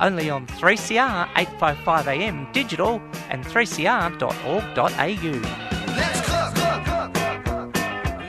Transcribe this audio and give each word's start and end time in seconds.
only 0.00 0.30
on 0.30 0.46
3CR 0.46 1.28
855am 1.34 2.52
digital 2.52 3.00
and 3.30 3.44
3cr.org.au. 3.44 4.88
Let's 5.96 6.20
cook, 6.20 6.54
cook, 6.54 6.84
cook, 6.84 7.14
cook, 7.14 7.44
cook. 7.44 7.74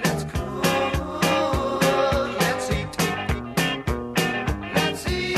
Let's 0.04 0.24
cook. 0.24 0.64
Let's 2.40 2.72
eat. 2.72 2.98
Let's 4.74 5.08
eat. 5.08 5.36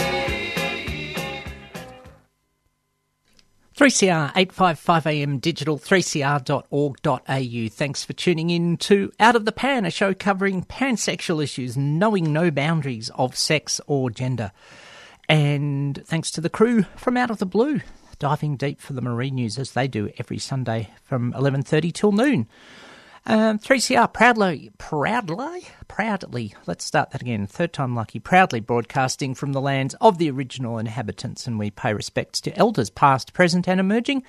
3CR 3.76 4.34
855am 4.34 5.41
digital, 5.41 5.77
3cr.org.au. 5.80 7.70
Thanks 7.70 8.04
for 8.04 8.13
tuning 8.13 8.50
in 8.52 8.77
to 8.77 9.12
Out 9.20 9.36
of 9.36 9.46
the 9.46 9.52
Pan, 9.52 9.86
a 9.86 9.91
show 9.91 10.13
covering 10.13 10.63
pansexual 10.63 11.44
issues, 11.44 11.76
knowing 11.76 12.32
no 12.32 12.52
boundaries 12.52 13.10
of 13.16 13.36
sex 13.36 13.82
or 13.88 14.10
gender. 14.10 14.52
And 15.31 16.05
thanks 16.05 16.30
to 16.31 16.41
the 16.41 16.49
crew 16.49 16.84
from 16.98 17.16
Out 17.16 17.31
of 17.31 17.38
the 17.38 17.45
Blue, 17.45 17.80
diving 18.20 18.58
deep 18.58 18.81
for 18.81 18.91
the 18.91 19.01
marine 19.01 19.35
news 19.35 19.57
as 19.57 19.71
they 19.71 19.88
do 19.88 20.12
every 20.18 20.38
Sunday 20.38 20.90
from 21.05 21.32
11.30 21.32 21.93
till 21.93 22.12
noon. 22.12 22.49
Um, 23.26 23.57
3CR 23.57 24.12
proudly, 24.12 24.71
proudly, 24.77 25.70
proudly, 25.88 26.54
let's 26.68 26.84
start 26.84 27.12
that 27.12 27.21
again, 27.21 27.48
third 27.48 27.71
time 27.71 27.96
lucky, 27.96 28.20
proudly 28.20 28.60
broadcasting 28.60 29.34
from 29.34 29.54
the 29.54 29.62
lands 29.62 29.96
of 30.01 30.18
the 30.18 30.29
original 30.29 30.77
inhabitants, 30.77 31.48
and 31.48 31.57
we 31.57 31.71
pay 31.71 31.93
respects 31.93 32.41
to 32.41 32.57
elders 32.57 32.90
past, 32.90 33.32
present, 33.32 33.70
and 33.70 33.79
emerging, 33.79 34.23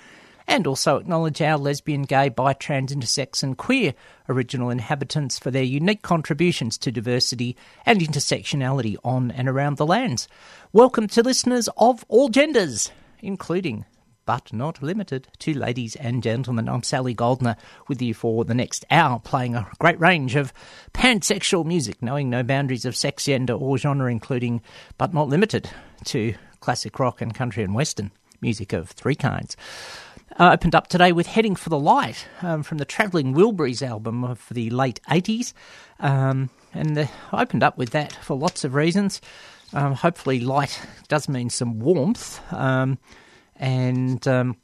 and 0.47 0.67
also 0.67 0.97
acknowledge 0.97 1.41
our 1.41 1.59
lesbian, 1.59 2.03
gay, 2.03 2.29
bi, 2.29 2.53
trans, 2.53 2.95
intersex, 2.95 3.43
and 3.43 3.57
queer 3.57 3.95
original 4.29 4.71
inhabitants 4.71 5.39
for 5.39 5.51
their 5.51 5.63
unique 5.63 6.03
contributions 6.03 6.79
to 6.79 6.93
diversity 6.93 7.57
and 7.87 8.01
intersectionality 8.01 8.97
on 9.05 9.31
and 9.31 9.49
around 9.49 9.77
the 9.77 9.87
lands. 9.87 10.29
Welcome 10.73 11.07
to 11.09 11.23
listeners 11.23 11.69
of 11.77 12.05
all 12.09 12.29
genders, 12.29 12.91
including 13.21 13.85
but 14.25 14.53
not 14.53 14.83
limited 14.83 15.29
to 15.41 15.53
ladies 15.53 15.97
and 15.97 16.23
gentlemen. 16.23 16.69
I'm 16.69 16.83
Sally 16.83 17.15
Goldner 17.15 17.57
with 17.89 18.01
you 18.01 18.15
for 18.15 18.45
the 18.45 18.55
next 18.55 18.85
hour, 18.91 19.19
playing 19.19 19.55
a 19.55 19.67
great 19.79 19.99
range 20.01 20.37
of 20.37 20.53
pansexual 20.95 21.65
music, 21.65 22.01
knowing 22.01 22.31
no 22.31 22.43
boundaries 22.43 22.85
of 22.85 22.97
sex, 22.97 23.25
gender, 23.25 23.55
or 23.55 23.79
genre, 23.79 24.11
including 24.11 24.63
but 24.99 25.13
not 25.13 25.29
limited 25.29 25.69
to 26.05 26.35
classic 26.61 26.99
rock 26.99 27.21
and 27.21 27.35
country 27.35 27.65
and 27.65 27.75
western 27.75 28.13
music 28.41 28.73
of 28.73 28.91
three 28.91 29.15
kinds. 29.15 29.57
Uh, 30.39 30.53
opened 30.53 30.75
up 30.75 30.87
today 30.87 31.13
with 31.13 31.27
Heading 31.27 31.55
for 31.55 31.69
the 31.69 31.79
Light 31.79 32.27
um, 32.41 32.63
from 32.63 32.79
the 32.79 32.87
Travelling 32.87 33.35
Wilburys 33.35 33.87
album 33.87 34.25
of 34.25 34.47
the 34.51 34.71
late 34.71 34.99
80s. 35.11 35.53
Um, 36.01 36.49
and 36.73 36.99
I 36.99 37.43
opened 37.43 37.63
up 37.63 37.77
with 37.77 37.91
that 37.91 38.13
for 38.13 38.35
lots 38.35 38.65
of 38.65 38.75
reasons. 38.75 39.21
Um, 39.75 39.93
hopefully, 39.93 40.41
light 40.41 40.81
does 41.09 41.29
mean 41.29 41.51
some 41.51 41.81
warmth. 41.81 42.41
Um, 42.51 42.99
and 43.57 44.27
um, 44.27 44.57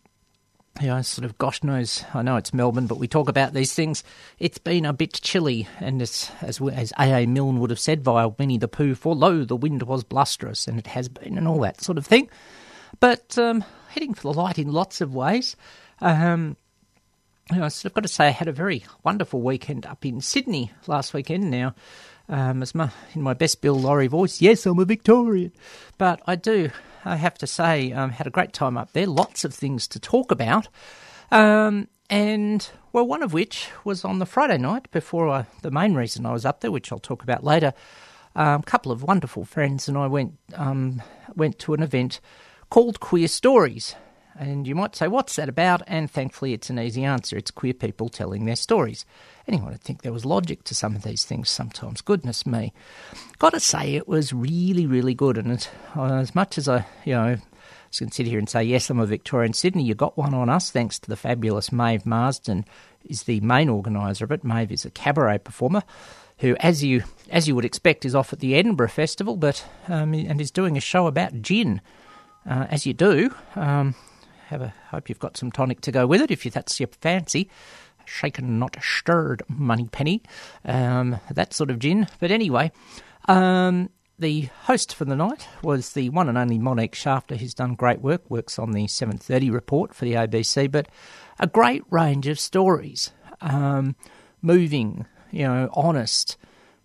you 0.81 0.87
know, 0.87 1.03
sort 1.03 1.27
of, 1.27 1.37
gosh 1.37 1.63
knows, 1.63 2.05
I 2.15 2.23
know 2.23 2.37
it's 2.37 2.55
Melbourne, 2.55 2.87
but 2.87 2.99
we 2.99 3.07
talk 3.07 3.29
about 3.29 3.53
these 3.53 3.75
things. 3.75 4.03
It's 4.39 4.59
been 4.59 4.87
a 4.87 4.93
bit 4.95 5.15
chilly, 5.15 5.69
and 5.81 6.01
as 6.01 6.31
as 6.41 6.61
A. 6.99 7.25
A. 7.25 7.27
Milne 7.27 7.61
would 7.61 7.71
have 7.71 7.81
said 7.81 8.03
via 8.03 8.29
Winnie 8.29 8.59
the 8.59 8.69
Pooh, 8.69 8.95
for 8.95 9.15
lo, 9.15 9.45
the 9.45 9.57
wind 9.57 9.83
was 9.83 10.05
blusterous, 10.05 10.67
and 10.67 10.79
it 10.79 10.87
has 10.89 11.09
been, 11.09 11.37
and 11.37 11.47
all 11.47 11.61
that 11.61 11.83
sort 11.83 11.99
of 11.99 12.07
thing. 12.07 12.29
But 13.01 13.37
um, 13.39 13.65
heading 13.89 14.15
for 14.15 14.33
the 14.33 14.39
light 14.39 14.59
in 14.59 14.73
lots 14.73 15.01
of 15.01 15.15
ways. 15.15 15.57
Um, 16.01 16.57
you 17.51 17.59
know, 17.59 17.65
I've 17.65 17.95
got 17.95 18.03
to 18.03 18.09
say, 18.09 18.27
I 18.27 18.31
had 18.31 18.49
a 18.49 18.53
very 18.53 18.85
wonderful 19.05 19.41
weekend 19.41 19.87
up 19.87 20.05
in 20.05 20.21
Sydney 20.21 20.71
last 20.87 21.15
weekend. 21.15 21.51
Now, 21.51 21.75
um, 22.29 22.63
as 22.63 22.75
my 22.75 22.91
in 23.15 23.23
my 23.23 23.33
best 23.33 23.63
Bill 23.63 23.79
Lawry 23.79 24.07
voice, 24.07 24.43
yes, 24.43 24.67
I'm 24.67 24.79
a 24.79 24.85
Victorian, 24.85 25.53
but 25.97 26.21
I 26.27 26.37
do. 26.37 26.71
I 27.05 27.17
have 27.17 27.39
to 27.39 27.47
say, 27.47 27.93
um, 27.93 28.11
had 28.11 28.27
a 28.27 28.31
great 28.31 28.53
time 28.53 28.77
up 28.77 28.93
there. 28.93 29.07
Lots 29.07 29.45
of 29.45 29.55
things 29.55 29.89
to 29.89 29.99
talk 29.99 30.31
about, 30.31 30.69
um, 31.31 31.89
and 32.11 32.69
well, 32.93 33.07
one 33.07 33.23
of 33.23 33.33
which 33.33 33.69
was 33.85 34.05
on 34.05 34.19
the 34.19 34.27
Friday 34.27 34.59
night 34.59 34.91
before 34.91 35.29
I, 35.29 35.47
the 35.63 35.71
main 35.71 35.95
reason 35.95 36.27
I 36.27 36.33
was 36.33 36.45
up 36.45 36.61
there, 36.61 36.71
which 36.71 36.93
I'll 36.93 36.99
talk 36.99 37.23
about 37.23 37.45
later. 37.45 37.73
Um, 38.37 38.61
a 38.61 38.65
couple 38.65 38.93
of 38.93 39.03
wonderful 39.03 39.45
friends 39.45 39.89
and 39.89 39.97
I 39.97 40.07
went 40.07 40.39
um, 40.55 41.03
went 41.35 41.59
to 41.61 41.73
an 41.75 41.83
event 41.83 42.21
called 42.71 43.01
Queer 43.01 43.29
Stories. 43.29 43.95
And 44.39 44.69
you 44.69 44.77
might 44.77 44.95
say, 44.95 45.09
what's 45.09 45.35
that 45.35 45.49
about? 45.49 45.83
And 45.89 46.09
thankfully, 46.09 46.53
it's 46.53 46.71
an 46.71 46.79
easy 46.79 47.03
answer. 47.03 47.37
It's 47.37 47.51
queer 47.51 47.75
people 47.75 48.09
telling 48.09 48.45
their 48.45 48.55
stories. 48.55 49.05
Anyone 49.49 49.73
would 49.73 49.81
think 49.81 50.03
there 50.03 50.13
was 50.13 50.25
logic 50.25 50.63
to 50.65 50.77
some 50.77 50.95
of 50.95 51.03
these 51.03 51.25
things 51.25 51.51
sometimes. 51.51 52.03
Goodness 52.03 52.47
me. 52.47 52.73
Got 53.41 53.55
to 53.55 53.61
say, 53.61 53.97
it 53.97 54.07
was 54.07 54.33
really, 54.33 54.87
really 54.87 55.15
good. 55.15 55.39
And 55.39 55.51
it, 55.51 55.69
as 55.97 56.37
much 56.37 56.57
as 56.57 56.69
I, 56.69 56.87
you 57.05 57.15
know, 57.15 57.37
can 57.97 58.13
sit 58.13 58.27
here 58.27 58.39
and 58.39 58.49
say, 58.49 58.63
yes, 58.63 58.91
I'm 58.91 59.01
a 59.01 59.07
Victorian 59.07 59.55
Sydney, 59.55 59.83
you 59.83 59.95
got 59.95 60.17
one 60.17 60.35
on 60.35 60.49
us 60.49 60.71
thanks 60.71 61.01
to 61.01 61.09
the 61.09 61.17
fabulous 61.17 61.73
Maeve 61.73 62.07
Marsden, 62.07 62.65
is 63.05 63.25
the 63.25 63.41
main 63.41 63.69
organiser 63.69 64.25
of 64.25 64.33
it. 64.33 64.45
Maeve 64.45 64.71
is 64.71 64.85
a 64.85 64.91
cabaret 64.91 65.39
performer 65.39 65.83
who, 66.39 66.55
as 66.61 66.85
you 66.85 67.03
as 67.31 67.49
you 67.49 67.55
would 67.57 67.65
expect, 67.65 68.05
is 68.05 68.15
off 68.15 68.33
at 68.33 68.39
the 68.39 68.55
Edinburgh 68.55 68.89
Festival, 68.89 69.37
but 69.37 69.65
um, 69.89 70.15
and 70.15 70.41
is 70.41 70.51
doing 70.51 70.77
a 70.77 70.81
show 70.81 71.07
about 71.07 71.43
gin. 71.43 71.81
Uh, 72.49 72.67
as 72.71 72.87
you 72.87 72.95
do, 72.95 73.35
um, 73.57 73.95
have 74.47 74.63
a 74.63 74.73
hope 74.91 75.09
you've 75.09 75.19
got 75.19 75.37
some 75.37 75.53
tonic 75.53 75.83
to 75.83 75.93
go 75.93 76.07
with 76.07 76.23
it 76.23 76.31
if 76.31 76.43
that's 76.45 76.81
your 76.81 76.89
fancy. 77.01 77.51
Shaken, 78.07 78.59
not 78.59 78.77
stirred, 78.81 79.43
Moneypenny, 79.49 80.23
um, 80.65 81.21
that 81.31 81.53
sort 81.53 81.71
of 81.71 81.79
gin. 81.79 82.07
But 82.21 82.31
anyway, 82.31 82.73
um, 83.27 83.91
the 84.19 84.49
host 84.63 84.95
for 84.95 85.05
the 85.05 85.15
night 85.15 85.47
was 85.63 85.93
the 85.93 86.09
one 86.09 86.29
and 86.29 86.39
only 86.39 86.59
Monique 86.59 86.95
Schafter, 86.95 87.37
who's 87.37 87.53
done 87.53 87.75
great 87.75 88.01
work. 88.01 88.29
Works 88.31 88.59
on 88.59 88.73
the 88.73 88.87
7:30 88.87 89.51
report 89.51 89.95
for 89.95 90.07
the 90.07 90.15
ABC, 90.15 90.69
but 90.69 90.89
a 91.39 91.47
great 91.47 91.83
range 91.91 92.27
of 92.27 92.41
stories, 92.41 93.13
um, 93.43 93.95
moving, 94.41 95.05
you 95.31 95.47
know, 95.47 95.69
honest, 95.75 96.39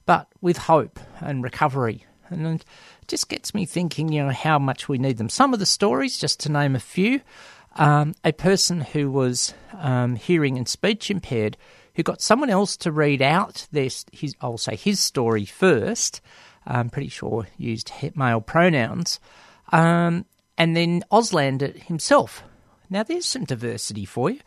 but 0.05 0.27
with 0.41 0.57
hope 0.57 0.99
and 1.21 1.41
recovery, 1.41 2.05
and 2.29 2.65
just 3.07 3.29
gets 3.29 3.53
me 3.53 3.65
thinking, 3.65 4.11
you 4.11 4.23
know, 4.23 4.31
how 4.31 4.59
much 4.59 4.87
we 4.87 4.97
need 4.97 5.17
them. 5.17 5.29
Some 5.29 5.53
of 5.53 5.59
the 5.59 5.65
stories, 5.65 6.17
just 6.17 6.39
to 6.41 6.51
name 6.51 6.75
a 6.75 6.79
few, 6.79 7.21
um, 7.75 8.13
a 8.23 8.31
person 8.31 8.81
who 8.81 9.11
was 9.11 9.53
um, 9.79 10.15
hearing 10.15 10.57
and 10.57 10.67
speech 10.67 11.09
impaired, 11.09 11.57
who 11.95 12.03
got 12.03 12.21
someone 12.21 12.49
else 12.49 12.77
to 12.77 12.91
read 12.91 13.21
out 13.21 13.67
their, 13.71 13.89
his, 14.11 14.35
I'll 14.41 14.57
say 14.57 14.75
his 14.75 14.99
story 14.99 15.45
first. 15.45 16.21
I'm 16.65 16.89
pretty 16.89 17.09
sure 17.09 17.47
used 17.57 17.91
male 18.15 18.41
pronouns, 18.41 19.19
um, 19.71 20.25
and 20.57 20.75
then 20.75 21.03
Auslanned 21.11 21.61
it 21.61 21.83
himself. 21.83 22.43
Now 22.89 23.03
there's 23.03 23.25
some 23.25 23.43
diversity 23.43 24.05
for 24.05 24.29
you. 24.29 24.39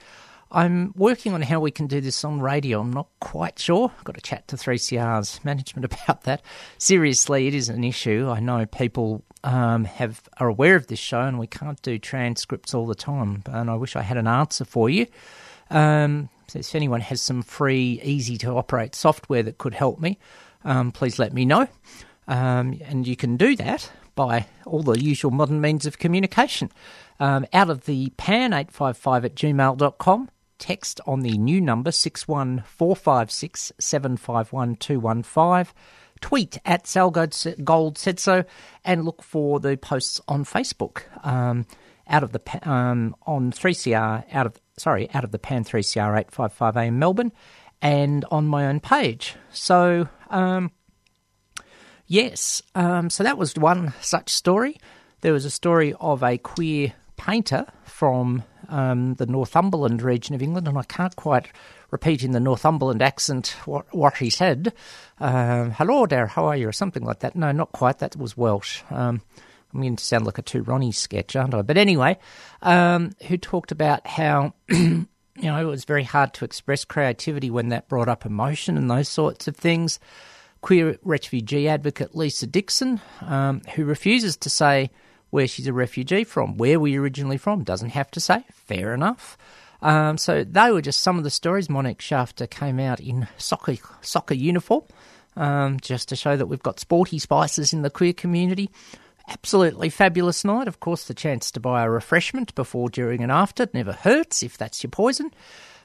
I'm 0.51 0.93
working 0.97 1.33
on 1.33 1.43
how 1.43 1.61
we 1.61 1.71
can 1.71 1.87
do 1.87 2.01
this 2.01 2.25
on 2.25 2.41
radio. 2.41 2.81
I'm 2.81 2.93
not 2.93 3.09
quite 3.21 3.59
sure. 3.59 3.91
I've 3.97 4.05
got 4.05 4.15
to 4.15 4.21
chat 4.21 4.47
to 4.49 4.57
3CR's 4.57 5.45
management 5.45 5.85
about 5.93 6.23
that. 6.23 6.43
Seriously, 6.79 7.49
it 7.49 7.55
is 7.55 7.69
an 7.69 7.85
issue. 7.85 8.29
I 8.31 8.41
know 8.41 8.65
people 8.67 9.25
um, 9.43 9.85
have 9.85 10.23
are 10.39 10.49
aware 10.49 10.77
of 10.77 10.87
this 10.87 10.99
show, 10.99 11.23
and 11.23 11.39
we 11.39 11.47
can't 11.47 11.81
do 11.83 11.99
transcripts 11.99 12.75
all 12.75 12.87
the 12.87 12.95
time. 12.95 13.43
And 13.47 13.71
I 13.71 13.75
wish 13.75 13.97
I 13.97 14.03
had 14.03 14.17
an 14.17 14.27
answer 14.27 14.65
for 14.65 14.89
you. 14.89 15.07
Um, 15.71 16.29
so 16.49 16.61
if 16.61 16.75
anyone 16.75 17.01
has 17.01 17.21
some 17.21 17.43
free, 17.43 18.01
easy 18.05 18.37
to 18.39 18.53
operate 18.53 18.95
software 18.95 19.43
that 19.43 19.59
could 19.59 19.75
help 19.75 20.01
me, 20.01 20.19
um, 20.65 20.93
please 20.93 21.19
let 21.19 21.33
me 21.33 21.45
know. 21.45 21.69
Um, 22.29 22.81
and 22.85 23.07
you 23.07 23.17
can 23.17 23.37
do 23.37 23.57
that 23.57 23.91
by 24.15 24.47
all 24.65 24.83
the 24.83 25.01
usual 25.01 25.31
modern 25.31 25.61
means 25.61 25.87
of 25.87 25.99
communication. 25.99 26.71
Um, 27.19 27.47
out 27.53 27.71
of 27.71 27.87
the 27.87 28.13
pan855 28.19 29.25
at 29.25 29.35
gmail.com, 29.35 30.29
text 30.59 31.01
on 31.07 31.21
the 31.21 31.37
new 31.39 31.61
number 31.61 31.91
61456 31.91 33.73
751 33.79 35.67
tweet 36.21 36.59
at 36.65 36.87
Sal 36.87 37.11
Gold 37.11 37.99
said 37.99 38.19
so, 38.19 38.45
and 38.85 39.05
look 39.05 39.23
for 39.23 39.61
the 39.61 39.77
posts 39.77 40.21
on 40.29 40.45
Facebook. 40.45 41.03
Um, 41.25 41.67
out 42.09 42.23
of 42.23 42.33
the 42.33 42.69
um, 42.69 43.17
on 43.27 43.51
3CR 43.51 44.25
out 44.33 44.47
of 44.47 44.61
sorry 44.77 45.11
out 45.13 45.25
of 45.25 45.33
the 45.33 45.39
Pan 45.39 45.65
3CR 45.65 46.19
855 46.19 46.77
AM 46.77 46.99
Melbourne, 46.99 47.33
and 47.83 48.25
on 48.31 48.47
my 48.47 48.67
own 48.67 48.81
page. 48.81 49.35
So 49.51 50.09
um, 50.31 50.71
yes, 52.07 52.63
um, 52.75 53.11
so 53.11 53.25
that 53.25 53.39
was 53.39 53.55
one 53.55 53.93
such 54.01 54.31
story. 54.31 54.77
There 55.23 55.33
was 55.33 55.45
a 55.45 55.51
story 55.51 55.95
of 56.01 56.23
a 56.23 56.39
queer 56.39 56.93
painter 57.17 57.67
from 57.85 58.45
um, 58.69 59.15
the 59.15 59.27
Northumberland 59.27 60.03
region 60.03 60.35
of 60.35 60.43
England, 60.43 60.69
and 60.69 60.79
I 60.79 60.83
can't 60.83 61.15
quite 61.17 61.49
repeat 61.91 62.23
in 62.23 62.33
the 62.33 62.41
Northumberland 62.41 63.03
accent 63.03 63.57
what, 63.65 63.93
what 63.95 64.17
he 64.17 64.31
said. 64.31 64.73
Um, 65.19 65.71
Hello 65.73 66.07
there, 66.07 66.27
how 66.27 66.47
are 66.47 66.57
you? 66.57 66.69
or 66.69 66.73
something 66.73 67.05
like 67.05 67.21
that. 67.21 67.37
No, 67.37 67.53
not 67.53 67.73
quite. 67.73 67.99
That 67.99 68.17
was 68.17 68.37
Welsh. 68.37 68.83
Um, 68.91 69.23
I'm 69.73 69.81
going 69.81 69.97
to 69.97 70.05
sound 70.05 70.27
like 70.27 70.39
a 70.39 70.43
Two 70.43 70.63
Ronnie 70.63 70.93
sketch, 70.93 71.37
aren't 71.37 71.55
I? 71.55 71.63
But 71.63 71.77
anyway, 71.77 72.19
um, 72.63 73.13
who 73.29 73.37
talked 73.37 73.73
about 73.73 74.07
how 74.07 74.55
you 74.69 75.07
know 75.37 75.61
it 75.61 75.65
was 75.65 75.85
very 75.85 76.05
hard 76.05 76.33
to 76.35 76.45
express 76.45 76.85
creativity 76.85 77.51
when 77.51 77.69
that 77.69 77.89
brought 77.89 78.09
up 78.09 78.25
emotion 78.25 78.77
and 78.77 78.91
those 78.91 79.09
sorts 79.09 79.49
of 79.49 79.57
things. 79.57 79.99
Queer 80.63 80.99
refugee 81.03 81.69
advocate 81.69 82.17
Lisa 82.17 82.47
Dixon, 82.47 83.01
um, 83.21 83.61
who 83.75 83.85
refuses 83.85 84.37
to 84.39 84.51
say 84.51 84.91
where 85.31 85.47
she's 85.47 85.67
a 85.67 85.73
refugee 85.73 86.25
from, 86.25 86.57
where 86.57 86.81
we 86.81 86.97
originally 86.97 87.37
from, 87.37 87.63
doesn't 87.63 87.91
have 87.91 88.11
to 88.13 88.21
say. 88.21 88.45
Fair 88.67 88.95
enough. 88.95 89.39
Um, 89.83 90.19
so 90.19 90.43
they 90.45 90.73
were 90.73 90.83
just 90.83 91.01
some 91.01 91.19
of 91.19 91.25
the 91.25 91.31
stories. 91.31 91.69
Monique 91.69 91.99
Schafter 91.99 92.49
came 92.49 92.81
out 92.81 93.01
in 93.01 93.29
soccer 93.37 93.77
soccer 94.01 94.35
uniform, 94.35 94.85
um, 95.37 95.79
just 95.81 96.09
to 96.09 96.17
show 96.17 96.37
that 96.37 96.47
we've 96.47 96.63
got 96.63 96.81
sporty 96.81 97.19
spices 97.19 97.73
in 97.73 97.83
the 97.83 97.91
queer 97.91 98.13
community. 98.13 98.71
Absolutely 99.29 99.91
fabulous 99.91 100.45
night. 100.45 100.69
Of 100.69 100.81
course, 100.81 101.05
the 101.05 101.15
chance 101.15 101.51
to 101.53 101.61
buy 101.61 101.85
a 101.85 101.91
refreshment 101.91 102.55
before, 102.55 102.89
during, 102.89 103.23
and 103.23 103.33
after 103.33 103.69
never 103.73 103.93
hurts 103.93 104.43
if 104.43 104.57
that's 104.57 104.83
your 104.83 104.91
poison. 104.91 105.33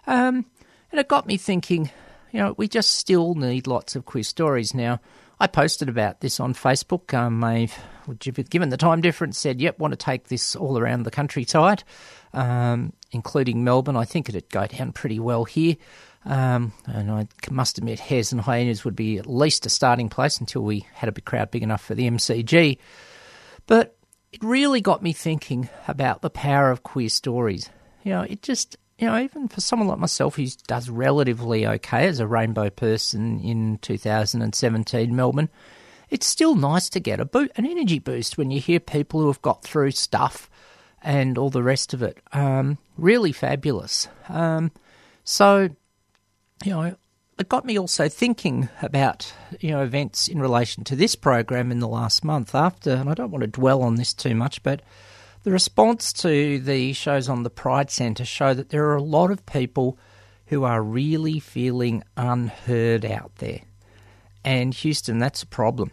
Um, 0.07 0.45
and 0.91 0.99
it 0.99 1.07
got 1.07 1.27
me 1.27 1.37
thinking, 1.37 1.89
you 2.31 2.39
know, 2.39 2.55
we 2.57 2.67
just 2.67 2.93
still 2.93 3.35
need 3.35 3.67
lots 3.67 3.95
of 3.95 4.05
queer 4.05 4.23
stories 4.23 4.73
now. 4.73 4.99
I 5.41 5.47
posted 5.47 5.89
about 5.89 6.21
this 6.21 6.39
on 6.39 6.53
Facebook. 6.53 7.15
Um, 7.15 7.43
I've, 7.43 7.75
given 8.19 8.69
the 8.69 8.77
time 8.77 9.01
difference, 9.01 9.39
said, 9.39 9.59
yep, 9.59 9.79
want 9.79 9.91
to 9.91 9.97
take 9.97 10.27
this 10.27 10.55
all 10.55 10.77
around 10.77 11.01
the 11.01 11.09
countryside, 11.09 11.83
um, 12.31 12.93
including 13.11 13.63
Melbourne. 13.63 13.95
I 13.95 14.05
think 14.05 14.29
it'd 14.29 14.49
go 14.49 14.67
down 14.67 14.91
pretty 14.91 15.19
well 15.19 15.43
here. 15.45 15.77
Um, 16.25 16.73
and 16.85 17.09
I 17.09 17.27
must 17.49 17.79
admit, 17.79 17.99
Hares 17.99 18.31
and 18.31 18.39
Hyenas 18.39 18.85
would 18.85 18.95
be 18.95 19.17
at 19.17 19.25
least 19.25 19.65
a 19.65 19.69
starting 19.69 20.09
place 20.09 20.39
until 20.39 20.61
we 20.61 20.85
had 20.93 21.09
a 21.09 21.21
crowd 21.21 21.49
big 21.49 21.63
enough 21.63 21.83
for 21.83 21.95
the 21.95 22.07
MCG. 22.07 22.77
But 23.65 23.97
it 24.31 24.43
really 24.43 24.79
got 24.79 25.01
me 25.01 25.11
thinking 25.11 25.69
about 25.88 26.21
the 26.21 26.29
power 26.29 26.69
of 26.69 26.83
queer 26.83 27.09
stories. 27.09 27.67
You 28.03 28.11
know, 28.11 28.21
it 28.21 28.43
just, 28.43 28.77
you 29.01 29.07
know, 29.07 29.18
even 29.18 29.48
for 29.48 29.62
someone 29.62 29.88
like 29.88 29.98
myself 29.98 30.36
who 30.36 30.45
does 30.68 30.88
relatively 30.88 31.65
okay 31.65 32.07
as 32.07 32.19
a 32.19 32.27
rainbow 32.27 32.69
person 32.69 33.39
in 33.39 33.80
2017 33.80 35.15
Melbourne, 35.15 35.50
it's 36.12 36.27
still 36.27 36.53
nice 36.53 36.88
to 36.89 37.00
get 37.00 37.19
a 37.19 37.25
boot, 37.25 37.51
an 37.56 37.65
energy 37.65 37.98
boost 37.98 38.38
when 38.38 38.51
you 38.51 38.59
hear 38.59 38.80
people 38.80 39.19
who 39.19 39.25
have 39.25 39.42
got 39.42 39.63
through 39.63 39.89
stuff 39.89 40.51
and 41.01 41.39
all 41.39 41.50
the 41.50 41.63
rest 41.63 41.95
of 41.95 42.03
it. 42.03 42.19
Um, 42.31 42.77
really 42.95 43.31
fabulous. 43.31 44.07
Um, 44.30 44.71
so, 45.24 45.69
you 46.63 46.71
know, 46.71 46.95
it 47.39 47.50
got 47.50 47.65
me 47.65 47.80
also 47.80 48.07
thinking 48.07 48.69
about 48.83 49.33
you 49.59 49.71
know 49.71 49.81
events 49.81 50.27
in 50.27 50.39
relation 50.39 50.83
to 50.83 50.95
this 50.95 51.15
program 51.15 51.71
in 51.71 51.80
the 51.80 51.88
last 51.88 52.24
month 52.24 52.53
after 52.53 52.92
and 52.92 53.09
I 53.09 53.15
don't 53.15 53.31
want 53.31 53.42
to 53.42 53.48
dwell 53.48 53.81
on 53.81 53.95
this 53.95 54.13
too 54.13 54.36
much 54.36 54.62
but 54.62 54.83
the 55.43 55.51
response 55.51 56.13
to 56.13 56.59
the 56.59 56.93
shows 56.93 57.27
on 57.27 57.43
the 57.43 57.49
Pride 57.49 57.89
Centre 57.89 58.25
show 58.25 58.53
that 58.53 58.69
there 58.69 58.89
are 58.89 58.95
a 58.95 59.03
lot 59.03 59.31
of 59.31 59.45
people 59.45 59.97
who 60.47 60.63
are 60.63 60.83
really 60.83 61.39
feeling 61.39 62.03
unheard 62.15 63.05
out 63.05 63.35
there. 63.38 63.61
And 64.43 64.73
Houston, 64.73 65.19
that's 65.19 65.43
a 65.43 65.47
problem. 65.47 65.91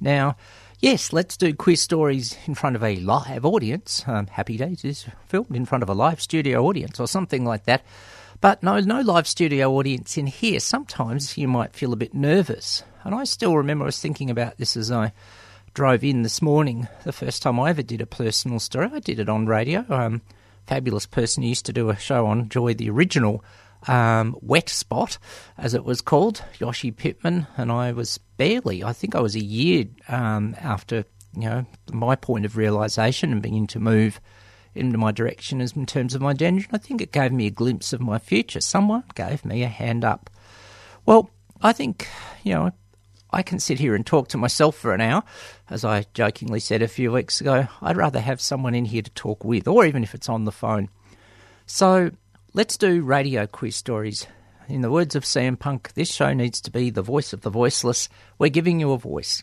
Now, 0.00 0.36
yes, 0.78 1.12
let's 1.12 1.36
do 1.36 1.52
queer 1.52 1.76
stories 1.76 2.36
in 2.46 2.54
front 2.54 2.76
of 2.76 2.82
a 2.82 2.96
live 2.96 3.44
audience. 3.44 4.04
Um, 4.06 4.26
Happy 4.28 4.56
Days 4.56 4.84
is 4.84 5.06
filmed 5.26 5.54
in 5.54 5.66
front 5.66 5.82
of 5.82 5.88
a 5.88 5.94
live 5.94 6.22
studio 6.22 6.64
audience 6.64 7.00
or 7.00 7.08
something 7.08 7.44
like 7.44 7.64
that. 7.64 7.82
But 8.40 8.62
no, 8.62 8.78
no 8.80 9.00
live 9.00 9.26
studio 9.26 9.72
audience 9.72 10.16
in 10.16 10.28
here. 10.28 10.60
Sometimes 10.60 11.36
you 11.36 11.48
might 11.48 11.74
feel 11.74 11.92
a 11.92 11.96
bit 11.96 12.14
nervous. 12.14 12.84
And 13.04 13.14
I 13.14 13.24
still 13.24 13.56
remember 13.56 13.84
I 13.84 13.86
was 13.86 14.00
thinking 14.00 14.30
about 14.30 14.58
this 14.58 14.76
as 14.76 14.90
I 14.92 15.12
drove 15.74 16.04
in 16.04 16.22
this 16.22 16.42
morning. 16.42 16.88
The 17.04 17.12
first 17.12 17.42
time 17.42 17.60
I 17.60 17.70
ever 17.70 17.82
did 17.82 18.00
a 18.00 18.06
personal 18.06 18.58
story, 18.58 18.90
I 18.92 19.00
did 19.00 19.18
it 19.20 19.28
on 19.28 19.46
radio. 19.46 19.84
Um, 19.88 20.22
fabulous 20.66 21.06
person 21.06 21.42
used 21.42 21.66
to 21.66 21.72
do 21.72 21.90
a 21.90 21.96
show 21.96 22.26
on 22.26 22.48
Joy, 22.48 22.74
the 22.74 22.90
original 22.90 23.44
um, 23.86 24.36
wet 24.40 24.68
spot, 24.68 25.18
as 25.56 25.74
it 25.74 25.84
was 25.84 26.00
called, 26.00 26.42
Yoshi 26.58 26.90
Pittman, 26.90 27.46
and 27.56 27.70
I 27.70 27.92
was 27.92 28.18
barely, 28.36 28.82
I 28.82 28.92
think 28.92 29.14
I 29.14 29.20
was 29.20 29.36
a 29.36 29.44
year 29.44 29.86
um, 30.08 30.56
after, 30.58 31.04
you 31.34 31.48
know, 31.48 31.66
my 31.92 32.16
point 32.16 32.44
of 32.44 32.56
realisation 32.56 33.32
and 33.32 33.42
beginning 33.42 33.68
to 33.68 33.80
move 33.80 34.20
into 34.74 34.98
my 34.98 35.12
direction 35.12 35.60
in 35.60 35.86
terms 35.86 36.14
of 36.14 36.20
my 36.20 36.32
gender. 36.32 36.64
I 36.72 36.78
think 36.78 37.00
it 37.00 37.12
gave 37.12 37.32
me 37.32 37.46
a 37.46 37.50
glimpse 37.50 37.92
of 37.92 38.00
my 38.00 38.18
future. 38.18 38.60
Someone 38.60 39.04
gave 39.14 39.44
me 39.44 39.62
a 39.62 39.68
hand 39.68 40.04
up. 40.04 40.30
Well, 41.06 41.30
I 41.62 41.72
think, 41.72 42.06
you 42.42 42.54
know, 42.54 42.72
I 43.30 43.42
can 43.42 43.58
sit 43.58 43.78
here 43.78 43.94
and 43.94 44.06
talk 44.06 44.28
to 44.28 44.38
myself 44.38 44.76
for 44.76 44.94
an 44.94 45.00
hour. 45.00 45.22
As 45.68 45.84
I 45.84 46.06
jokingly 46.14 46.60
said 46.60 46.82
a 46.82 46.88
few 46.88 47.12
weeks 47.12 47.40
ago, 47.40 47.68
I'd 47.82 47.96
rather 47.96 48.20
have 48.20 48.40
someone 48.40 48.74
in 48.74 48.86
here 48.86 49.02
to 49.02 49.10
talk 49.10 49.44
with, 49.44 49.68
or 49.68 49.84
even 49.84 50.02
if 50.02 50.14
it's 50.14 50.28
on 50.28 50.44
the 50.44 50.52
phone. 50.52 50.88
So 51.66 52.10
let's 52.54 52.76
do 52.76 53.02
radio 53.02 53.46
quiz 53.46 53.76
stories. 53.76 54.26
In 54.68 54.80
the 54.80 54.90
words 54.90 55.14
of 55.14 55.24
Sam 55.24 55.56
Punk, 55.56 55.92
this 55.94 56.12
show 56.12 56.32
needs 56.32 56.60
to 56.62 56.70
be 56.70 56.90
the 56.90 57.02
voice 57.02 57.32
of 57.32 57.42
the 57.42 57.50
voiceless. 57.50 58.08
We're 58.38 58.48
giving 58.48 58.80
you 58.80 58.92
a 58.92 58.98
voice. 58.98 59.42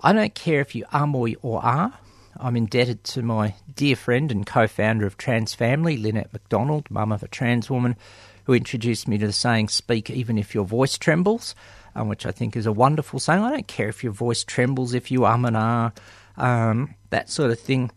I 0.00 0.12
don't 0.12 0.34
care 0.34 0.60
if 0.60 0.74
you 0.74 0.84
are 0.92 1.08
or 1.42 1.64
are. 1.64 1.92
I'm 2.36 2.56
indebted 2.56 3.04
to 3.04 3.22
my 3.22 3.54
dear 3.74 3.96
friend 3.96 4.30
and 4.32 4.44
co 4.44 4.66
founder 4.66 5.06
of 5.06 5.16
Trans 5.16 5.54
Family, 5.54 5.96
Lynette 5.96 6.32
McDonald, 6.32 6.90
mum 6.90 7.12
of 7.12 7.22
a 7.22 7.28
trans 7.28 7.70
woman, 7.70 7.96
who 8.44 8.52
introduced 8.52 9.06
me 9.06 9.18
to 9.18 9.26
the 9.26 9.32
saying, 9.32 9.68
Speak 9.68 10.10
even 10.10 10.38
if 10.38 10.54
your 10.54 10.64
voice 10.64 10.98
trembles, 10.98 11.54
um, 11.94 12.08
which 12.08 12.26
I 12.26 12.30
think 12.30 12.56
is 12.56 12.66
a 12.66 12.72
wonderful 12.72 13.18
saying. 13.18 13.42
I 13.42 13.50
don't 13.50 13.68
care 13.68 13.88
if 13.88 14.02
your 14.02 14.12
voice 14.12 14.44
trembles, 14.44 14.94
if 14.94 15.10
you 15.10 15.26
um 15.26 15.44
and 15.44 15.56
ah, 15.56 15.92
um, 16.36 16.94
that 17.10 17.30
sort 17.30 17.50
of 17.50 17.60
thing. 17.60 17.90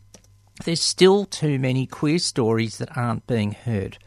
There's 0.65 0.81
still 0.81 1.25
too 1.25 1.59
many 1.59 1.85
queer 1.85 2.17
stories 2.17 2.79
that 2.79 2.97
aren't 2.97 3.27
being 3.27 3.51
heard. 3.51 3.99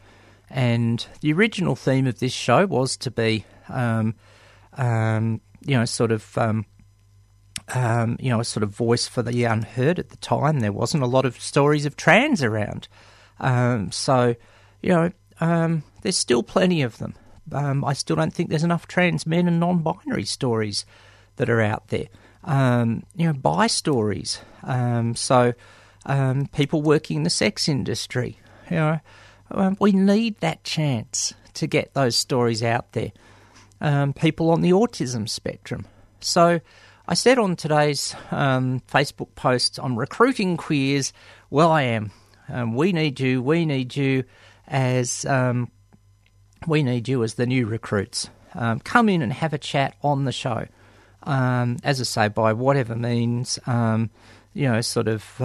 And 0.49 1.05
the 1.21 1.31
original 1.31 1.77
theme 1.77 2.07
of 2.07 2.19
this 2.19 2.33
show 2.33 2.65
was 2.65 2.97
to 2.97 3.11
be, 3.11 3.45
um, 3.69 4.15
um, 4.73 5.39
you 5.65 5.77
know, 5.77 5.85
sort 5.85 6.11
of 6.11 6.37
um, 6.37 6.65
um, 7.73 8.17
you 8.19 8.29
know, 8.29 8.39
a 8.39 8.45
sort 8.45 8.63
of 8.63 8.69
voice 8.69 9.07
for 9.07 9.21
the 9.21 9.43
unheard 9.45 9.99
at 9.99 10.09
the 10.09 10.17
time. 10.17 10.59
There 10.59 10.71
wasn't 10.71 11.03
a 11.03 11.07
lot 11.07 11.25
of 11.25 11.39
stories 11.39 11.85
of 11.85 11.95
trans 11.95 12.43
around. 12.43 12.87
Um, 13.39 13.91
so, 13.91 14.35
you 14.81 14.89
know, 14.89 15.11
um, 15.39 15.83
there's 16.01 16.17
still 16.17 16.43
plenty 16.43 16.81
of 16.81 16.97
them. 16.97 17.15
Um, 17.51 17.83
I 17.83 17.93
still 17.93 18.15
don't 18.15 18.33
think 18.33 18.49
there's 18.49 18.63
enough 18.63 18.87
trans 18.87 19.25
men 19.25 19.47
and 19.47 19.59
non 19.59 19.79
binary 19.79 20.25
stories 20.25 20.85
that 21.37 21.49
are 21.49 21.61
out 21.61 21.87
there. 21.89 22.07
Um, 22.43 23.03
you 23.15 23.27
know, 23.27 23.33
bi 23.33 23.67
stories. 23.67 24.39
Um, 24.63 25.15
so, 25.15 25.53
people 26.51 26.81
working 26.81 27.17
in 27.17 27.23
the 27.23 27.29
sex 27.29 27.69
industry. 27.69 28.37
You 28.69 28.77
know, 28.77 29.75
we 29.79 29.91
need 29.91 30.39
that 30.39 30.63
chance 30.63 31.33
to 31.55 31.67
get 31.67 31.93
those 31.93 32.15
stories 32.15 32.63
out 32.63 32.93
there. 32.93 33.11
people 34.15 34.49
on 34.49 34.61
the 34.61 34.71
autism 34.71 35.27
spectrum. 35.27 35.85
So, 36.19 36.61
I 37.07 37.13
said 37.13 37.39
on 37.39 37.55
today's 37.55 38.15
um, 38.31 38.81
Facebook 38.87 39.35
post, 39.35 39.79
I'm 39.81 39.99
recruiting 39.99 40.55
queers. 40.55 41.11
Well, 41.49 41.71
I 41.71 41.81
am. 41.81 42.11
Um, 42.47 42.75
we 42.75 42.93
need 42.93 43.19
you. 43.19 43.41
We 43.41 43.65
need 43.65 43.95
you 43.95 44.23
as 44.67 45.25
um, 45.25 45.71
we 46.67 46.83
need 46.83 47.07
you 47.07 47.23
as 47.23 47.35
the 47.35 47.45
new 47.45 47.65
recruits. 47.65 48.29
Um, 48.53 48.79
come 48.79 49.09
in 49.09 49.21
and 49.21 49.31
have 49.31 49.53
a 49.53 49.57
chat 49.57 49.95
on 50.01 50.25
the 50.25 50.31
show. 50.31 50.67
Um, 51.23 51.77
as 51.83 52.01
I 52.01 52.03
say, 52.03 52.27
by 52.27 52.53
whatever 52.53 52.95
means, 52.95 53.59
um, 53.65 54.09
you 54.53 54.67
know, 54.67 54.81
sort 54.81 55.07
of 55.07 55.39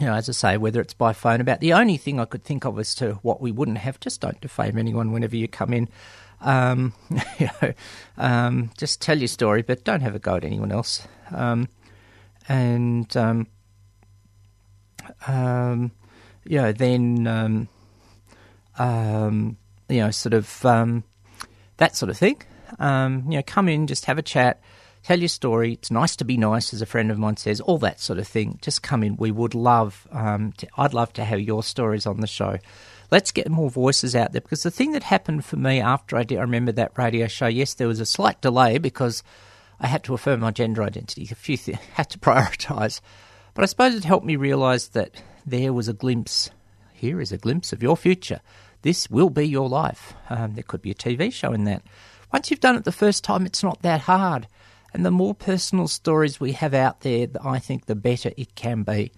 you 0.00 0.06
know, 0.06 0.14
as 0.14 0.28
I 0.28 0.32
say, 0.32 0.56
whether 0.56 0.80
it's 0.80 0.94
by 0.94 1.12
phone, 1.12 1.40
about 1.40 1.60
the 1.60 1.72
only 1.72 1.96
thing 1.96 2.20
I 2.20 2.24
could 2.24 2.44
think 2.44 2.64
of 2.64 2.78
as 2.78 2.94
to 2.96 3.14
what 3.22 3.40
we 3.40 3.50
wouldn't 3.50 3.78
have, 3.78 3.98
just 4.00 4.20
don't 4.20 4.40
defame 4.40 4.78
anyone 4.78 5.12
whenever 5.12 5.36
you 5.36 5.48
come 5.48 5.72
in. 5.72 5.88
Um, 6.40 6.94
you 7.38 7.48
know, 7.60 7.72
um, 8.16 8.70
just 8.78 9.00
tell 9.00 9.18
your 9.18 9.28
story, 9.28 9.62
but 9.62 9.84
don't 9.84 10.02
have 10.02 10.14
a 10.14 10.20
go 10.20 10.36
at 10.36 10.44
anyone 10.44 10.70
else. 10.70 11.06
Um, 11.32 11.68
and 12.48 13.14
um, 13.16 13.48
um, 15.26 15.90
you 16.44 16.58
know, 16.58 16.72
then 16.72 17.26
um, 18.78 19.56
you 19.88 19.98
know, 19.98 20.10
sort 20.10 20.34
of 20.34 20.64
um, 20.64 21.04
that 21.78 21.96
sort 21.96 22.10
of 22.10 22.16
thing. 22.16 22.40
Um, 22.78 23.24
you 23.28 23.38
know, 23.38 23.42
come 23.46 23.68
in, 23.68 23.86
just 23.86 24.04
have 24.06 24.18
a 24.18 24.22
chat, 24.22 24.60
tell 25.02 25.18
your 25.18 25.28
story. 25.28 25.74
It's 25.74 25.90
nice 25.90 26.16
to 26.16 26.24
be 26.24 26.36
nice, 26.36 26.72
as 26.74 26.82
a 26.82 26.86
friend 26.86 27.10
of 27.10 27.18
mine 27.18 27.36
says. 27.36 27.60
All 27.60 27.78
that 27.78 28.00
sort 28.00 28.18
of 28.18 28.28
thing. 28.28 28.58
Just 28.62 28.82
come 28.82 29.02
in. 29.02 29.16
We 29.16 29.30
would 29.30 29.54
love. 29.54 30.06
Um, 30.12 30.52
to, 30.58 30.68
I'd 30.76 30.94
love 30.94 31.12
to 31.14 31.24
have 31.24 31.40
your 31.40 31.62
stories 31.62 32.06
on 32.06 32.20
the 32.20 32.26
show 32.26 32.58
let's 33.10 33.32
get 33.32 33.48
more 33.48 33.70
voices 33.70 34.14
out 34.14 34.32
there 34.32 34.40
because 34.40 34.62
the 34.62 34.70
thing 34.70 34.92
that 34.92 35.02
happened 35.02 35.44
for 35.44 35.56
me 35.56 35.80
after 35.80 36.16
I 36.16 36.22
did, 36.22 36.38
I 36.38 36.42
remember 36.42 36.72
that 36.72 36.96
radio 36.96 37.26
show. 37.26 37.46
Yes, 37.46 37.74
there 37.74 37.88
was 37.88 38.00
a 38.00 38.06
slight 38.06 38.40
delay 38.40 38.78
because 38.78 39.22
I 39.80 39.86
had 39.86 40.04
to 40.04 40.14
affirm 40.14 40.40
my 40.40 40.50
gender 40.50 40.82
identity. 40.82 41.28
A 41.30 41.34
few 41.34 41.56
things 41.56 41.78
had 41.94 42.10
to 42.10 42.18
prioritise, 42.18 43.00
but 43.54 43.62
I 43.62 43.66
suppose 43.66 43.94
it 43.94 44.04
helped 44.04 44.26
me 44.26 44.36
realise 44.36 44.88
that 44.88 45.22
there 45.46 45.72
was 45.72 45.88
a 45.88 45.92
glimpse. 45.94 46.50
Here 46.92 47.20
is 47.20 47.32
a 47.32 47.38
glimpse 47.38 47.72
of 47.72 47.82
your 47.82 47.96
future. 47.96 48.40
This 48.82 49.10
will 49.10 49.30
be 49.30 49.46
your 49.46 49.68
life. 49.68 50.14
Um, 50.30 50.54
there 50.54 50.62
could 50.62 50.82
be 50.82 50.90
a 50.90 50.94
TV 50.94 51.32
show 51.32 51.52
in 51.52 51.64
that. 51.64 51.82
Once 52.32 52.50
you've 52.50 52.60
done 52.60 52.76
it 52.76 52.84
the 52.84 52.92
first 52.92 53.24
time, 53.24 53.46
it's 53.46 53.62
not 53.62 53.82
that 53.82 54.02
hard. 54.02 54.46
And 54.92 55.04
the 55.04 55.10
more 55.10 55.34
personal 55.34 55.88
stories 55.88 56.40
we 56.40 56.52
have 56.52 56.74
out 56.74 57.00
there, 57.00 57.28
I 57.42 57.58
think 57.58 57.86
the 57.86 57.94
better 57.94 58.32
it 58.36 58.54
can 58.54 58.82
be. 58.82 59.12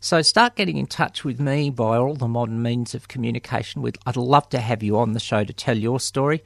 So 0.00 0.22
start 0.22 0.54
getting 0.54 0.76
in 0.76 0.86
touch 0.86 1.24
with 1.24 1.40
me 1.40 1.70
by 1.70 1.96
all 1.96 2.14
the 2.14 2.28
modern 2.28 2.62
means 2.62 2.94
of 2.94 3.08
communication. 3.08 3.82
We'd, 3.82 3.98
I'd 4.06 4.16
love 4.16 4.48
to 4.50 4.60
have 4.60 4.82
you 4.82 4.98
on 4.98 5.12
the 5.12 5.20
show 5.20 5.42
to 5.42 5.52
tell 5.52 5.76
your 5.76 5.98
story. 5.98 6.44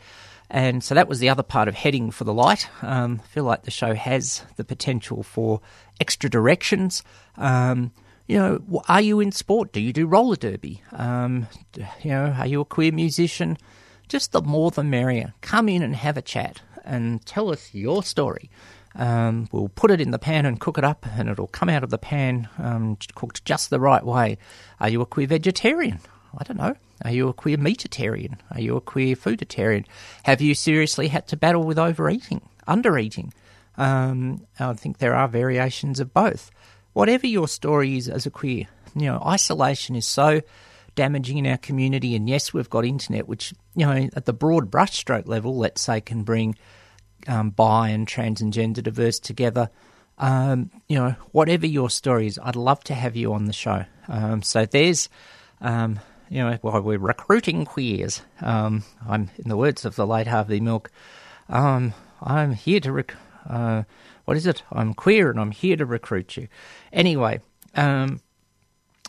And 0.48 0.82
so 0.82 0.94
that 0.94 1.08
was 1.08 1.18
the 1.18 1.28
other 1.28 1.42
part 1.42 1.68
of 1.68 1.74
heading 1.74 2.10
for 2.10 2.24
the 2.24 2.32
light. 2.32 2.68
Um, 2.82 3.20
I 3.22 3.26
feel 3.26 3.44
like 3.44 3.62
the 3.62 3.70
show 3.70 3.94
has 3.94 4.44
the 4.56 4.64
potential 4.64 5.22
for 5.22 5.60
extra 6.00 6.30
directions. 6.30 7.02
Um, 7.36 7.92
you 8.26 8.38
know, 8.38 8.82
are 8.88 9.00
you 9.00 9.20
in 9.20 9.32
sport? 9.32 9.72
Do 9.72 9.80
you 9.80 9.92
do 9.92 10.06
roller 10.06 10.36
derby? 10.36 10.82
Um, 10.92 11.48
you 12.02 12.10
know, 12.10 12.34
are 12.38 12.46
you 12.46 12.60
a 12.60 12.64
queer 12.64 12.92
musician? 12.92 13.58
Just 14.08 14.32
the 14.32 14.42
more 14.42 14.70
the 14.70 14.84
merrier. 14.84 15.34
Come 15.40 15.68
in 15.68 15.82
and 15.82 15.96
have 15.96 16.16
a 16.16 16.22
chat 16.22 16.60
and 16.84 17.24
tell 17.24 17.50
us 17.50 17.74
your 17.74 18.02
story. 18.02 18.50
Um, 18.94 19.48
we'll 19.52 19.68
put 19.68 19.90
it 19.90 20.00
in 20.00 20.10
the 20.10 20.18
pan 20.18 20.44
and 20.44 20.60
cook 20.60 20.76
it 20.76 20.84
up, 20.84 21.06
and 21.16 21.28
it'll 21.28 21.46
come 21.46 21.68
out 21.68 21.82
of 21.82 21.90
the 21.90 21.98
pan 21.98 22.48
um, 22.58 22.98
cooked 23.14 23.44
just 23.44 23.70
the 23.70 23.80
right 23.80 24.04
way. 24.04 24.38
Are 24.80 24.88
you 24.88 25.00
a 25.00 25.06
queer 25.06 25.26
vegetarian? 25.26 26.00
I 26.36 26.44
don't 26.44 26.58
know. 26.58 26.74
Are 27.04 27.10
you 27.10 27.28
a 27.28 27.32
queer 27.32 27.56
meatitarian? 27.56 28.38
Are 28.50 28.60
you 28.60 28.76
a 28.76 28.80
queer 28.80 29.16
fooditarian? 29.16 29.86
Have 30.24 30.40
you 30.40 30.54
seriously 30.54 31.08
had 31.08 31.26
to 31.28 31.36
battle 31.36 31.64
with 31.64 31.78
overeating, 31.78 32.42
undereating? 32.68 33.32
Um, 33.76 34.46
I 34.60 34.74
think 34.74 34.98
there 34.98 35.14
are 35.14 35.28
variations 35.28 35.98
of 35.98 36.12
both. 36.12 36.50
Whatever 36.92 37.26
your 37.26 37.48
story 37.48 37.96
is 37.96 38.08
as 38.08 38.26
a 38.26 38.30
queer, 38.30 38.66
you 38.94 39.06
know, 39.06 39.22
isolation 39.26 39.96
is 39.96 40.06
so 40.06 40.42
damaging 40.94 41.38
in 41.38 41.46
our 41.46 41.56
community. 41.56 42.14
And 42.14 42.28
yes, 42.28 42.52
we've 42.52 42.68
got 42.68 42.84
internet, 42.84 43.26
which, 43.26 43.54
you 43.74 43.86
know, 43.86 44.08
at 44.14 44.26
the 44.26 44.32
broad 44.32 44.70
brushstroke 44.70 45.26
level, 45.26 45.56
let's 45.56 45.80
say, 45.80 46.00
can 46.00 46.22
bring 46.22 46.56
um, 47.26 47.50
bi 47.50 47.88
and 47.88 48.06
trans 48.06 48.40
and 48.40 48.52
gender 48.52 48.82
diverse 48.82 49.18
together. 49.18 49.70
Um, 50.18 50.70
you 50.88 50.98
know, 50.98 51.14
whatever 51.32 51.66
your 51.66 51.88
story 51.88 52.26
is, 52.26 52.38
I'd 52.42 52.56
love 52.56 52.84
to 52.84 52.94
have 52.94 53.16
you 53.16 53.32
on 53.32 53.46
the 53.46 53.52
show. 53.52 53.84
Um, 54.08 54.42
so 54.42 54.66
there's, 54.66 55.08
um, 55.60 55.98
you 56.28 56.42
know, 56.42 56.58
while 56.60 56.82
we're 56.82 56.98
recruiting 56.98 57.64
queers, 57.64 58.20
um, 58.40 58.84
I'm, 59.08 59.30
in 59.38 59.48
the 59.48 59.56
words 59.56 59.84
of 59.84 59.96
the 59.96 60.06
late 60.06 60.26
Harvey 60.26 60.60
Milk, 60.60 60.90
um, 61.48 61.94
I'm 62.20 62.52
here 62.52 62.80
to, 62.80 62.92
rec- 62.92 63.16
uh, 63.48 63.84
what 64.24 64.36
is 64.36 64.46
it? 64.46 64.62
I'm 64.70 64.94
queer 64.94 65.30
and 65.30 65.40
I'm 65.40 65.50
here 65.50 65.76
to 65.76 65.86
recruit 65.86 66.36
you. 66.36 66.48
Anyway, 66.92 67.40
um, 67.74 68.20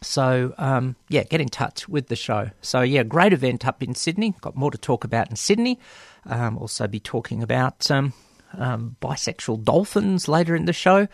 so 0.02 0.54
um, 0.58 0.96
yeah, 1.10 1.24
get 1.24 1.42
in 1.42 1.50
touch 1.50 1.88
with 1.88 2.08
the 2.08 2.16
show. 2.16 2.50
So 2.62 2.82
yeah, 2.82 3.04
great 3.04 3.34
event 3.34 3.66
up 3.66 3.82
in 3.84 3.96
Sydney. 3.96 4.34
Got 4.42 4.56
more 4.56 4.72
to 4.72 4.78
talk 4.78 5.04
about 5.04 5.30
in 5.30 5.36
Sydney. 5.36 5.80
Um, 6.26 6.58
also 6.58 6.88
be 6.88 7.00
talking 7.00 7.44
about 7.44 7.90
um, 7.92 8.14
um 8.58 8.96
bisexual 9.02 9.64
dolphins 9.64 10.28
later 10.28 10.56
in 10.56 10.66
the 10.66 10.74
show. 10.74 11.08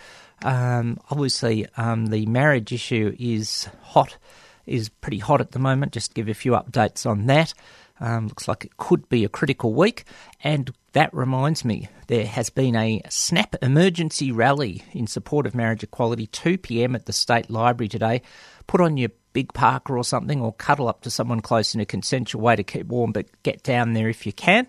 Um, 0.44 1.00
obviously, 1.10 1.68
the 1.76 2.26
marriage 2.28 2.72
issue 2.72 3.16
is 3.20 3.68
hot, 3.82 4.18
is 4.66 4.90
pretty 4.90 5.20
hot 5.20 5.42
at 5.42 5.52
the 5.52 5.60
moment. 5.60 5.92
Just 5.92 6.14
give 6.14 6.30
a 6.30 6.34
few 6.34 6.54
updates 6.54 7.06
on 7.06 7.26
that. 7.26 7.54
Looks 8.02 8.48
like 8.48 8.66
it 8.66 8.78
could 8.78 9.08
be 9.10 9.24
a 9.24 9.30
critical 9.30 9.74
week, 9.74 10.06
and 10.44 10.72
that 10.94 11.14
reminds 11.14 11.64
me, 11.64 11.88
there 12.08 12.26
has 12.26 12.50
been 12.50 12.76
a 12.76 13.02
snap 13.10 13.56
emergency 13.62 14.32
rally 14.32 14.84
in 14.92 15.08
support 15.08 15.46
of 15.46 15.54
marriage 15.54 15.84
equality, 15.84 16.28
2 16.28 16.58
pm 16.58 16.96
at 16.96 17.06
the 17.06 17.14
State 17.14 17.50
Library 17.50 17.88
today. 17.88 18.22
Put 18.68 18.82
on 18.82 18.98
your 18.98 19.10
big 19.34 19.54
parker 19.54 19.98
or 19.98 20.04
something, 20.04 20.42
or 20.42 20.54
cuddle 20.54 20.88
up 20.88 21.02
to 21.02 21.12
someone 21.12 21.42
close 21.42 21.76
in 21.76 21.82
a 21.82 21.86
consensual 21.86 22.42
way 22.42 22.56
to 22.56 22.64
keep 22.64 22.88
warm, 22.88 23.12
but 23.12 23.28
get 23.44 23.64
down 23.64 23.94
there 23.94 24.10
if 24.10 24.26
you 24.26 24.34
can. 24.34 24.68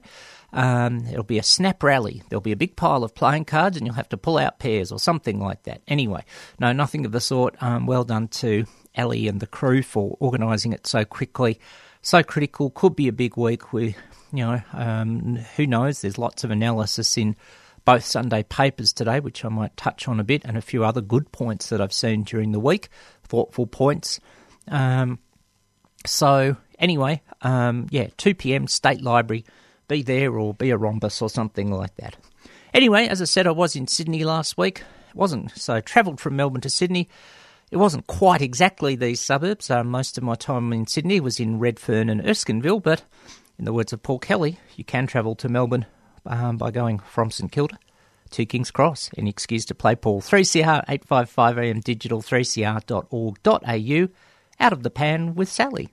Um, 0.52 1.06
it'll 1.06 1.22
be 1.22 1.38
a 1.38 1.42
snap 1.42 1.82
rally. 1.82 2.22
There'll 2.28 2.40
be 2.40 2.52
a 2.52 2.56
big 2.56 2.76
pile 2.76 3.04
of 3.04 3.14
playing 3.14 3.46
cards, 3.46 3.76
and 3.76 3.86
you'll 3.86 3.94
have 3.94 4.08
to 4.10 4.16
pull 4.16 4.36
out 4.36 4.58
pairs 4.58 4.92
or 4.92 4.98
something 4.98 5.40
like 5.40 5.62
that. 5.62 5.80
Anyway, 5.88 6.24
no, 6.58 6.72
nothing 6.72 7.06
of 7.06 7.12
the 7.12 7.20
sort. 7.20 7.60
Um, 7.62 7.86
well 7.86 8.04
done 8.04 8.28
to 8.28 8.66
Ellie 8.94 9.28
and 9.28 9.40
the 9.40 9.46
crew 9.46 9.82
for 9.82 10.16
organising 10.20 10.72
it 10.72 10.86
so 10.86 11.04
quickly. 11.04 11.60
So 12.02 12.22
critical. 12.22 12.70
Could 12.70 12.96
be 12.96 13.08
a 13.08 13.12
big 13.12 13.36
week. 13.36 13.72
We, 13.72 13.96
you 14.32 14.44
know, 14.44 14.62
um, 14.72 15.36
who 15.56 15.66
knows? 15.66 16.00
There's 16.00 16.18
lots 16.18 16.44
of 16.44 16.50
analysis 16.50 17.16
in 17.18 17.36
both 17.84 18.04
Sunday 18.04 18.42
papers 18.42 18.92
today, 18.92 19.20
which 19.20 19.44
I 19.44 19.48
might 19.48 19.76
touch 19.76 20.08
on 20.08 20.20
a 20.20 20.24
bit, 20.24 20.44
and 20.44 20.56
a 20.56 20.62
few 20.62 20.84
other 20.84 21.00
good 21.00 21.32
points 21.32 21.68
that 21.68 21.80
I've 21.80 21.92
seen 21.92 22.22
during 22.22 22.52
the 22.52 22.60
week, 22.60 22.88
thoughtful 23.24 23.66
points. 23.66 24.20
Um, 24.68 25.18
so, 26.06 26.56
anyway, 26.78 27.22
um, 27.42 27.86
yeah, 27.90 28.08
2 28.16 28.34
pm, 28.34 28.66
State 28.66 29.02
Library, 29.02 29.44
be 29.88 30.02
there 30.02 30.38
or 30.38 30.54
be 30.54 30.70
a 30.70 30.76
rhombus 30.76 31.20
or 31.20 31.28
something 31.28 31.70
like 31.70 31.94
that. 31.96 32.16
Anyway, 32.72 33.06
as 33.08 33.20
I 33.20 33.24
said, 33.24 33.46
I 33.46 33.50
was 33.50 33.74
in 33.74 33.86
Sydney 33.86 34.24
last 34.24 34.56
week. 34.56 34.82
It 35.08 35.16
wasn't 35.16 35.50
so. 35.58 35.80
Travelled 35.80 36.20
from 36.20 36.36
Melbourne 36.36 36.60
to 36.60 36.70
Sydney. 36.70 37.08
It 37.70 37.76
wasn't 37.76 38.08
quite 38.08 38.42
exactly 38.42 38.96
these 38.96 39.20
suburbs. 39.20 39.70
Uh, 39.70 39.84
most 39.84 40.18
of 40.18 40.24
my 40.24 40.34
time 40.34 40.72
in 40.72 40.88
Sydney 40.88 41.20
was 41.20 41.38
in 41.38 41.60
Redfern 41.60 42.08
and 42.10 42.20
Erskineville, 42.20 42.82
but 42.82 43.04
in 43.58 43.64
the 43.64 43.72
words 43.72 43.92
of 43.92 44.02
Paul 44.02 44.18
Kelly, 44.18 44.58
you 44.74 44.82
can 44.82 45.06
travel 45.06 45.36
to 45.36 45.48
Melbourne 45.48 45.86
um, 46.26 46.56
by 46.56 46.72
going 46.72 46.98
from 46.98 47.30
St 47.30 47.52
Kilda 47.52 47.78
to 48.30 48.44
King's 48.44 48.72
Cross. 48.72 49.10
Any 49.16 49.30
excuse 49.30 49.64
to 49.66 49.74
play 49.74 49.94
Paul. 49.94 50.20
3CR 50.20 50.84
855 50.88 51.58
AM 51.58 51.80
digital 51.80 52.22
3cr.org.au. 52.22 54.08
Out 54.58 54.72
of 54.72 54.82
the 54.82 54.90
pan 54.90 55.34
with 55.36 55.48
Sally. 55.48 55.90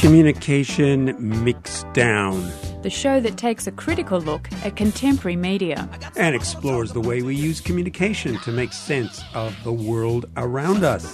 Communication 0.00 1.14
Mixdown 1.44 2.65
the 2.86 2.90
show 2.90 3.18
that 3.18 3.36
takes 3.36 3.66
a 3.66 3.72
critical 3.72 4.20
look 4.20 4.48
at 4.62 4.76
contemporary 4.76 5.34
media 5.34 5.88
and 6.14 6.36
explores 6.36 6.92
the 6.92 7.00
way 7.00 7.20
we 7.20 7.34
use 7.34 7.60
communication 7.60 8.38
to 8.38 8.52
make 8.52 8.72
sense 8.72 9.24
of 9.34 9.52
the 9.64 9.72
world 9.72 10.26
around 10.36 10.84
us. 10.84 11.04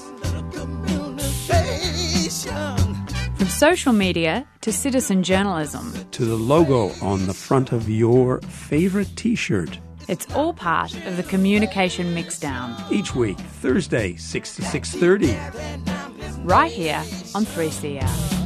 From 3.38 3.48
social 3.48 3.94
media 3.94 4.46
to 4.60 4.70
citizen 4.70 5.22
journalism 5.22 5.94
to 6.10 6.26
the 6.26 6.36
logo 6.36 6.90
on 7.00 7.24
the 7.26 7.32
front 7.32 7.72
of 7.72 7.88
your 7.88 8.42
favorite 8.42 9.08
t-shirt. 9.16 9.78
It's 10.08 10.30
all 10.34 10.52
part 10.52 10.94
of 11.06 11.16
the 11.16 11.22
communication 11.22 12.14
mixdown. 12.14 12.76
Each 12.92 13.14
week, 13.14 13.38
Thursday, 13.38 14.16
6 14.16 14.56
to 14.56 14.62
6:30. 14.62 15.34
Right 16.44 16.70
here 16.70 17.02
on 17.34 17.46
3CR. 17.46 18.41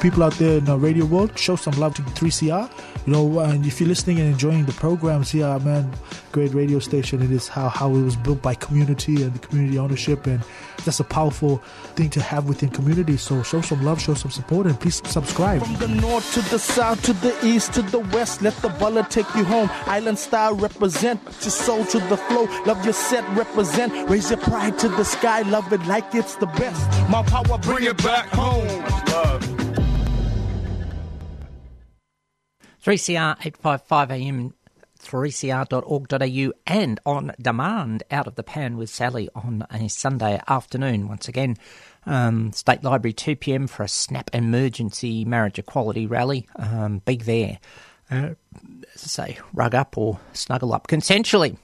People 0.00 0.22
out 0.22 0.32
there 0.34 0.58
in 0.58 0.64
the 0.64 0.76
radio 0.76 1.04
world, 1.04 1.38
show 1.38 1.56
some 1.56 1.78
love 1.78 1.94
to 1.94 2.02
3CR. 2.02 2.70
You 3.06 3.12
know, 3.12 3.40
and 3.40 3.64
if 3.64 3.80
you're 3.80 3.88
listening 3.88 4.18
and 4.18 4.32
enjoying 4.32 4.64
the 4.64 4.72
programs 4.72 5.30
here, 5.30 5.58
man, 5.60 5.92
great 6.32 6.52
radio 6.54 6.78
station. 6.78 7.22
It 7.22 7.30
is 7.30 7.48
how, 7.48 7.68
how 7.68 7.90
it 7.94 8.02
was 8.02 8.16
built 8.16 8.42
by 8.42 8.54
community 8.54 9.22
and 9.22 9.32
the 9.32 9.38
community 9.38 9.78
ownership, 9.78 10.26
and 10.26 10.42
that's 10.84 11.00
a 11.00 11.04
powerful 11.04 11.58
thing 11.96 12.10
to 12.10 12.20
have 12.20 12.48
within 12.48 12.70
community. 12.70 13.16
So 13.16 13.42
show 13.42 13.60
some 13.60 13.84
love, 13.84 14.00
show 14.00 14.14
some 14.14 14.30
support, 14.30 14.66
and 14.66 14.78
please 14.78 15.00
subscribe. 15.06 15.62
From 15.62 15.76
the 15.76 15.88
north 15.88 16.32
to 16.34 16.40
the 16.50 16.58
south 16.58 17.02
to 17.04 17.12
the 17.12 17.34
east 17.44 17.72
to 17.74 17.82
the 17.82 18.00
west, 18.00 18.42
let 18.42 18.54
the 18.56 18.68
baller 18.68 19.08
take 19.08 19.32
you 19.34 19.44
home. 19.44 19.70
Island 19.86 20.18
style 20.18 20.54
represent, 20.54 21.24
put 21.24 21.42
your 21.42 21.50
soul 21.50 21.84
to 21.86 21.98
the 21.98 22.16
flow. 22.16 22.44
Love 22.66 22.84
your 22.84 22.94
set, 22.94 23.28
represent. 23.36 24.10
Raise 24.10 24.30
your 24.30 24.40
pride 24.40 24.78
to 24.78 24.88
the 24.88 25.04
sky, 25.04 25.42
love 25.42 25.72
it 25.72 25.84
like 25.86 26.14
it's 26.14 26.36
the 26.36 26.46
best. 26.46 26.88
My 27.08 27.22
power, 27.22 27.58
bring 27.58 27.84
it 27.84 27.96
back 28.02 28.26
home. 28.28 28.84
Love. 29.12 29.60
3CR 32.82 33.36
855am 33.38 34.52
3cr.org.au 35.02 36.52
and 36.66 37.00
on 37.06 37.32
demand 37.40 38.02
out 38.10 38.26
of 38.26 38.34
the 38.34 38.42
pan 38.42 38.76
with 38.76 38.90
Sally 38.90 39.28
on 39.34 39.66
a 39.70 39.88
Sunday 39.88 40.40
afternoon. 40.48 41.08
Once 41.08 41.28
again, 41.28 41.56
um, 42.06 42.52
State 42.52 42.82
Library 42.82 43.12
2 43.12 43.36
pm 43.36 43.66
for 43.66 43.82
a 43.82 43.88
snap 43.88 44.30
emergency 44.32 45.24
marriage 45.24 45.58
equality 45.58 46.06
rally. 46.06 46.46
Um, 46.56 47.02
be 47.04 47.16
there. 47.16 47.58
Uh, 48.10 48.30
say, 48.96 49.38
rug 49.52 49.74
up 49.74 49.96
or 49.96 50.20
snuggle 50.32 50.72
up 50.72 50.88
consensually. 50.88 51.56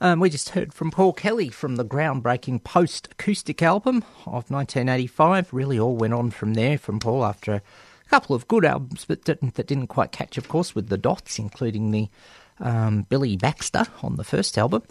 Um, 0.00 0.20
we 0.20 0.28
just 0.28 0.50
heard 0.50 0.74
from 0.74 0.90
Paul 0.90 1.12
Kelly 1.12 1.48
from 1.48 1.76
the 1.76 1.84
groundbreaking 1.84 2.64
post 2.64 3.08
acoustic 3.12 3.62
album 3.62 4.04
of 4.26 4.50
1985. 4.50 5.52
Really 5.52 5.78
all 5.78 5.96
went 5.96 6.12
on 6.12 6.30
from 6.30 6.54
there 6.54 6.76
from 6.76 7.00
Paul 7.00 7.24
after 7.24 7.54
a 7.54 7.62
couple 8.10 8.36
of 8.36 8.46
good 8.46 8.64
albums, 8.64 9.06
but 9.06 9.24
didn't, 9.24 9.54
that 9.54 9.66
didn't 9.66 9.86
quite 9.86 10.12
catch, 10.12 10.36
of 10.36 10.48
course, 10.48 10.74
with 10.74 10.88
the 10.88 10.98
dots, 10.98 11.38
including 11.38 11.92
the 11.92 12.08
um, 12.60 13.02
Billy 13.08 13.36
Baxter 13.36 13.84
on 14.02 14.16
the 14.16 14.24
first 14.24 14.56
album. 14.58 14.82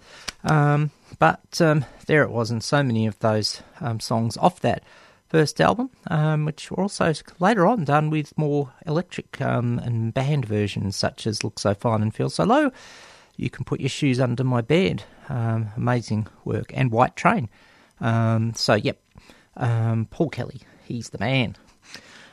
Um, 0.43 0.91
but 1.19 1.62
um, 1.62 1.86
there 2.07 2.24
it 2.24 2.31
was, 2.31 2.51
and 2.51 2.63
so 2.63 2.84
many 2.84 3.07
of 3.07 3.17
those 3.19 3.62
um, 3.81 4.00
songs 4.00 4.38
off 4.38 4.60
that 4.62 4.84
first 5.27 5.60
album, 5.60 5.89
um, 6.07 6.45
which 6.45 6.69
were 6.72 6.81
also 6.81 7.13
later 7.39 7.65
on 7.65 7.84
done 7.84 8.10
with 8.10 8.38
more 8.38 8.72
electric 8.86 9.38
and 9.39 10.13
band 10.13 10.45
versions, 10.45 10.95
such 10.95 11.25
as 11.25 11.43
Look 11.43 11.60
So 11.60 11.74
Fine 11.74 12.01
and 12.01 12.13
Feel 12.13 12.29
So 12.29 12.43
Low. 12.43 12.72
You 13.36 13.50
can 13.50 13.65
put 13.65 13.79
your 13.79 13.89
shoes 13.89 14.19
under 14.19 14.43
my 14.43 14.62
bed. 14.62 15.03
Amazing 15.27 16.27
work. 16.45 16.72
And 16.74 16.91
White 16.91 17.15
Train. 17.15 17.50
So, 18.00 18.75
yep, 18.75 19.01
Paul 19.55 20.29
Kelly, 20.29 20.62
he's 20.86 21.10
the 21.10 21.17
man. 21.17 21.55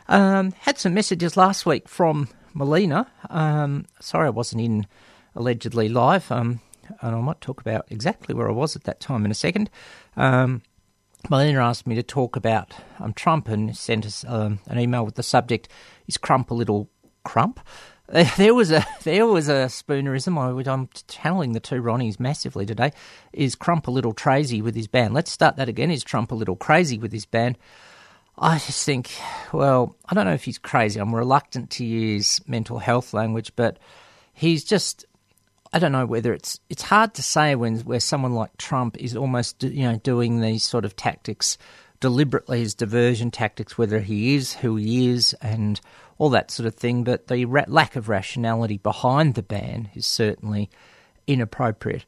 Um, 0.08 0.52
had 0.60 0.78
some 0.78 0.94
messages 0.94 1.36
last 1.36 1.64
week 1.64 1.88
from 1.88 2.28
Melina. 2.54 3.06
Um, 3.30 3.86
sorry 4.00 4.26
I 4.26 4.30
wasn't 4.30 4.62
in 4.62 4.86
allegedly 5.34 5.88
live, 5.88 6.30
um, 6.30 6.60
and 7.00 7.14
I 7.14 7.20
might 7.20 7.40
talk 7.40 7.60
about 7.60 7.86
exactly 7.90 8.34
where 8.34 8.48
I 8.48 8.52
was 8.52 8.76
at 8.76 8.84
that 8.84 9.00
time 9.00 9.24
in 9.24 9.30
a 9.30 9.34
second. 9.34 9.70
Um, 10.16 10.62
Melina 11.30 11.60
asked 11.60 11.86
me 11.86 11.94
to 11.94 12.02
talk 12.02 12.36
about 12.36 12.74
um, 12.98 13.12
Trump 13.12 13.48
and 13.48 13.76
sent 13.76 14.04
us 14.04 14.24
um, 14.26 14.58
an 14.66 14.78
email 14.78 15.04
with 15.04 15.14
the 15.14 15.22
subject: 15.22 15.68
"Is 16.06 16.16
Crump 16.16 16.50
a 16.50 16.54
little 16.54 16.90
crump?" 17.24 17.60
There 18.36 18.54
was 18.54 18.70
a 18.70 18.84
there 19.04 19.26
was 19.26 19.48
a 19.48 19.68
spoonerism. 19.68 20.36
I, 20.36 20.70
I'm 20.70 20.88
channeling 21.08 21.52
the 21.52 21.60
two 21.60 21.80
Ronnies 21.80 22.20
massively 22.20 22.66
today. 22.66 22.92
Is 23.32 23.54
Crump 23.54 23.86
a 23.86 23.90
little 23.90 24.12
crazy 24.12 24.60
with 24.60 24.74
his 24.74 24.86
band? 24.86 25.14
Let's 25.14 25.30
start 25.30 25.56
that 25.56 25.68
again. 25.68 25.90
Is 25.90 26.04
Trump 26.04 26.30
a 26.30 26.34
little 26.34 26.56
crazy 26.56 26.98
with 26.98 27.12
his 27.12 27.24
band? 27.24 27.56
I 28.36 28.58
just 28.58 28.84
think, 28.84 29.10
well, 29.52 29.96
I 30.08 30.14
don't 30.14 30.24
know 30.24 30.32
if 30.32 30.44
he's 30.44 30.58
crazy. 30.58 30.98
I'm 30.98 31.14
reluctant 31.14 31.70
to 31.70 31.84
use 31.84 32.40
mental 32.46 32.78
health 32.78 33.14
language, 33.14 33.52
but 33.56 33.78
he's 34.32 34.64
just. 34.64 35.06
I 35.72 35.78
don't 35.78 35.92
know 35.92 36.06
whether 36.06 36.32
it's 36.32 36.60
it's 36.68 36.82
hard 36.82 37.14
to 37.14 37.22
say 37.22 37.54
when 37.54 37.78
where 37.80 38.00
someone 38.00 38.34
like 38.34 38.56
Trump 38.58 38.96
is 38.98 39.16
almost 39.16 39.62
you 39.62 39.88
know 39.88 39.96
doing 39.96 40.40
these 40.40 40.64
sort 40.64 40.84
of 40.84 40.96
tactics 40.96 41.56
deliberately 42.00 42.62
as 42.62 42.74
diversion 42.74 43.30
tactics, 43.30 43.78
whether 43.78 44.00
he 44.00 44.34
is 44.34 44.54
who 44.54 44.76
he 44.76 45.08
is 45.08 45.34
and 45.40 45.80
all 46.18 46.30
that 46.30 46.50
sort 46.50 46.66
of 46.66 46.74
thing. 46.74 47.04
But 47.04 47.28
the 47.28 47.44
ra- 47.44 47.64
lack 47.68 47.96
of 47.96 48.08
rationality 48.08 48.76
behind 48.76 49.34
the 49.34 49.42
ban 49.42 49.88
is 49.94 50.04
certainly 50.04 50.68
inappropriate. 51.26 52.04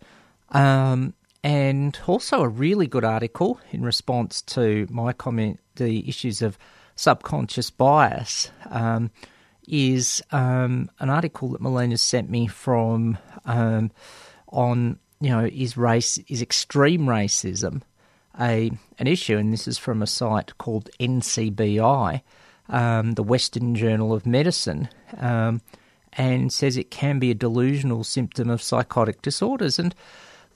Um, 0.51 1.15
and 1.45 1.99
also 2.07 2.43
a 2.43 2.49
really 2.49 2.87
good 2.87 3.05
article 3.05 3.61
in 3.71 3.83
response 3.83 4.43
to 4.43 4.87
my 4.91 5.13
comment, 5.13 5.61
the 5.77 6.09
issues 6.09 6.43
of 6.43 6.59
subconscious 6.97 7.71
bias, 7.71 8.51
um, 8.71 9.11
is 9.67 10.23
um, 10.33 10.91
an 10.99 11.11
article 11.11 11.51
that 11.51 11.61
Melina 11.61 11.97
sent 11.97 12.31
me 12.31 12.47
from 12.47 13.19
um, 13.45 13.91
on 14.49 14.99
you 15.21 15.31
know 15.31 15.45
is 15.45 15.77
race 15.77 16.19
is 16.29 16.43
extreme 16.43 17.07
racism 17.07 17.83
a 18.41 18.71
an 18.99 19.07
issue, 19.07 19.37
and 19.37 19.53
this 19.53 19.69
is 19.69 19.79
from 19.79 20.03
a 20.03 20.07
site 20.07 20.57
called 20.59 20.91
NCBI, 21.01 22.23
um, 22.69 23.13
the 23.13 23.23
Western 23.23 23.75
Journal 23.75 24.13
of 24.13 24.27
Medicine, 24.27 24.89
um, 25.19 25.61
and 26.13 26.53
says 26.53 26.77
it 26.77 26.91
can 26.91 27.19
be 27.19 27.31
a 27.31 27.35
delusional 27.35 28.05
symptom 28.05 28.51
of 28.51 28.63
psychotic 28.63 29.23
disorders. 29.23 29.79
And 29.79 29.95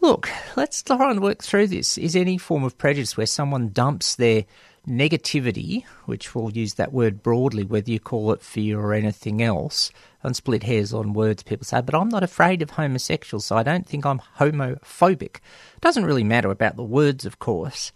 look, 0.00 0.28
let's 0.56 0.82
try 0.82 1.10
and 1.10 1.20
work 1.20 1.42
through 1.42 1.68
this. 1.68 1.98
Is 1.98 2.16
any 2.16 2.38
form 2.38 2.64
of 2.64 2.78
prejudice 2.78 3.16
where 3.16 3.26
someone 3.26 3.70
dumps 3.70 4.16
their 4.16 4.44
negativity, 4.88 5.84
which 6.06 6.34
we'll 6.34 6.50
use 6.50 6.74
that 6.74 6.92
word 6.92 7.22
broadly, 7.22 7.64
whether 7.64 7.90
you 7.90 8.00
call 8.00 8.32
it 8.32 8.42
fear 8.42 8.80
or 8.80 8.92
anything 8.94 9.42
else, 9.42 9.92
and 10.22 10.34
split 10.34 10.62
hairs 10.62 10.92
on 10.92 11.12
words. 11.12 11.42
People 11.42 11.64
say, 11.64 11.80
but 11.80 11.94
I'm 11.94 12.08
not 12.08 12.22
afraid 12.22 12.62
of 12.62 12.70
homosexuals, 12.70 13.46
so 13.46 13.56
I 13.56 13.62
don't 13.62 13.86
think 13.86 14.04
I'm 14.04 14.20
homophobic. 14.38 15.36
It 15.36 15.80
doesn't 15.80 16.06
really 16.06 16.24
matter 16.24 16.50
about 16.50 16.76
the 16.76 16.82
words, 16.82 17.26
of 17.26 17.38
course, 17.38 17.92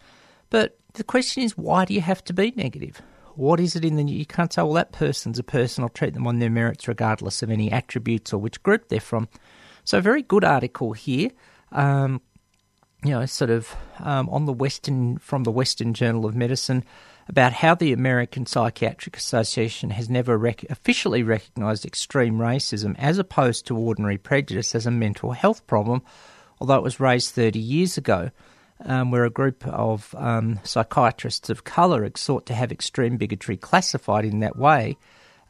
but 0.51 0.79
the 0.95 1.05
question 1.05 1.43
is, 1.43 1.57
why 1.57 1.85
do 1.85 1.95
you 1.95 2.03
have 2.03 2.23
to 2.25 2.33
be 2.33 2.53
negative? 2.57 3.01
What 3.35 3.61
is 3.61 3.75
it 3.75 3.85
in 3.85 3.97
the 3.97 4.05
you 4.05 4.27
can't 4.27 4.53
say, 4.53 4.63
well, 4.63 4.75
that 4.75 4.93
person's 4.93 5.39
a 5.39 5.43
person. 5.43 5.83
I'll 5.83 5.91
treat 5.91 6.13
them 6.13 6.27
on 6.27 6.39
their 6.39 6.51
merits 6.51 6.87
regardless 6.87 7.43
of 7.43 7.51
any 7.51 7.73
attributes 7.73 8.33
or 8.33 8.39
which 8.39 8.63
group 8.63 8.89
they're 8.89 9.01
from. 9.01 9.29
So, 9.85 10.01
very 10.01 10.23
good 10.23 10.45
article 10.45 10.93
here. 10.93 11.31
Um, 11.73 12.21
you 13.05 13.11
know, 13.11 13.27
sort 13.27 13.51
of 13.51 13.75
um, 14.01 14.29
on 14.31 14.47
the 14.47 14.53
Western 14.53 15.19
from 15.19 15.45
the 15.45 15.51
Western 15.51 15.95
Journal 15.95 16.25
of 16.25 16.35
Medicine 16.35 16.85
about 17.29 17.53
how 17.53 17.75
the 17.75 17.93
American 17.93 18.47
Psychiatric 18.47 19.17
Association 19.17 19.91
has 19.91 20.11
never 20.11 20.37
rec- 20.37 20.65
officially 20.71 21.23
recognised 21.23 21.85
extreme 21.85 22.39
racism 22.39 22.97
as 22.99 23.19
opposed 23.19 23.67
to 23.67 23.77
ordinary 23.77 24.19
prejudice 24.19 24.75
as 24.75 24.87
a 24.87 24.91
mental 24.91 25.33
health 25.33 25.67
problem, 25.67 26.03
although 26.61 26.77
it 26.77 26.83
was 26.83 27.01
raised 27.01 27.35
30 27.35 27.59
years 27.59 27.97
ago. 27.97 28.31
Um, 28.85 29.13
where 29.13 29.25
a 29.25 29.31
group 29.31 29.65
of 29.69 30.13
um, 30.19 30.59
psychiatrists 30.65 31.49
of 31.51 31.63
colour 31.63 32.11
sought 32.17 32.47
to 32.47 32.55
have 32.55 32.73
extreme 32.73 33.17
bigotry 33.17 33.57
classified 33.57 34.25
in 34.25 34.41
that 34.41 34.57
way, 34.57 34.97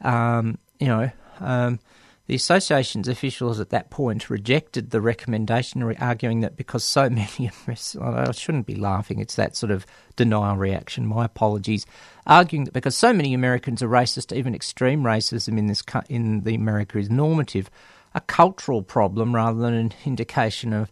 um, 0.01 0.59
you 0.79 0.85
know, 0.85 1.09
um, 1.39 1.79
the 2.25 2.35
association's 2.35 3.07
officials 3.09 3.59
at 3.59 3.69
that 3.71 3.89
point 3.89 4.29
rejected 4.29 4.91
the 4.91 5.01
recommendation, 5.01 5.83
arguing 5.99 6.39
that 6.41 6.55
because 6.55 6.83
so 6.83 7.09
many 7.09 7.51
I 7.69 8.31
shouldn't 8.31 8.65
be 8.65 8.75
laughing, 8.75 9.19
it's 9.19 9.35
that 9.35 9.55
sort 9.55 9.71
of 9.71 9.85
denial 10.15 10.55
reaction, 10.55 11.05
my 11.05 11.25
apologies, 11.25 11.85
arguing 12.25 12.65
that 12.65 12.73
because 12.73 12.95
so 12.95 13.11
many 13.11 13.33
Americans 13.33 13.83
are 13.83 13.89
racist, 13.89 14.35
even 14.35 14.55
extreme 14.55 15.03
racism 15.03 15.57
in, 15.57 15.67
this, 15.67 15.83
in 16.07 16.41
the 16.41 16.55
America 16.55 16.97
is 16.97 17.09
normative, 17.09 17.69
a 18.15 18.21
cultural 18.21 18.83
problem 18.83 19.35
rather 19.35 19.59
than 19.59 19.73
an 19.73 19.93
indication 20.05 20.71
of 20.71 20.91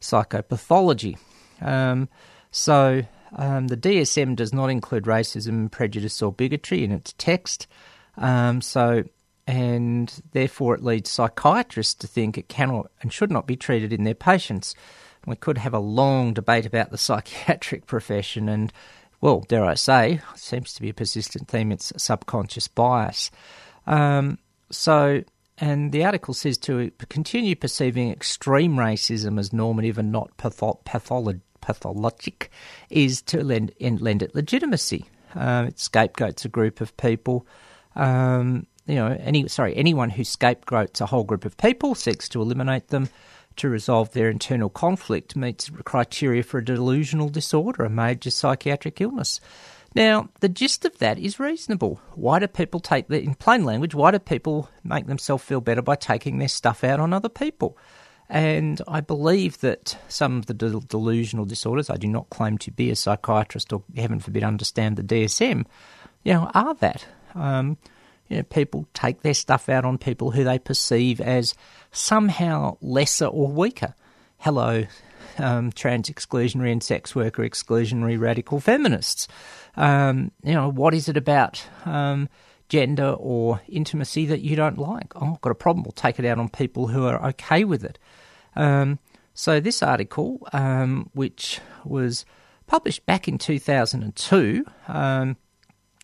psychopathology. 0.00 1.16
Um, 1.60 2.08
so 2.50 3.02
um, 3.36 3.68
the 3.68 3.76
DSM 3.76 4.34
does 4.34 4.52
not 4.52 4.68
include 4.68 5.04
racism, 5.04 5.70
prejudice, 5.70 6.20
or 6.20 6.32
bigotry 6.32 6.82
in 6.82 6.90
its 6.90 7.14
text. 7.18 7.68
Um, 8.16 8.60
so 8.60 9.04
and 9.46 10.22
therefore 10.32 10.74
it 10.74 10.82
leads 10.82 11.10
psychiatrists 11.10 11.94
to 11.94 12.06
think 12.06 12.38
it 12.38 12.48
cannot 12.48 12.90
and 13.00 13.12
should 13.12 13.30
not 13.30 13.46
be 13.46 13.56
treated 13.56 13.92
in 13.92 14.04
their 14.04 14.14
patients. 14.14 14.74
We 15.26 15.36
could 15.36 15.58
have 15.58 15.74
a 15.74 15.78
long 15.78 16.34
debate 16.34 16.66
about 16.66 16.90
the 16.90 16.98
psychiatric 17.08 17.86
profession, 17.86 18.48
and, 18.48 18.72
well, 19.20 19.40
dare 19.48 19.64
I 19.64 19.74
say, 19.74 20.20
seems 20.34 20.74
to 20.74 20.82
be 20.82 20.90
a 20.90 20.94
persistent 20.94 21.48
theme, 21.48 21.72
it's 21.72 21.92
subconscious 21.96 22.68
bias. 22.68 23.30
Um, 23.86 24.38
so, 24.70 25.22
and 25.58 25.92
the 25.92 26.04
article 26.04 26.34
says 26.34 26.58
to 26.58 26.90
continue 27.08 27.54
perceiving 27.54 28.10
extreme 28.10 28.76
racism 28.76 29.38
as 29.38 29.52
normative 29.52 29.98
and 29.98 30.10
not 30.10 30.36
patho- 30.36 30.82
patholo- 30.84 31.40
pathologic 31.60 32.50
is 32.90 33.22
to 33.22 33.42
lend, 33.44 33.72
lend 33.80 34.22
it 34.22 34.34
legitimacy. 34.34 35.06
Um, 35.34 35.66
it 35.66 35.78
scapegoats 35.78 36.44
a 36.44 36.48
group 36.48 36.80
of 36.80 36.96
people. 36.96 37.46
Um, 37.94 38.66
you 38.86 38.96
know, 38.96 39.16
any 39.20 39.48
sorry, 39.48 39.76
anyone 39.76 40.10
who 40.10 40.24
scapegoats 40.24 41.00
a 41.00 41.06
whole 41.06 41.24
group 41.24 41.44
of 41.44 41.56
people, 41.56 41.94
seeks 41.94 42.28
to 42.30 42.42
eliminate 42.42 42.88
them, 42.88 43.08
to 43.56 43.68
resolve 43.68 44.12
their 44.12 44.30
internal 44.30 44.70
conflict, 44.70 45.36
meets 45.36 45.70
criteria 45.84 46.42
for 46.42 46.58
a 46.58 46.64
delusional 46.64 47.28
disorder, 47.28 47.84
a 47.84 47.90
major 47.90 48.30
psychiatric 48.30 49.00
illness. 49.00 49.40
Now, 49.94 50.30
the 50.40 50.48
gist 50.48 50.84
of 50.84 50.98
that 50.98 51.18
is 51.18 51.38
reasonable. 51.38 52.00
Why 52.14 52.38
do 52.38 52.46
people 52.46 52.80
take 52.80 53.08
that, 53.08 53.22
in 53.22 53.34
plain 53.34 53.64
language, 53.64 53.94
why 53.94 54.10
do 54.10 54.18
people 54.18 54.70
make 54.82 55.06
themselves 55.06 55.44
feel 55.44 55.60
better 55.60 55.82
by 55.82 55.96
taking 55.96 56.38
their 56.38 56.48
stuff 56.48 56.82
out 56.82 56.98
on 56.98 57.12
other 57.12 57.28
people? 57.28 57.76
And 58.28 58.80
I 58.88 59.02
believe 59.02 59.60
that 59.60 59.98
some 60.08 60.38
of 60.38 60.46
the 60.46 60.54
del- 60.54 60.80
delusional 60.80 61.44
disorders, 61.44 61.90
I 61.90 61.96
do 61.96 62.08
not 62.08 62.30
claim 62.30 62.56
to 62.58 62.70
be 62.70 62.90
a 62.90 62.96
psychiatrist 62.96 63.72
or, 63.74 63.82
heaven 63.94 64.20
forbid, 64.20 64.42
understand 64.42 64.96
the 64.96 65.02
DSM, 65.02 65.66
you 66.24 66.32
know, 66.32 66.50
are 66.54 66.74
that. 66.76 67.04
Um, 67.34 67.76
you 68.32 68.38
know, 68.38 68.44
people 68.44 68.88
take 68.94 69.20
their 69.20 69.34
stuff 69.34 69.68
out 69.68 69.84
on 69.84 69.98
people 69.98 70.30
who 70.30 70.42
they 70.42 70.58
perceive 70.58 71.20
as 71.20 71.54
somehow 71.90 72.78
lesser 72.80 73.26
or 73.26 73.46
weaker. 73.46 73.94
Hello, 74.38 74.86
um, 75.36 75.70
trans 75.70 76.08
exclusionary 76.08 76.72
and 76.72 76.82
sex 76.82 77.14
worker 77.14 77.42
exclusionary 77.42 78.18
radical 78.18 78.58
feminists. 78.58 79.28
Um, 79.76 80.32
you 80.42 80.54
know, 80.54 80.70
what 80.70 80.94
is 80.94 81.10
it 81.10 81.18
about 81.18 81.62
um, 81.84 82.30
gender 82.70 83.14
or 83.18 83.60
intimacy 83.68 84.24
that 84.24 84.40
you 84.40 84.56
don't 84.56 84.78
like? 84.78 85.12
Oh, 85.14 85.32
I've 85.34 85.40
got 85.42 85.52
a 85.52 85.54
problem. 85.54 85.84
We'll 85.84 85.92
take 85.92 86.18
it 86.18 86.24
out 86.24 86.38
on 86.38 86.48
people 86.48 86.86
who 86.86 87.04
are 87.04 87.22
okay 87.28 87.64
with 87.64 87.84
it. 87.84 87.98
Um, 88.56 88.98
so, 89.34 89.60
this 89.60 89.82
article, 89.82 90.48
um, 90.54 91.10
which 91.12 91.60
was 91.84 92.24
published 92.66 93.04
back 93.04 93.28
in 93.28 93.36
2002, 93.36 94.64
um, 94.88 95.36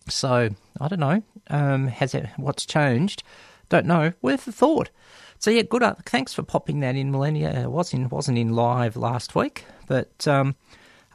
so 0.09 0.49
I 0.79 0.87
don't 0.87 0.99
know, 0.99 1.23
um, 1.49 1.87
has 1.87 2.13
it 2.13 2.27
what's 2.37 2.65
changed? 2.65 3.23
Don't 3.69 3.85
know. 3.85 4.13
Worth 4.21 4.47
a 4.47 4.51
thought. 4.51 4.89
So 5.37 5.51
yeah, 5.51 5.61
good. 5.61 5.83
Thanks 6.05 6.33
for 6.33 6.43
popping 6.43 6.81
that 6.81 6.95
in, 6.95 7.11
Melina. 7.11 7.49
It 7.49 7.71
was 7.71 7.93
in 7.93 8.09
wasn't 8.09 8.37
in 8.37 8.55
live 8.55 8.97
last 8.97 9.35
week, 9.35 9.63
but 9.87 10.27
um, 10.27 10.55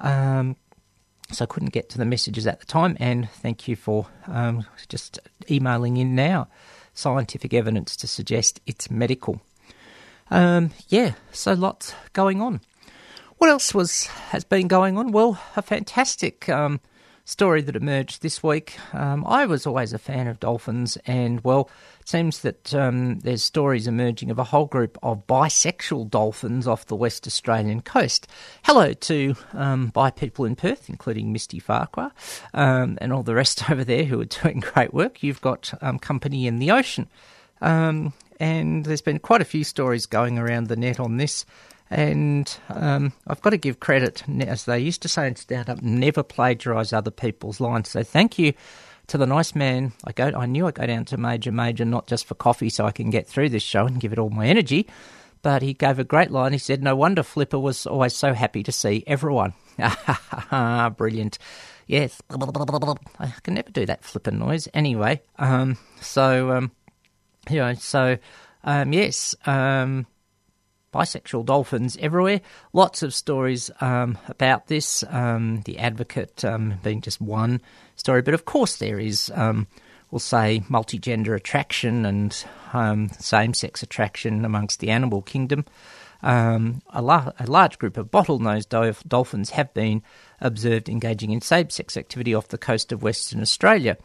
um, 0.01 0.57
so 1.31 1.45
I 1.45 1.47
couldn't 1.47 1.73
get 1.73 1.89
to 1.91 1.99
the 1.99 2.05
messages 2.05 2.47
at 2.47 2.61
the 2.61 2.67
time. 2.67 2.97
And 3.01 3.29
thank 3.29 3.69
you 3.69 3.77
for 3.77 4.07
um, 4.27 4.65
just 4.89 5.19
emailing 5.51 5.97
in 5.97 6.15
now. 6.15 6.49
Scientific 6.95 7.53
evidence 7.53 7.97
to 7.97 8.07
suggest 8.07 8.61
it's 8.67 8.91
medical. 8.91 9.43
Um, 10.31 10.71
yeah, 10.89 11.15
so 11.33 11.53
lots 11.53 11.95
going 12.13 12.41
on. 12.41 12.61
What 13.39 13.51
else 13.51 13.75
was 13.75 14.07
has 14.07 14.45
been 14.45 14.69
going 14.69 14.97
on? 14.97 15.13
Well, 15.13 15.41
a 15.57 15.63
fantastic 15.63 16.49
um, 16.49 16.81
story 17.25 17.63
that 17.63 17.77
emerged 17.77 18.23
this 18.23 18.43
week. 18.43 18.77
Um, 18.95 19.25
I 19.27 19.47
was 19.47 19.67
always 19.67 19.93
a 19.93 19.99
fan 19.99 20.27
of 20.27 20.41
dolphins, 20.41 20.99
and 21.07 21.43
well, 21.43 21.71
it 22.01 22.09
seems 22.09 22.41
that 22.41 22.75
um, 22.75 23.21
there's 23.21 23.43
stories 23.43 23.87
emerging 23.87 24.31
of 24.31 24.39
a 24.39 24.45
whole 24.45 24.67
group 24.67 24.99
of 25.03 25.27
bisexual 25.27 26.11
dolphins 26.11 26.67
off 26.67 26.87
the 26.87 26.97
West 26.97 27.27
Australian 27.27 27.81
coast. 27.81 28.27
Hello 28.65 28.93
to 28.93 29.35
um, 29.55 29.89
bi 29.89 30.11
people 30.11 30.45
in 30.45 30.55
Perth, 30.55 30.89
including 30.89 31.33
Misty 31.33 31.59
Farquhar, 31.59 32.13
um, 32.53 32.99
and 33.01 33.13
all 33.13 33.23
the 33.23 33.35
rest 33.35 33.71
over 33.71 33.85
there 33.85 34.05
who 34.05 34.21
are 34.21 34.27
doing 34.27 34.61
great 34.61 34.93
work. 34.93 35.23
You've 35.23 35.41
got 35.41 35.73
um, 35.81 35.99
company 35.99 36.47
in 36.47 36.59
the 36.59 36.71
ocean. 36.71 37.09
Um, 37.61 38.13
and 38.41 38.85
there's 38.85 39.01
been 39.01 39.21
quite 39.21 39.41
a 39.41 39.47
few 39.47 39.65
stories 39.65 40.07
going 40.07 40.39
around 40.39 40.67
the 40.67 40.77
net 40.77 41.01
on 41.01 41.17
this. 41.17 41.47
And 41.95 42.53
um, 42.71 43.13
I've 43.29 43.41
got 43.41 43.51
to 43.51 43.57
give 43.57 43.79
credit, 43.79 44.25
as 44.41 44.65
they 44.65 44.81
used 44.81 45.01
to 45.03 45.09
say 45.09 45.29
in 45.29 45.37
stand 45.37 45.71
up, 45.71 45.81
never 45.81 46.25
plagiarise 46.25 46.93
other 46.93 47.13
people's 47.13 47.61
lines. 47.61 47.89
So 47.89 48.03
thank 48.03 48.37
you 48.37 48.53
to 49.07 49.17
the 49.17 49.27
nice 49.27 49.55
man. 49.55 49.93
I 50.05 50.11
go. 50.11 50.33
I 50.35 50.47
knew 50.47 50.67
I'd 50.67 50.75
go 50.75 50.87
down 50.87 51.05
to 51.07 51.17
Major 51.17 51.53
Major 51.53 51.85
not 51.85 52.09
just 52.09 52.27
for 52.27 52.35
coffee, 52.35 52.69
so 52.69 52.85
I 52.85 52.91
can 52.91 53.11
get 53.11 53.29
through 53.29 53.51
this 53.51 53.63
show 53.63 53.87
and 53.87 54.01
give 54.01 54.13
it 54.13 54.19
all 54.19 54.31
my 54.31 54.47
energy. 54.47 54.89
But 55.43 55.63
he 55.63 55.73
gave 55.73 56.01
a 56.01 56.05
great 56.05 56.33
line. 56.33 56.51
He 56.51 56.59
said, 56.59 56.83
"No 56.83 56.97
wonder 56.97 57.23
Flipper 57.23 57.61
was 57.61 57.87
always 57.87 58.17
so 58.17 58.33
happy 58.33 58.65
to 58.65 58.73
see 58.73 59.05
everyone." 59.07 59.55
Brilliant. 60.97 61.39
Yes, 61.87 62.21
I 62.29 63.33
can 63.45 63.55
never 63.55 63.71
do 63.71 63.87
that 63.87 64.03
flipper 64.03 64.33
noise. 64.33 64.67
Anyway, 64.75 65.23
um, 65.39 65.79
so 66.01 66.51
um, 66.51 66.73
you 67.49 67.59
know, 67.59 67.75
so 67.75 68.19
um, 68.65 68.93
yes, 68.93 69.37
um, 69.47 70.07
bisexual 70.95 71.45
dolphins 71.45 71.99
everywhere. 72.01 72.41
Lots 72.73 73.03
of 73.03 73.13
stories 73.13 73.71
um, 73.81 74.17
about 74.29 74.69
this. 74.69 75.03
Um, 75.11 75.63
the 75.63 75.79
Advocate 75.79 76.45
um, 76.45 76.75
being 76.85 77.01
just 77.01 77.21
one 77.21 77.61
story, 77.97 78.23
but 78.23 78.35
of 78.35 78.45
course 78.45 78.77
there 78.77 79.01
is, 79.01 79.33
um, 79.35 79.67
we'll 80.11 80.21
say, 80.21 80.63
multigender 80.71 81.35
attraction 81.35 82.07
and 82.07 82.45
um, 82.73 83.09
same-sex 83.19 83.83
attraction 83.83 84.45
amongst 84.45 84.79
the 84.79 84.91
animal 84.91 85.23
kingdom. 85.23 85.65
Um, 86.23 86.81
a, 86.91 87.03
la- 87.03 87.33
a 87.39 87.47
large 87.47 87.79
group 87.79 87.97
of 87.97 88.11
bottlenose 88.11 88.69
dolph- 88.69 89.05
dolphins 89.05 89.51
have 89.51 89.75
been 89.75 90.03
observed 90.41 90.89
engaging 90.89 91.33
in 91.33 91.41
same-sex 91.41 91.97
activity 91.97 92.33
off 92.35 92.49
the 92.49 92.57
coast 92.57 92.93
of 92.93 93.03
Western 93.03 93.43
Australia. 93.43 93.99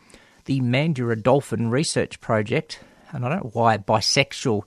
The 0.45 0.61
Mandurah 0.61 1.21
Dolphin 1.21 1.69
Research 1.69 2.19
Project, 2.19 2.79
and 3.11 3.23
I 3.23 3.29
don't 3.29 3.43
know 3.43 3.51
why 3.53 3.77
bisexual 3.77 4.63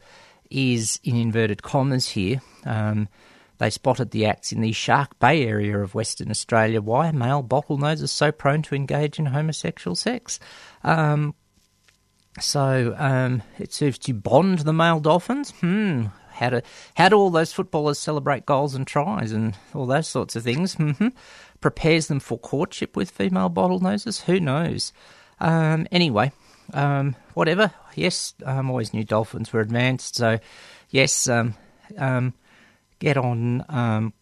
is 0.52 1.00
in 1.02 1.16
inverted 1.16 1.62
commas 1.62 2.08
here. 2.08 2.40
Um, 2.64 3.08
they 3.58 3.70
spotted 3.70 4.10
the 4.10 4.26
acts 4.26 4.50
in 4.52 4.60
the 4.60 4.72
Shark 4.72 5.18
Bay 5.20 5.46
area 5.46 5.78
of 5.78 5.94
Western 5.94 6.30
Australia. 6.30 6.80
Why 6.80 7.12
male 7.12 7.42
bottlenoses 7.42 8.08
so 8.08 8.32
prone 8.32 8.62
to 8.62 8.74
engage 8.74 9.18
in 9.18 9.26
homosexual 9.26 9.94
sex? 9.94 10.40
Um, 10.82 11.34
so 12.40 12.94
um, 12.98 13.42
it 13.58 13.72
serves 13.72 13.98
to 14.00 14.14
bond 14.14 14.60
the 14.60 14.72
male 14.72 15.00
dolphins. 15.00 15.52
Hmm. 15.60 16.06
How 16.32 16.50
do 16.50 16.60
how 16.94 17.08
do 17.08 17.16
all 17.16 17.30
those 17.30 17.52
footballers 17.52 17.98
celebrate 17.98 18.46
goals 18.46 18.74
and 18.74 18.86
tries 18.86 19.32
and 19.32 19.56
all 19.74 19.86
those 19.86 20.08
sorts 20.08 20.34
of 20.34 20.42
things? 20.42 20.74
hmm 20.74 21.08
Prepares 21.60 22.08
them 22.08 22.18
for 22.18 22.38
courtship 22.38 22.96
with 22.96 23.10
female 23.10 23.48
bottlenoses. 23.48 24.22
Who 24.22 24.40
knows? 24.40 24.92
Um, 25.38 25.86
anyway, 25.92 26.32
um, 26.72 27.16
whatever. 27.34 27.72
Yes, 27.94 28.34
I 28.46 28.58
um, 28.58 28.70
always 28.70 28.92
knew 28.94 29.04
dolphins 29.04 29.52
were 29.52 29.60
advanced. 29.60 30.16
So, 30.16 30.38
yes, 30.90 31.28
um, 31.28 31.54
um, 31.98 32.34
get 32.98 33.16
on. 33.16 33.64
Um, 33.68 34.12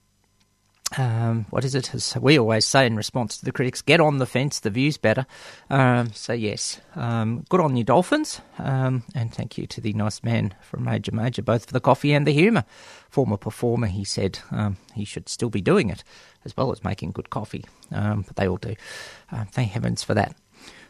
um, 0.98 1.46
what 1.50 1.64
is 1.64 1.76
it? 1.76 1.94
As 1.94 2.16
we 2.16 2.36
always 2.36 2.66
say 2.66 2.84
in 2.84 2.96
response 2.96 3.38
to 3.38 3.44
the 3.44 3.52
critics, 3.52 3.80
get 3.80 4.00
on 4.00 4.18
the 4.18 4.26
fence. 4.26 4.58
The 4.58 4.70
view's 4.70 4.96
better. 4.96 5.24
Um, 5.68 6.12
so 6.12 6.32
yes, 6.32 6.80
um, 6.96 7.44
good 7.48 7.60
on 7.60 7.76
you, 7.76 7.84
dolphins, 7.84 8.40
um, 8.58 9.04
and 9.14 9.32
thank 9.32 9.56
you 9.56 9.68
to 9.68 9.80
the 9.80 9.92
nice 9.92 10.24
man 10.24 10.52
from 10.60 10.82
Major 10.82 11.12
Major, 11.12 11.42
both 11.42 11.66
for 11.66 11.72
the 11.72 11.80
coffee 11.80 12.12
and 12.12 12.26
the 12.26 12.32
humour. 12.32 12.64
Former 13.08 13.36
performer, 13.36 13.86
he 13.86 14.02
said 14.02 14.40
he 14.94 15.04
should 15.04 15.28
still 15.28 15.48
be 15.50 15.60
doing 15.60 15.90
it, 15.90 16.02
as 16.44 16.56
well 16.56 16.72
as 16.72 16.82
making 16.82 17.12
good 17.12 17.30
coffee. 17.30 17.64
Um, 17.92 18.22
but 18.22 18.34
they 18.34 18.48
all 18.48 18.56
do. 18.56 18.74
Thank 19.52 19.70
heavens 19.70 20.02
for 20.02 20.14
that. 20.14 20.34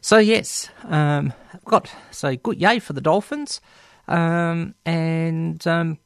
So 0.02 0.16
yes, 0.16 0.70
um, 0.84 1.34
got 1.66 1.92
so 2.10 2.34
good 2.34 2.58
yay 2.60 2.78
for 2.78 2.94
the 2.94 3.02
Dolphins, 3.02 3.60
um, 4.08 4.74
and 4.86 5.64
um, 5.66 5.98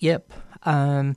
yep, 0.00 0.32
um, 0.64 1.16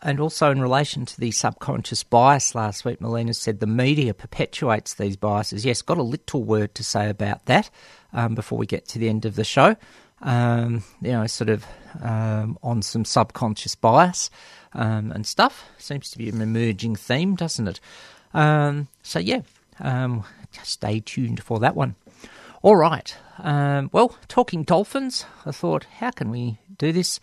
and 0.00 0.20
also 0.20 0.52
in 0.52 0.62
relation 0.62 1.06
to 1.06 1.20
the 1.20 1.32
subconscious 1.32 2.04
bias 2.04 2.54
last 2.54 2.84
week, 2.84 3.00
Melina 3.00 3.34
said 3.34 3.58
the 3.58 3.66
media 3.66 4.14
perpetuates 4.14 4.94
these 4.94 5.16
biases. 5.16 5.64
Yes, 5.64 5.82
got 5.82 5.98
a 5.98 6.02
little 6.04 6.44
word 6.44 6.76
to 6.76 6.84
say 6.84 7.10
about 7.10 7.46
that 7.46 7.68
um, 8.12 8.36
before 8.36 8.56
we 8.56 8.66
get 8.66 8.86
to 8.88 9.00
the 9.00 9.08
end 9.08 9.24
of 9.24 9.34
the 9.34 9.44
show. 9.44 9.76
Um, 10.22 10.84
you 11.00 11.12
know, 11.12 11.26
sort 11.26 11.50
of 11.50 11.66
on 12.00 12.82
some 12.82 13.04
subconscious 13.04 13.74
bias 13.74 14.30
and 14.72 15.26
stuff. 15.26 15.64
Seems 15.78 16.10
to 16.10 16.18
be 16.18 16.28
an 16.28 16.40
emerging 16.40 16.94
theme, 16.94 17.34
doesn't 17.34 17.66
it? 17.66 17.80
So 18.32 19.18
yeah, 19.18 19.40
um, 19.80 20.24
stay 20.62 21.00
tuned 21.00 21.42
for 21.42 21.58
that 21.58 21.76
one. 21.76 21.96
All 22.62 22.76
right. 22.76 23.16
Um, 23.38 23.88
well, 23.92 24.16
talking 24.26 24.64
dolphins, 24.64 25.24
I 25.46 25.52
thought, 25.52 25.84
how 25.84 26.10
can 26.10 26.30
we 26.30 26.58
do 26.76 26.92
this? 26.92 27.20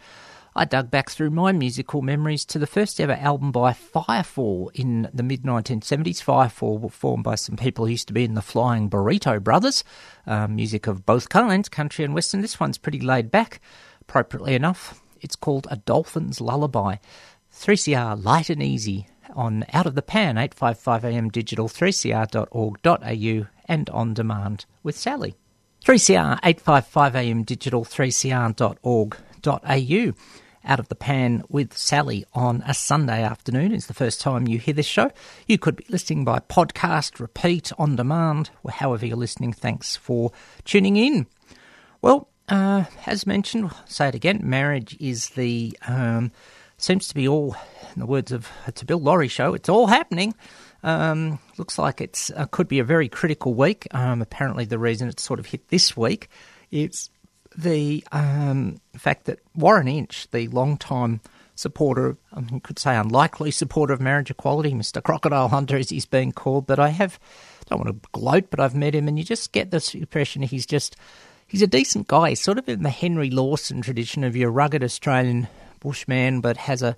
I 0.57 0.63
dug 0.63 0.89
back 0.89 1.09
through 1.09 1.31
my 1.31 1.51
musical 1.51 2.01
memories 2.01 2.45
to 2.45 2.59
the 2.59 2.67
first 2.67 3.01
ever 3.01 3.13
album 3.13 3.51
by 3.51 3.73
Firefall 3.73 4.69
in 4.73 5.09
the 5.13 5.23
mid 5.23 5.43
1970s. 5.43 6.23
Firefall 6.23 6.79
were 6.79 6.89
formed 6.89 7.25
by 7.25 7.35
some 7.35 7.57
people 7.57 7.85
who 7.85 7.91
used 7.91 8.07
to 8.07 8.13
be 8.13 8.23
in 8.23 8.35
the 8.35 8.41
Flying 8.41 8.89
Burrito 8.89 9.43
Brothers, 9.43 9.83
um, 10.25 10.55
music 10.55 10.88
of 10.88 11.05
both 11.05 11.27
kinds, 11.27 11.67
country 11.67 12.05
and 12.05 12.13
western. 12.13 12.39
This 12.39 12.57
one's 12.57 12.77
pretty 12.77 13.01
laid 13.01 13.29
back, 13.29 13.59
appropriately 13.99 14.55
enough. 14.55 15.01
It's 15.19 15.35
called 15.35 15.67
A 15.69 15.75
Dolphin's 15.75 16.39
Lullaby. 16.39 16.97
3CR 17.53 18.23
Light 18.23 18.49
and 18.49 18.63
Easy 18.63 19.07
on 19.33 19.65
Out 19.73 19.85
of 19.85 19.95
the 19.95 20.01
Pan, 20.01 20.35
855am 20.35 21.31
digital, 21.31 21.67
3cr.org.au, 21.67 23.47
and 23.67 23.89
on 23.89 24.13
demand 24.13 24.65
with 24.83 24.97
Sally. 24.97 25.35
3CR, 25.83 26.39
855am 26.41 27.45
digital, 27.45 27.85
3cr.org.au. 27.85 30.13
Out 30.67 30.79
of 30.79 30.89
the 30.89 30.95
Pan 30.95 31.43
with 31.47 31.77
Sally 31.77 32.25
on 32.33 32.63
a 32.65 32.73
Sunday 32.73 33.21
afternoon 33.21 33.71
is 33.71 33.85
the 33.85 33.93
first 33.93 34.19
time 34.19 34.47
you 34.47 34.57
hear 34.57 34.73
this 34.73 34.88
show. 34.88 35.11
You 35.47 35.59
could 35.59 35.75
be 35.75 35.85
listening 35.89 36.25
by 36.25 36.39
podcast, 36.39 37.19
repeat, 37.19 37.71
on 37.77 37.95
demand, 37.95 38.49
or 38.63 38.71
however 38.71 39.05
you're 39.05 39.15
listening. 39.15 39.53
Thanks 39.53 39.95
for 39.95 40.31
tuning 40.63 40.97
in. 40.97 41.27
Well, 42.01 42.29
uh, 42.49 42.85
as 43.05 43.27
mentioned, 43.27 43.65
I'll 43.65 43.85
say 43.85 44.07
it 44.07 44.15
again, 44.15 44.41
marriage 44.43 44.97
is 44.99 45.29
the 45.29 45.77
um, 45.88 46.31
seems 46.77 47.07
to 47.07 47.15
be 47.15 47.27
all, 47.27 47.55
in 47.93 47.99
the 47.99 48.05
words 48.05 48.31
of 48.31 48.49
it's 48.67 48.81
a 48.81 48.85
Bill 48.85 48.99
Lawry 48.99 49.27
show, 49.27 49.53
it's 49.53 49.69
all 49.69 49.88
happening. 49.88 50.35
Um, 50.83 51.39
looks 51.57 51.79
like 51.79 51.99
it 51.99 52.29
uh, 52.35 52.45
could 52.45 52.67
be 52.67 52.79
a 52.79 52.83
very 52.83 53.09
critical 53.09 53.53
week. 53.53 53.88
Um, 53.91 54.21
apparently, 54.21 54.65
the 54.65 54.77
reason 54.77 55.07
it's 55.07 55.23
sort 55.23 55.39
of 55.39 55.47
hit 55.47 55.69
this 55.69 55.97
week 55.97 56.29
is 56.69 57.09
the 57.57 58.03
um, 58.11 58.79
fact 58.95 59.25
that 59.25 59.39
Warren 59.55 59.88
Entsch, 59.88 60.29
the 60.29 60.47
long-time 60.49 61.21
supporter, 61.55 62.17
I 62.33 62.41
mean, 62.41 62.55
you 62.55 62.59
could 62.59 62.77
say 62.77 62.95
unlikely 62.95 63.51
supporter 63.51 63.93
of 63.93 64.01
marriage 64.01 64.29
equality, 64.29 64.73
Mr. 64.73 65.01
Crocodile 65.01 65.47
Hunter, 65.47 65.77
as 65.77 65.89
he's 65.89 66.05
being 66.05 66.33
called, 66.33 66.67
but 66.67 66.79
I 66.79 66.89
have, 66.89 67.19
don't 67.67 67.83
want 67.83 68.03
to 68.03 68.09
gloat, 68.11 68.49
but 68.49 68.59
I've 68.59 68.75
met 68.75 68.93
him, 68.93 69.07
and 69.07 69.17
you 69.17 69.23
just 69.23 69.53
get 69.53 69.71
this 69.71 69.95
impression 69.95 70.41
he's 70.41 70.65
just, 70.65 70.97
he's 71.47 71.61
a 71.61 71.67
decent 71.67 72.07
guy. 72.07 72.29
He's 72.29 72.41
sort 72.41 72.57
of 72.57 72.67
in 72.67 72.83
the 72.83 72.89
Henry 72.89 73.29
Lawson 73.29 73.81
tradition 73.81 74.23
of 74.23 74.35
your 74.35 74.51
rugged 74.51 74.83
Australian 74.83 75.47
bushman, 75.85 76.41
but 76.41 76.57
has 76.57 76.81
a, 76.81 76.95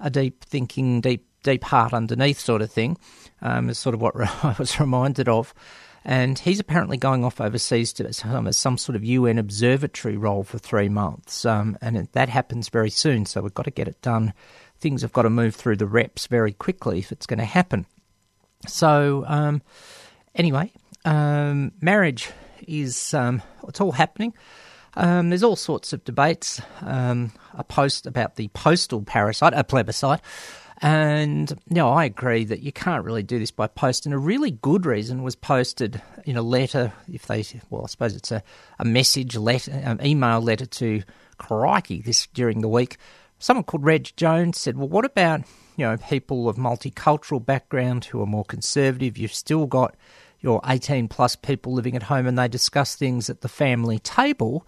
a 0.00 0.08
deep 0.10 0.44
thinking, 0.44 1.00
deep 1.00 1.26
deep 1.42 1.64
heart 1.64 1.92
underneath 1.92 2.38
sort 2.38 2.62
of 2.62 2.70
thing. 2.70 2.96
Um, 3.42 3.68
is 3.68 3.78
sort 3.78 3.94
of 3.94 4.00
what 4.00 4.14
I 4.44 4.54
was 4.58 4.80
reminded 4.80 5.28
of. 5.28 5.54
And 6.04 6.38
he's 6.38 6.60
apparently 6.60 6.96
going 6.96 7.24
off 7.24 7.40
overseas 7.40 7.92
to 7.94 8.12
some, 8.12 8.50
some 8.52 8.78
sort 8.78 8.96
of 8.96 9.04
UN 9.04 9.36
observatory 9.38 10.16
role 10.16 10.42
for 10.42 10.58
three 10.58 10.88
months. 10.88 11.44
Um, 11.44 11.76
and 11.82 12.08
that 12.12 12.28
happens 12.28 12.68
very 12.68 12.90
soon, 12.90 13.26
so 13.26 13.42
we've 13.42 13.52
got 13.52 13.64
to 13.64 13.70
get 13.70 13.88
it 13.88 14.00
done. 14.00 14.32
Things 14.80 15.02
have 15.02 15.12
got 15.12 15.22
to 15.22 15.30
move 15.30 15.54
through 15.54 15.76
the 15.76 15.86
reps 15.86 16.26
very 16.26 16.52
quickly 16.52 17.00
if 17.00 17.12
it's 17.12 17.26
going 17.26 17.40
to 17.40 17.44
happen. 17.44 17.84
So, 18.66 19.24
um, 19.26 19.60
anyway, 20.34 20.72
um, 21.04 21.72
marriage 21.80 22.30
is 22.66 23.12
um, 23.12 23.42
it's 23.66 23.80
all 23.80 23.92
happening. 23.92 24.34
Um, 24.98 25.30
there's 25.30 25.44
all 25.44 25.56
sorts 25.56 25.92
of 25.92 26.04
debates. 26.04 26.60
Um, 26.82 27.32
a 27.54 27.62
post 27.62 28.04
about 28.04 28.34
the 28.34 28.48
postal 28.48 29.02
parasite, 29.02 29.54
a 29.54 29.62
plebiscite. 29.62 30.20
And 30.80 31.50
you 31.68 31.76
know, 31.76 31.90
I 31.90 32.04
agree 32.04 32.44
that 32.44 32.60
you 32.60 32.72
can't 32.72 33.04
really 33.04 33.22
do 33.22 33.38
this 33.38 33.52
by 33.52 33.68
post. 33.68 34.06
And 34.06 34.14
a 34.14 34.18
really 34.18 34.50
good 34.50 34.84
reason 34.84 35.22
was 35.22 35.36
posted 35.36 36.02
in 36.24 36.36
a 36.36 36.42
letter, 36.42 36.92
if 37.10 37.26
they, 37.26 37.44
well, 37.70 37.84
I 37.84 37.86
suppose 37.86 38.16
it's 38.16 38.32
a, 38.32 38.42
a 38.78 38.84
message 38.84 39.36
letter, 39.36 39.70
an 39.70 40.04
email 40.04 40.40
letter 40.40 40.66
to 40.66 41.02
crikey, 41.38 42.02
this 42.02 42.26
during 42.34 42.60
the 42.60 42.68
week. 42.68 42.96
Someone 43.38 43.64
called 43.64 43.84
Reg 43.84 44.10
Jones 44.16 44.58
said, 44.58 44.76
well, 44.76 44.88
what 44.88 45.04
about, 45.04 45.42
you 45.76 45.86
know, 45.86 45.96
people 45.96 46.48
of 46.48 46.56
multicultural 46.56 47.44
background 47.44 48.06
who 48.06 48.20
are 48.20 48.26
more 48.26 48.44
conservative? 48.44 49.16
You've 49.16 49.32
still 49.32 49.66
got 49.66 49.94
your 50.40 50.60
18 50.66 51.08
plus 51.08 51.36
people 51.36 51.72
living 51.72 51.96
at 51.96 52.04
home 52.04 52.26
and 52.26 52.38
they 52.38 52.48
discuss 52.48 52.94
things 52.94 53.28
at 53.28 53.40
the 53.40 53.48
family 53.48 53.98
table. 53.98 54.66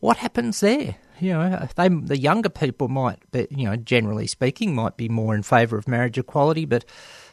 What 0.00 0.16
happens 0.16 0.60
there? 0.60 0.96
You 1.20 1.34
know, 1.34 1.68
they, 1.76 1.88
the 1.88 2.18
younger 2.18 2.48
people 2.48 2.88
might, 2.88 3.30
be, 3.30 3.46
you 3.50 3.68
know, 3.68 3.76
generally 3.76 4.26
speaking, 4.26 4.74
might 4.74 4.96
be 4.96 5.08
more 5.08 5.34
in 5.34 5.44
favour 5.44 5.78
of 5.78 5.86
marriage 5.86 6.18
equality, 6.18 6.64
but 6.64 6.84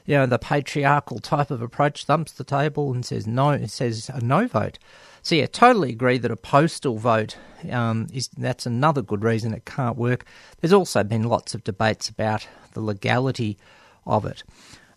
you 0.06 0.16
know, 0.16 0.26
the 0.26 0.40
patriarchal 0.40 1.20
type 1.20 1.52
of 1.52 1.62
approach 1.62 2.06
thumps 2.06 2.32
the 2.32 2.44
table 2.44 2.94
and 2.94 3.06
says 3.06 3.28
no, 3.28 3.66
says 3.66 4.10
a 4.14 4.22
no 4.22 4.48
vote. 4.48 4.80
So 5.22 5.36
yeah, 5.36 5.48
totally 5.48 5.92
agree 5.92 6.18
that 6.18 6.32
a 6.32 6.36
postal 6.36 6.98
vote 6.98 7.38
um, 7.70 8.08
is 8.14 8.30
that's 8.30 8.66
another 8.66 9.02
good 9.02 9.24
reason 9.24 9.54
it 9.54 9.66
can't 9.66 9.98
work. 9.98 10.26
There's 10.60 10.74
also 10.74 11.04
been 11.04 11.24
lots 11.24 11.54
of 11.54 11.64
debates 11.64 12.10
about 12.10 12.48
the 12.74 12.82
legality 12.82 13.58
of 14.06 14.26
it. 14.26 14.44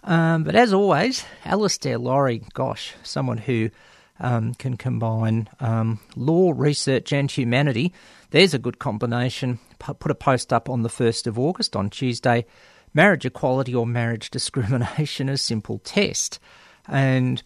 Um, 0.05 0.43
but 0.43 0.55
as 0.55 0.73
always, 0.73 1.25
Alastair 1.45 1.99
Lawrie, 1.99 2.43
gosh, 2.55 2.95
someone 3.03 3.39
who 3.39 3.71
um, 4.19 4.55
can 4.55 4.77
combine 4.77 5.49
um, 5.61 6.01
law, 6.17 6.53
research, 6.55 7.13
and 7.13 7.31
humanity. 7.31 7.93
There's 8.31 8.55
a 8.55 8.59
good 8.59 8.79
combination. 8.79 9.59
Put 9.79 10.11
a 10.11 10.15
post 10.15 10.53
up 10.53 10.69
on 10.69 10.83
the 10.83 10.89
1st 10.89 11.27
of 11.27 11.39
August 11.39 11.77
on 11.77 11.91
Tuesday 11.91 12.47
marriage 12.95 13.25
equality 13.25 13.75
or 13.75 13.87
marriage 13.87 14.31
discrimination, 14.31 15.29
a 15.29 15.37
simple 15.37 15.79
test. 15.79 16.39
And 16.87 17.43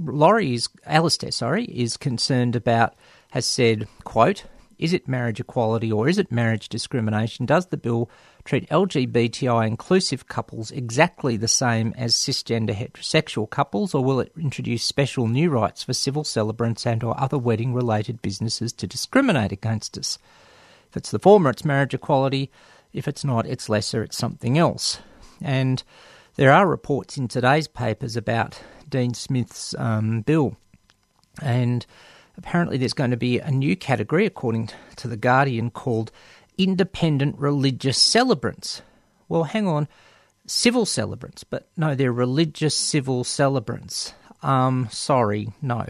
Lawrie 0.00 0.54
is, 0.54 0.68
Alastair, 0.86 1.32
sorry, 1.32 1.64
is 1.64 1.96
concerned 1.96 2.56
about, 2.56 2.94
has 3.32 3.46
said, 3.46 3.88
quote, 4.04 4.44
is 4.78 4.92
it 4.92 5.08
marriage 5.08 5.40
equality 5.40 5.90
or 5.90 6.08
is 6.08 6.18
it 6.18 6.32
marriage 6.32 6.68
discrimination? 6.68 7.46
Does 7.46 7.66
the 7.66 7.76
bill 7.76 8.10
treat 8.44 8.68
LGBTI 8.68 9.66
inclusive 9.66 10.28
couples 10.28 10.70
exactly 10.70 11.36
the 11.36 11.48
same 11.48 11.94
as 11.96 12.14
cisgender 12.14 12.74
heterosexual 12.74 13.48
couples, 13.48 13.94
or 13.94 14.04
will 14.04 14.20
it 14.20 14.32
introduce 14.38 14.84
special 14.84 15.26
new 15.28 15.48
rights 15.50 15.82
for 15.82 15.94
civil 15.94 16.24
celebrants 16.24 16.86
and 16.86 17.02
or 17.02 17.18
other 17.18 17.38
wedding 17.38 17.72
related 17.72 18.20
businesses 18.20 18.72
to 18.74 18.86
discriminate 18.86 19.52
against 19.52 19.96
us? 19.96 20.18
If 20.90 20.98
it's 20.98 21.10
the 21.10 21.18
former, 21.18 21.50
it's 21.50 21.64
marriage 21.64 21.94
equality. 21.94 22.50
If 22.92 23.08
it's 23.08 23.24
not, 23.24 23.46
it's 23.46 23.68
lesser, 23.68 24.02
it's 24.02 24.16
something 24.16 24.58
else. 24.58 24.98
And 25.42 25.82
there 26.36 26.52
are 26.52 26.66
reports 26.66 27.16
in 27.16 27.28
today's 27.28 27.66
papers 27.66 28.16
about 28.16 28.60
Dean 28.88 29.14
Smith's 29.14 29.74
um, 29.78 30.20
bill. 30.20 30.56
And 31.42 31.84
apparently, 32.36 32.76
there's 32.76 32.92
going 32.92 33.10
to 33.10 33.16
be 33.16 33.40
a 33.40 33.50
new 33.50 33.74
category, 33.74 34.26
according 34.26 34.70
to 34.96 35.08
The 35.08 35.16
Guardian, 35.16 35.70
called 35.70 36.12
independent 36.58 37.38
religious 37.38 37.98
celebrants. 37.98 38.82
Well, 39.28 39.44
hang 39.44 39.66
on, 39.66 39.88
civil 40.46 40.86
celebrants, 40.86 41.44
but 41.44 41.68
no, 41.76 41.94
they're 41.94 42.12
religious 42.12 42.76
civil 42.76 43.24
celebrants. 43.24 44.14
Um, 44.42 44.88
sorry, 44.90 45.48
no. 45.62 45.86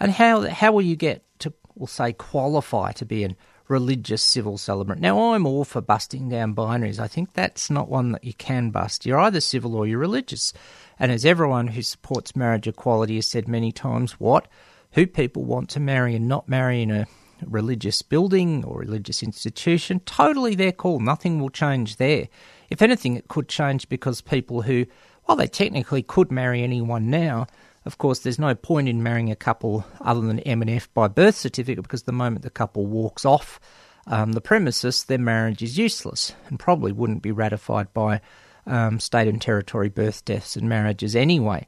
And 0.00 0.12
how 0.12 0.42
how 0.48 0.72
will 0.72 0.82
you 0.82 0.96
get 0.96 1.22
to, 1.40 1.52
we'll 1.74 1.86
say, 1.86 2.12
qualify 2.12 2.92
to 2.92 3.04
be 3.04 3.24
a 3.24 3.36
religious 3.68 4.22
civil 4.22 4.58
celebrant. 4.58 5.00
Now, 5.00 5.32
I'm 5.32 5.46
all 5.46 5.64
for 5.64 5.80
busting 5.80 6.28
down 6.28 6.54
binaries. 6.54 6.98
I 6.98 7.08
think 7.08 7.32
that's 7.32 7.70
not 7.70 7.88
one 7.88 8.12
that 8.12 8.24
you 8.24 8.34
can 8.34 8.70
bust. 8.70 9.06
You're 9.06 9.20
either 9.20 9.40
civil 9.40 9.74
or 9.74 9.86
you're 9.86 9.98
religious. 9.98 10.52
And 10.98 11.10
as 11.10 11.24
everyone 11.24 11.68
who 11.68 11.82
supports 11.82 12.36
marriage 12.36 12.68
equality 12.68 13.16
has 13.16 13.28
said 13.28 13.48
many 13.48 13.72
times, 13.72 14.12
what? 14.20 14.48
Who 14.92 15.06
people 15.06 15.44
want 15.44 15.70
to 15.70 15.80
marry 15.80 16.14
and 16.14 16.28
not 16.28 16.48
marry 16.48 16.82
in 16.82 16.90
a 16.90 17.06
religious 17.48 18.02
building 18.02 18.64
or 18.64 18.78
religious 18.78 19.22
institution, 19.22 20.00
totally 20.00 20.54
their 20.54 20.72
call. 20.72 21.00
Nothing 21.00 21.40
will 21.40 21.50
change 21.50 21.96
there. 21.96 22.28
If 22.70 22.82
anything, 22.82 23.16
it 23.16 23.28
could 23.28 23.48
change 23.48 23.88
because 23.88 24.20
people 24.20 24.62
who, 24.62 24.86
while 25.24 25.36
they 25.36 25.46
technically 25.46 26.02
could 26.02 26.30
marry 26.30 26.62
anyone 26.62 27.10
now, 27.10 27.46
of 27.84 27.98
course, 27.98 28.20
there's 28.20 28.38
no 28.38 28.54
point 28.54 28.88
in 28.88 29.02
marrying 29.02 29.30
a 29.30 29.36
couple 29.36 29.84
other 30.00 30.22
than 30.22 30.40
M 30.40 30.62
and 30.62 30.70
F 30.70 30.92
by 30.94 31.08
birth 31.08 31.36
certificate 31.36 31.82
because 31.82 32.04
the 32.04 32.12
moment 32.12 32.42
the 32.42 32.50
couple 32.50 32.86
walks 32.86 33.24
off 33.24 33.60
um, 34.06 34.32
the 34.32 34.40
premises, 34.40 35.04
their 35.04 35.18
marriage 35.18 35.62
is 35.62 35.78
useless 35.78 36.34
and 36.48 36.58
probably 36.58 36.92
wouldn't 36.92 37.22
be 37.22 37.32
ratified 37.32 37.92
by 37.94 38.20
um, 38.66 39.00
state 39.00 39.28
and 39.28 39.40
territory 39.40 39.88
birth, 39.88 40.24
deaths, 40.24 40.56
and 40.56 40.68
marriages 40.68 41.16
anyway. 41.16 41.66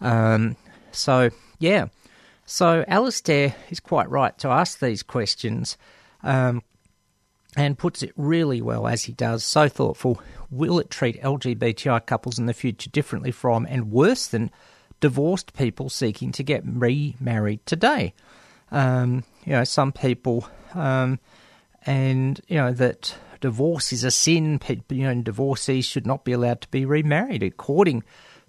Um, 0.00 0.56
so, 0.92 1.30
yeah. 1.58 1.88
So, 2.52 2.84
Alastair 2.88 3.54
is 3.70 3.78
quite 3.78 4.10
right 4.10 4.36
to 4.38 4.48
ask 4.48 4.80
these 4.80 5.04
questions 5.04 5.78
um, 6.24 6.62
and 7.56 7.78
puts 7.78 8.02
it 8.02 8.12
really 8.16 8.60
well 8.60 8.88
as 8.88 9.04
he 9.04 9.12
does. 9.12 9.44
So 9.44 9.68
thoughtful. 9.68 10.20
Will 10.50 10.80
it 10.80 10.90
treat 10.90 11.22
LGBTI 11.22 12.04
couples 12.06 12.40
in 12.40 12.46
the 12.46 12.52
future 12.52 12.90
differently 12.90 13.30
from 13.30 13.66
and 13.70 13.92
worse 13.92 14.26
than 14.26 14.50
divorced 15.00 15.54
people 15.54 15.88
seeking 15.88 16.32
to 16.32 16.42
get 16.42 16.62
remarried 16.64 17.64
today. 17.66 18.14
Um, 18.70 19.24
you 19.44 19.52
know, 19.52 19.64
some 19.64 19.92
people, 19.92 20.48
um, 20.74 21.18
and 21.86 22.40
you 22.46 22.56
know 22.56 22.72
that 22.72 23.16
divorce 23.40 23.92
is 23.92 24.04
a 24.04 24.10
sin. 24.10 24.58
People, 24.58 24.96
you 24.96 25.04
know, 25.04 25.22
divorcees 25.22 25.86
should 25.86 26.06
not 26.06 26.24
be 26.24 26.32
allowed 26.32 26.60
to 26.60 26.68
be 26.68 26.84
remarried, 26.84 27.42
according 27.42 28.04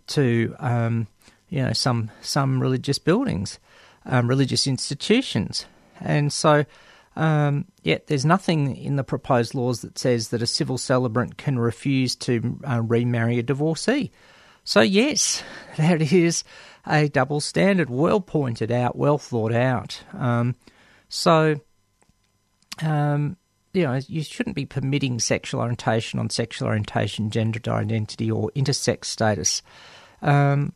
to 0.07 0.55
um, 0.59 1.07
you 1.49 1.63
know 1.63 1.73
some 1.73 2.11
some 2.21 2.61
religious 2.61 2.99
buildings, 2.99 3.57
um, 4.05 4.27
religious 4.27 4.67
institutions, 4.67 5.65
and 5.99 6.31
so. 6.31 6.65
Um, 7.13 7.65
yet 7.83 8.07
there's 8.07 8.23
nothing 8.23 8.77
in 8.77 8.95
the 8.95 9.03
proposed 9.03 9.53
laws 9.53 9.81
that 9.81 9.99
says 9.99 10.29
that 10.29 10.41
a 10.41 10.47
civil 10.47 10.77
celebrant 10.77 11.37
can 11.37 11.59
refuse 11.59 12.15
to 12.15 12.57
uh, 12.65 12.81
remarry 12.81 13.37
a 13.37 13.43
divorcee. 13.43 14.13
So, 14.63 14.79
yes, 14.79 15.43
that 15.77 16.01
is 16.01 16.45
a 16.85 17.09
double 17.09 17.39
standard, 17.39 17.89
well 17.89 18.21
pointed 18.21 18.71
out, 18.71 18.95
well 18.95 19.17
thought 19.17 19.53
out. 19.53 20.01
Um, 20.13 20.55
so, 21.09 21.59
um, 22.81 23.37
you 23.73 23.83
know, 23.83 23.99
you 24.07 24.23
shouldn't 24.23 24.55
be 24.55 24.65
permitting 24.65 25.19
sexual 25.19 25.61
orientation 25.61 26.19
on 26.19 26.29
sexual 26.29 26.67
orientation, 26.67 27.29
gender 27.29 27.59
identity, 27.71 28.29
or 28.29 28.49
intersex 28.55 29.05
status. 29.05 29.61
Um, 30.21 30.73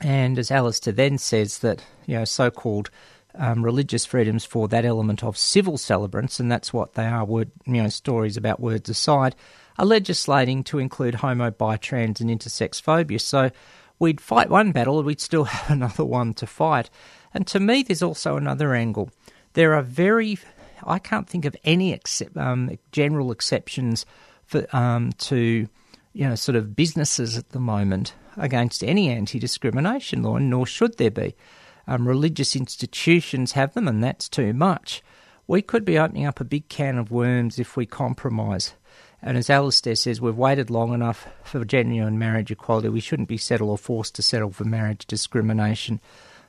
and 0.00 0.38
as 0.38 0.50
Alastair 0.50 0.92
then 0.92 1.18
says, 1.18 1.58
that, 1.58 1.84
you 2.06 2.16
know, 2.16 2.24
so 2.24 2.50
called 2.50 2.90
um, 3.34 3.64
religious 3.64 4.04
freedoms 4.04 4.44
for 4.44 4.68
that 4.68 4.84
element 4.84 5.22
of 5.22 5.36
civil 5.36 5.78
celebrants, 5.78 6.40
and 6.40 6.50
that's 6.50 6.72
what 6.72 6.94
they 6.94 7.06
are, 7.06 7.24
word, 7.24 7.50
you 7.66 7.82
know, 7.82 7.88
stories 7.88 8.36
about 8.36 8.60
words 8.60 8.88
aside, 8.88 9.34
are 9.78 9.86
legislating 9.86 10.64
to 10.64 10.78
include 10.78 11.16
homo, 11.16 11.50
bi, 11.50 11.76
trans, 11.76 12.20
and 12.20 12.30
intersex 12.30 12.80
phobia. 12.80 13.18
So 13.18 13.50
we'd 13.98 14.20
fight 14.20 14.50
one 14.50 14.72
battle, 14.72 15.02
we'd 15.02 15.20
still 15.20 15.44
have 15.44 15.70
another 15.70 16.04
one 16.04 16.34
to 16.34 16.46
fight. 16.46 16.90
And 17.34 17.46
to 17.48 17.60
me, 17.60 17.82
there's 17.82 18.02
also 18.02 18.36
another 18.36 18.74
angle. 18.74 19.10
There 19.54 19.74
are 19.74 19.82
very, 19.82 20.38
I 20.82 20.98
can't 20.98 21.28
think 21.28 21.44
of 21.44 21.56
any 21.64 21.92
except, 21.92 22.36
um, 22.36 22.78
general 22.90 23.30
exceptions 23.30 24.04
for 24.44 24.66
um, 24.74 25.12
to, 25.12 25.68
you 26.12 26.28
know, 26.28 26.34
sort 26.34 26.56
of 26.56 26.76
businesses 26.76 27.38
at 27.38 27.50
the 27.50 27.60
moment 27.60 28.14
against 28.36 28.84
any 28.84 29.08
anti-discrimination 29.08 30.22
law, 30.22 30.36
and 30.36 30.50
nor 30.50 30.66
should 30.66 30.98
there 30.98 31.10
be. 31.10 31.34
Um, 31.86 32.06
religious 32.06 32.54
institutions 32.54 33.52
have 33.52 33.74
them, 33.74 33.88
and 33.88 34.02
that's 34.02 34.28
too 34.28 34.52
much. 34.52 35.02
We 35.46 35.62
could 35.62 35.84
be 35.84 35.98
opening 35.98 36.26
up 36.26 36.40
a 36.40 36.44
big 36.44 36.68
can 36.68 36.98
of 36.98 37.10
worms 37.10 37.58
if 37.58 37.76
we 37.76 37.86
compromise. 37.86 38.74
And 39.20 39.36
as 39.36 39.50
Alastair 39.50 39.94
says, 39.94 40.20
we've 40.20 40.36
waited 40.36 40.70
long 40.70 40.92
enough 40.92 41.28
for 41.44 41.64
genuine 41.64 42.18
marriage 42.18 42.50
equality. 42.50 42.88
We 42.88 43.00
shouldn't 43.00 43.28
be 43.28 43.36
settled 43.36 43.70
or 43.70 43.78
forced 43.78 44.14
to 44.16 44.22
settle 44.22 44.50
for 44.50 44.64
marriage 44.64 45.06
discrimination. 45.06 46.00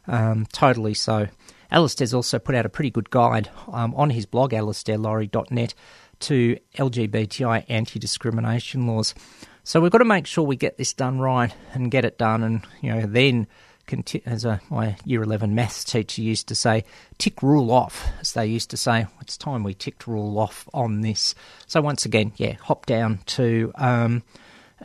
Um, 0.07 0.47
totally 0.51 0.93
so. 0.93 1.27
Alastair's 1.71 2.13
also 2.13 2.39
put 2.39 2.55
out 2.55 2.65
a 2.65 2.69
pretty 2.69 2.89
good 2.89 3.09
guide 3.09 3.49
um, 3.71 3.93
on 3.95 4.11
his 4.11 4.25
blog, 4.25 4.51
alastairlawrie.net, 4.51 5.73
to 6.19 6.57
LGBTI 6.77 7.65
anti 7.67 7.99
discrimination 7.99 8.87
laws. 8.87 9.13
So 9.63 9.79
we've 9.79 9.91
got 9.91 9.99
to 9.99 10.05
make 10.05 10.27
sure 10.27 10.43
we 10.43 10.57
get 10.57 10.77
this 10.77 10.93
done 10.93 11.19
right 11.19 11.53
and 11.73 11.89
get 11.89 12.03
it 12.05 12.17
done, 12.17 12.43
and 12.43 12.65
you 12.81 12.93
know 12.93 13.05
then 13.05 13.47
as 14.25 14.45
a, 14.45 14.61
my 14.69 14.95
year 15.05 15.21
11 15.21 15.53
maths 15.53 15.83
teacher 15.83 16.21
used 16.21 16.47
to 16.47 16.55
say, 16.55 16.83
tick 17.17 17.43
rule 17.43 17.71
off, 17.71 18.07
as 18.21 18.33
they 18.33 18.45
used 18.45 18.69
to 18.69 18.77
say. 18.77 19.05
It's 19.21 19.37
time 19.37 19.63
we 19.63 19.73
ticked 19.73 20.07
rule 20.07 20.39
off 20.39 20.67
on 20.73 21.01
this. 21.01 21.35
So, 21.67 21.81
once 21.81 22.05
again, 22.05 22.33
yeah, 22.37 22.53
hop 22.53 22.85
down 22.85 23.19
to 23.27 23.71
um, 23.75 24.23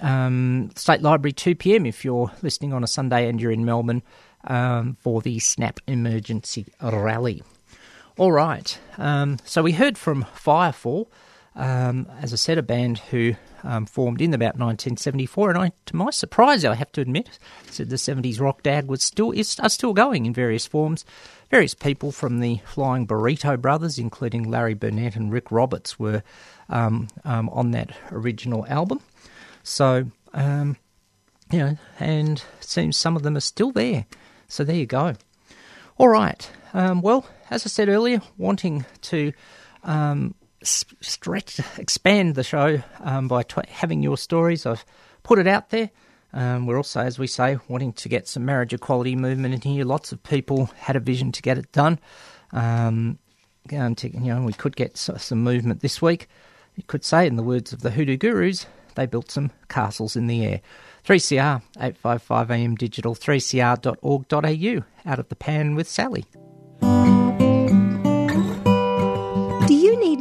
um, 0.01 0.71
State 0.75 1.03
Library 1.03 1.33
2 1.33 1.55
pm 1.55 1.87
if 1.87 2.05
you're 2.05 2.31
listening 2.43 2.73
on 2.73 2.85
a 2.85 2.88
Sunday 2.88 3.29
and 3.29 3.41
you're 3.41 3.53
in 3.53 3.64
Melbourne 3.64 4.03
um, 4.45 4.97
for 5.01 5.23
the 5.23 5.38
Snap 5.38 5.81
Emergency 5.87 6.67
Rally. 6.83 7.43
All 8.17 8.33
right, 8.33 8.79
um, 8.99 9.38
so 9.45 9.62
we 9.62 9.73
heard 9.73 9.97
from 9.97 10.25
Firefall. 10.25 11.07
Um, 11.55 12.09
as 12.21 12.33
I 12.33 12.37
said, 12.37 12.59
a 12.59 12.62
band 12.62 12.99
who 12.99 13.35
um, 13.64 13.87
formed 13.87 14.21
in 14.21 14.35
about 14.35 14.57
1974, 14.57 15.51
and 15.51 15.59
I, 15.59 15.73
to 15.87 15.97
my 15.97 16.11
surprise, 16.11 16.64
I 16.64 16.75
have 16.75 16.92
to 16.92 17.01
admit, 17.01 17.38
said 17.71 17.90
the 17.90 17.97
70s 17.97 18.40
rock 18.40 18.62
dad 18.62 18.88
was 18.88 19.03
still 19.03 19.33
is 19.33 19.59
are 19.61 19.68
still 19.68 19.92
going 19.92 20.27
in 20.27 20.35
various 20.35 20.66
forms. 20.66 21.05
Various 21.51 21.75
people 21.75 22.12
from 22.12 22.40
the 22.40 22.61
Flying 22.66 23.07
Burrito 23.07 23.59
Brothers, 23.59 23.99
including 23.99 24.51
Larry 24.51 24.75
Burnett 24.75 25.16
and 25.16 25.33
Rick 25.33 25.51
Roberts, 25.51 25.99
were 25.99 26.23
um, 26.68 27.09
um, 27.25 27.49
on 27.49 27.71
that 27.71 27.97
original 28.12 28.66
album. 28.66 29.01
So, 29.62 30.11
um, 30.35 30.77
you 31.51 31.59
know, 31.59 31.79
and 31.99 32.42
it 32.61 32.64
seems 32.64 32.97
some 32.97 33.16
of 33.16 33.23
them 33.23 33.37
are 33.37 33.40
still 33.40 33.73
there. 33.73 34.05
So 34.47 34.62
there 34.62 34.77
you 34.77 34.87
go. 34.87 35.14
All 35.97 36.09
right. 36.09 36.51
Um, 36.75 37.01
well, 37.01 37.27
as 37.51 37.64
I 37.66 37.68
said 37.68 37.88
earlier, 37.88 38.21
wanting 38.37 38.85
to 39.03 39.33
um, 39.85 40.35
stretch, 40.62 41.61
expand 41.79 42.35
the 42.35 42.42
show 42.42 42.83
um, 43.01 43.29
by 43.29 43.44
having 43.68 44.03
your 44.03 44.16
stories, 44.16 44.66
I've 44.66 44.85
put 45.23 45.38
it 45.38 45.47
out 45.47 45.71
there. 45.71 45.90
Um, 46.33 46.66
we're 46.66 46.77
also, 46.77 47.01
as 47.01 47.18
we 47.18 47.27
say, 47.27 47.59
wanting 47.68 47.92
to 47.94 48.09
get 48.09 48.29
some 48.29 48.44
marriage 48.44 48.75
equality 48.75 49.16
movement 49.16 49.55
in 49.55 49.61
here. 49.61 49.85
Lots 49.85 50.12
of 50.12 50.23
people 50.23 50.66
had 50.77 50.97
a 50.97 51.01
vision 51.01 51.33
to 51.33 51.42
get 51.42 51.59
it 51.59 51.73
done. 51.73 51.99
Um, 52.53 53.18
to, 53.68 53.97
you 54.03 54.35
know, 54.35 54.42
we 54.42 54.53
could 54.53 54.77
get 54.77 54.97
some 54.97 55.42
movement 55.42 55.81
this 55.81 56.01
week. 56.01 56.29
You 56.77 56.83
could 56.87 57.05
say, 57.05 57.27
in 57.27 57.37
the 57.37 57.42
words 57.42 57.73
of 57.73 57.83
the 57.83 57.90
Hoodoo 57.90 58.16
Gurus, 58.16 58.66
they 58.94 59.07
built 59.07 59.31
some 59.31 59.51
castles 59.68 60.16
in 60.16 60.27
the 60.27 60.44
air. 60.44 60.61
3CR, 61.05 61.62
855 61.77 62.51
AM 62.51 62.75
digital, 62.75 63.14
3cr.org.au. 63.14 65.11
Out 65.11 65.18
of 65.18 65.29
the 65.29 65.37
pan 65.37 65.75
with 65.75 65.88
Sally. 65.88 66.25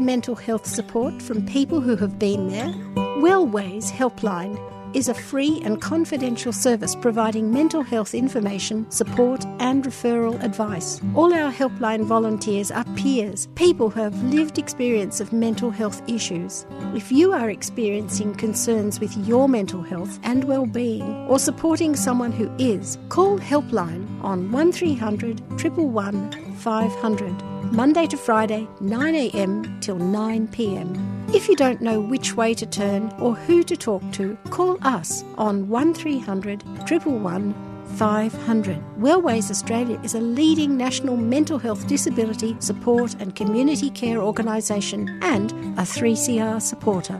Mental 0.08 0.36
health 0.36 0.66
support 0.66 1.22
from 1.22 1.46
people 1.46 1.82
who 1.82 1.98
have 1.98 2.18
been 2.18 2.48
there? 2.48 2.74
Wellways 3.20 3.92
Helpline 3.92 4.56
is 4.96 5.10
a 5.10 5.14
free 5.14 5.60
and 5.66 5.82
confidential 5.82 6.54
service 6.54 6.96
providing 6.96 7.52
mental 7.52 7.82
health 7.82 8.16
information, 8.16 8.90
support, 8.90 9.44
and 9.60 9.84
referral 9.84 10.42
advice. 10.42 11.02
All 11.14 11.34
our 11.34 11.52
helpline 11.52 12.06
volunteers 12.06 12.72
are 12.72 12.86
peers, 12.96 13.50
people 13.56 13.90
who 13.90 14.00
have 14.00 14.24
lived 14.24 14.58
experience 14.58 15.20
of 15.20 15.34
mental 15.34 15.72
health 15.72 16.02
issues. 16.08 16.66
If 16.96 17.12
you 17.12 17.34
are 17.34 17.50
experiencing 17.50 18.34
concerns 18.36 19.02
with 19.02 19.14
your 19.28 19.50
mental 19.50 19.82
health 19.82 20.20
and 20.24 20.46
well-being 20.46 21.28
or 21.28 21.38
supporting 21.38 21.98
someone 21.98 22.32
who 22.32 22.50
is, 22.58 22.98
call 23.10 23.38
Helpline 23.40 24.08
on 24.24 24.54
1300 24.54 25.42
111 25.50 26.56
500. 26.56 27.57
Monday 27.72 28.08
to 28.08 28.18
Friday, 28.18 28.68
9am 28.82 29.82
till 29.82 29.98
9pm. 29.98 31.36
If 31.36 31.48
you 31.50 31.56
don't 31.56 31.82
know 31.82 32.00
which 32.00 32.36
way 32.36 32.54
to 32.54 32.66
turn 32.66 33.14
or 33.20 33.36
who 33.36 33.64
to 33.64 33.76
talk 33.76 34.02
to, 34.14 34.38
call 34.50 34.78
us 34.82 35.24
on 35.38 35.68
1300 35.68 36.64
111 36.64 37.54
500. 37.98 38.84
Wellways 39.00 39.52
Australia 39.52 40.00
is 40.04 40.16
a 40.16 40.22
leading 40.22 40.78
national 40.78 41.18
mental 41.18 41.60
health 41.60 41.88
disability 41.88 42.56
support 42.60 43.16
and 43.20 43.36
community 43.36 43.90
care 43.90 44.20
organisation 44.22 45.20
and 45.22 45.52
a 45.78 45.84
3CR 45.84 46.62
supporter. 46.62 47.20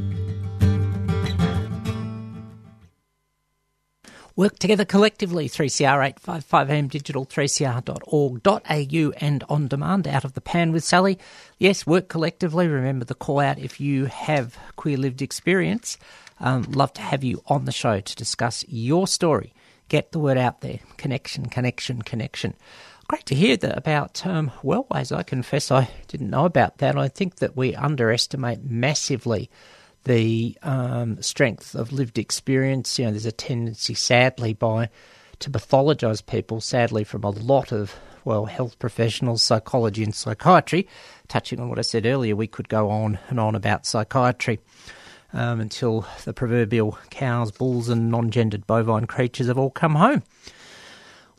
Work 4.41 4.57
together 4.57 4.85
collectively, 4.85 5.47
3CR 5.47 6.15
855am 6.15 6.89
digital, 6.89 7.27
3cr.org.au 7.27 9.13
and 9.21 9.43
on 9.47 9.67
demand, 9.67 10.07
out 10.07 10.25
of 10.25 10.33
the 10.33 10.41
pan 10.41 10.71
with 10.71 10.83
Sally. 10.83 11.19
Yes, 11.59 11.85
work 11.85 12.09
collectively. 12.09 12.67
Remember 12.67 13.05
the 13.05 13.13
call 13.13 13.39
out 13.39 13.59
if 13.59 13.79
you 13.79 14.05
have 14.05 14.57
queer 14.77 14.97
lived 14.97 15.21
experience. 15.21 15.99
Um, 16.39 16.63
love 16.71 16.91
to 16.93 17.03
have 17.03 17.23
you 17.23 17.43
on 17.45 17.65
the 17.65 17.71
show 17.71 17.99
to 17.99 18.15
discuss 18.15 18.65
your 18.67 19.05
story. 19.05 19.53
Get 19.89 20.11
the 20.11 20.17
word 20.17 20.39
out 20.39 20.61
there. 20.61 20.79
Connection, 20.97 21.45
connection, 21.45 22.01
connection. 22.01 22.55
Great 23.07 23.27
to 23.27 23.35
hear 23.35 23.57
that 23.57 23.77
about 23.77 24.25
um, 24.25 24.49
Wellways. 24.63 25.15
I 25.15 25.21
confess 25.21 25.69
I 25.69 25.87
didn't 26.07 26.31
know 26.31 26.45
about 26.45 26.79
that. 26.79 26.97
I 26.97 27.09
think 27.09 27.35
that 27.35 27.55
we 27.55 27.75
underestimate 27.75 28.63
massively 28.63 29.51
the 30.03 30.57
um, 30.63 31.21
strength 31.21 31.75
of 31.75 31.91
lived 31.91 32.17
experience. 32.17 32.97
You 32.97 33.05
know, 33.05 33.11
there's 33.11 33.25
a 33.25 33.31
tendency, 33.31 33.93
sadly, 33.93 34.53
by 34.53 34.89
to 35.39 35.49
pathologise 35.49 36.25
people. 36.25 36.61
Sadly, 36.61 37.03
from 37.03 37.23
a 37.23 37.29
lot 37.29 37.71
of 37.71 37.95
well, 38.23 38.45
health 38.45 38.77
professionals, 38.79 39.41
psychology, 39.41 40.03
and 40.03 40.13
psychiatry. 40.13 40.87
Touching 41.27 41.59
on 41.59 41.69
what 41.69 41.79
I 41.79 41.83
said 41.83 42.05
earlier, 42.05 42.35
we 42.35 42.47
could 42.47 42.69
go 42.69 42.89
on 42.89 43.19
and 43.29 43.39
on 43.39 43.55
about 43.55 43.85
psychiatry. 43.85 44.59
Um, 45.33 45.61
until 45.61 46.05
the 46.25 46.33
proverbial 46.33 46.97
cows, 47.09 47.51
bulls, 47.51 47.87
and 47.87 48.11
non 48.11 48.31
gendered 48.31 48.67
bovine 48.67 49.07
creatures 49.07 49.47
have 49.47 49.57
all 49.57 49.69
come 49.69 49.95
home. 49.95 50.23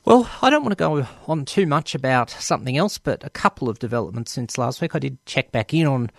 Well, 0.04 0.28
I 0.40 0.48
don't 0.48 0.62
want 0.62 0.72
to 0.72 0.76
go 0.76 1.06
on 1.28 1.44
too 1.44 1.66
much 1.66 1.94
about 1.94 2.30
something 2.30 2.76
else, 2.76 2.96
but 2.96 3.22
a 3.22 3.30
couple 3.30 3.68
of 3.68 3.78
developments 3.78 4.32
since 4.32 4.56
last 4.56 4.80
week. 4.80 4.94
I 4.94 4.98
did 4.98 5.24
check 5.26 5.52
back 5.52 5.74
in 5.74 5.86
on 5.86 6.10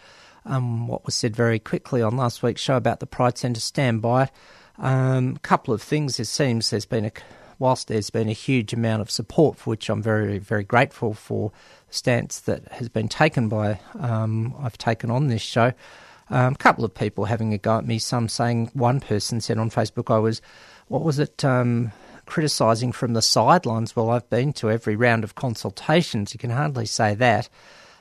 um, 0.46 0.88
what 0.88 1.06
was 1.06 1.16
said 1.16 1.36
very 1.36 1.60
quickly 1.60 2.02
on 2.02 2.18
last 2.18 2.44
week's 2.44 2.62
show 2.62 2.78
about 2.78 3.00
the 3.00 3.08
Pride 3.08 3.38
Centre. 3.38 3.60
Stand 3.60 4.02
by 4.02 4.24
it. 4.24 4.32
A 4.80 4.88
um, 4.88 5.38
couple 5.38 5.74
of 5.74 5.82
things. 5.82 6.20
It 6.20 6.26
seems 6.26 6.70
there's 6.70 6.86
been 6.86 7.06
a, 7.06 7.12
whilst 7.60 7.88
there's 7.88 8.10
been 8.10 8.30
a 8.30 8.34
huge 8.34 8.74
amount 8.74 9.02
of 9.02 9.12
support, 9.12 9.58
for 9.58 9.70
which 9.70 9.90
I'm 9.90 10.02
very, 10.02 10.40
very 10.40 10.64
grateful 10.64 11.14
for 11.14 11.52
the 11.88 11.94
stance 11.94 12.40
that 12.42 12.72
has 12.74 12.90
been 12.90 13.08
taken 13.08 13.50
by 13.50 13.80
um, 14.00 14.56
I've 14.60 14.78
taken 14.78 15.12
on 15.12 15.28
this 15.28 15.42
show. 15.42 15.74
Um, 16.30 16.54
a 16.54 16.58
couple 16.58 16.84
of 16.84 16.96
people 16.96 17.26
having 17.26 17.54
a 17.54 17.58
go 17.58 17.78
at 17.78 17.86
me. 17.86 18.00
Some 18.00 18.28
saying 18.28 18.72
one 18.74 19.00
person 19.00 19.42
said 19.42 19.58
on 19.58 19.70
Facebook 19.70 20.14
I 20.14 20.20
was, 20.20 20.42
what 20.88 21.04
was 21.04 21.20
it? 21.20 21.44
Um, 21.46 21.92
criticising 22.26 22.92
from 22.92 23.14
the 23.14 23.22
sidelines. 23.22 23.96
Well, 23.96 24.10
I've 24.10 24.30
been 24.30 24.54
to 24.54 24.72
every 24.72 24.96
round 24.96 25.24
of 25.24 25.36
consultations. 25.36 26.34
You 26.34 26.40
can 26.40 26.50
hardly 26.50 26.86
say 26.86 27.16
that. 27.16 27.50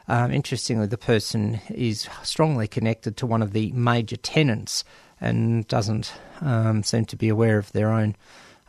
Um, 0.09 0.33
interestingly, 0.33 0.87
the 0.87 0.99
person 0.99 1.61
is 1.71 2.09
strongly 2.23 2.69
connected 2.69 3.17
to 3.19 3.27
one 3.27 3.43
of 3.43 3.53
the 3.53 3.73
major 3.73 4.17
tenants 4.17 4.85
and 5.21 5.67
doesn't 5.69 6.12
um, 6.41 6.83
seem 6.83 7.05
to 7.07 7.17
be 7.17 7.29
aware 7.29 7.59
of 7.59 7.71
their 7.73 7.93
own 7.93 8.17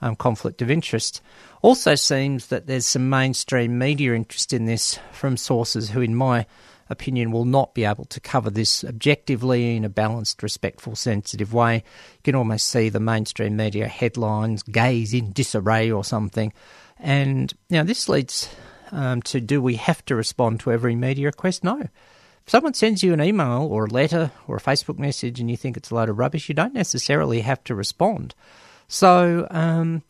um, 0.02 0.15
conflict 0.15 0.62
of 0.62 0.69
interest. 0.69 1.22
Also, 1.62 1.96
seems 1.96 2.48
that 2.48 2.67
there's 2.67 2.86
some 2.86 3.10
mainstream 3.10 3.78
media 3.78 4.13
interest 4.13 4.54
in 4.54 4.65
this 4.65 5.00
from 5.12 5.38
sources 5.38 5.89
who, 5.89 6.02
in 6.02 6.15
my 6.15 6.46
opinion, 6.89 7.32
will 7.32 7.46
not 7.46 7.74
be 7.74 7.86
able 7.86 8.06
to 8.06 8.19
cover 8.19 8.50
this 8.50 8.84
objectively 8.84 9.76
in 9.76 9.86
a 9.86 9.89
balanced, 9.89 10.43
respectful, 10.43 10.96
sensitive 10.96 11.54
way. 11.54 11.76
You 11.76 12.22
can 12.24 12.36
almost 12.36 12.67
see 12.67 12.89
the 12.89 13.00
mainstream 13.00 13.56
media 13.56 13.88
headlines, 13.88 14.62
gays 14.63 15.13
in 15.13 15.32
disarray 15.32 15.89
or 15.89 16.04
something. 16.04 16.54
And, 17.00 17.52
you 17.69 17.78
know, 17.78 17.84
this 17.84 18.08
leads 18.08 18.50
um, 18.93 19.21
to 19.23 19.41
do 19.41 19.62
we 19.62 19.75
have 19.75 20.06
to 20.06 20.15
respond 20.15 20.60
to 20.62 20.71
every 20.71 20.95
media 20.95 21.25
request? 21.25 21.63
No. 21.63 21.79
If 21.82 22.49
someone 22.49 22.73
sends 22.73 23.03
you 23.03 23.13
an 23.13 23.21
email 23.21 23.67
or 23.69 23.86
a 23.86 23.89
letter 23.89 24.32
or 24.47 24.58
a 24.58 24.62
Facebook 24.62 24.99
message 24.99 25.39
and 25.39 25.49
you 25.49 25.58
think 25.58 25.77
it's 25.77 25.91
a 25.91 25.95
load 25.95 26.10
of 26.10 26.17
rubbish, 26.17 26.49
you 26.49 26.56
don't 26.56 26.73
necessarily 26.73 27.41
have 27.41 27.63
to 27.65 27.75
respond. 27.75 28.36
So, 28.88 29.47
um, 29.49 30.03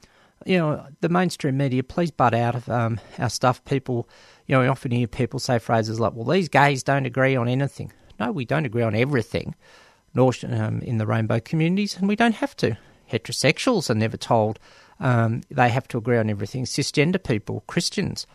you 0.46 0.58
know, 0.58 0.86
the 1.02 1.10
mainstream 1.10 1.58
media, 1.58 1.84
please 1.84 2.12
butt 2.12 2.34
out 2.34 2.56
of 2.56 2.69
um, 2.69 3.00
our 3.19 3.30
stuff. 3.30 3.63
People, 3.65 4.10
you 4.48 4.54
know, 4.54 4.62
we 4.62 4.67
often 4.67 4.91
hear 4.91 5.08
people 5.08 5.39
say 5.39 5.60
phrases 5.60 6.00
like, 6.00 6.14
well, 6.14 6.26
these 6.26 6.49
gays 6.49 6.84
don't 6.84 7.05
agree 7.05 7.36
on 7.36 7.47
anything. 7.47 7.93
No, 8.20 8.32
we 8.32 8.45
don't 8.45 8.66
agree 8.66 8.84
on 8.84 8.95
everything, 8.95 9.55
nor 10.14 10.34
um, 10.47 10.82
in 10.82 10.97
the 10.97 11.08
rainbow 11.08 11.39
communities, 11.39 11.97
and 11.97 12.08
we 12.08 12.16
don't 12.16 12.36
have 12.36 12.55
to. 12.58 12.78
Heterosexuals 13.12 13.89
are 13.89 13.95
never 13.95 14.18
told 14.18 14.60
um, 14.99 15.41
they 15.51 15.70
have 15.70 15.88
to 15.89 15.97
agree 15.97 16.18
on 16.18 16.30
everything. 16.30 16.66
Cisgender 16.66 17.24
people, 17.24 17.64
Christians, 17.68 18.26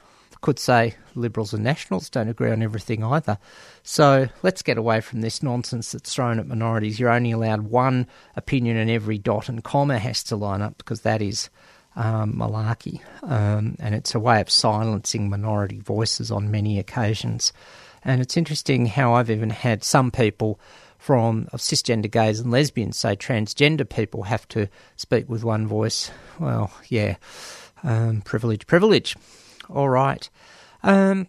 could 0.40 0.58
say 0.58 0.94
Liberals 1.14 1.52
and 1.52 1.64
Nationals 1.64 2.08
don't 2.08 2.28
agree 2.28 2.50
on 2.50 2.62
everything 2.62 3.02
either. 3.02 3.38
So 3.82 4.28
let's 4.42 4.62
get 4.62 4.78
away 4.78 5.00
from 5.00 5.20
this 5.20 5.42
nonsense 5.42 5.92
that's 5.92 6.14
thrown 6.14 6.38
at 6.38 6.46
minorities. 6.46 7.00
You're 7.00 7.10
only 7.10 7.32
allowed 7.32 7.62
one 7.62 8.06
opinion 8.36 8.76
and 8.76 8.90
every 8.90 9.18
dot 9.18 9.48
and 9.48 9.64
comma 9.64 9.98
has 9.98 10.22
to 10.24 10.36
line 10.36 10.62
up 10.62 10.78
because 10.78 11.02
that 11.02 11.22
is 11.22 11.50
um, 11.96 12.34
malarkey. 12.34 13.00
Um, 13.22 13.76
and 13.80 13.94
it's 13.94 14.14
a 14.14 14.20
way 14.20 14.40
of 14.40 14.50
silencing 14.50 15.28
minority 15.28 15.80
voices 15.80 16.30
on 16.30 16.50
many 16.50 16.78
occasions. 16.78 17.52
And 18.04 18.20
it's 18.20 18.36
interesting 18.36 18.86
how 18.86 19.14
I've 19.14 19.30
even 19.30 19.50
had 19.50 19.82
some 19.82 20.10
people 20.10 20.60
from 20.98 21.46
cisgender 21.54 22.10
gays 22.10 22.40
and 22.40 22.50
lesbians 22.50 22.96
say 22.96 23.16
transgender 23.16 23.88
people 23.88 24.24
have 24.24 24.46
to 24.48 24.68
speak 24.96 25.28
with 25.28 25.44
one 25.44 25.66
voice. 25.66 26.10
Well, 26.38 26.72
yeah, 26.88 27.16
um, 27.82 28.22
privilege, 28.22 28.66
privilege. 28.66 29.16
All 29.68 29.88
right. 29.88 30.28
Um, 30.82 31.28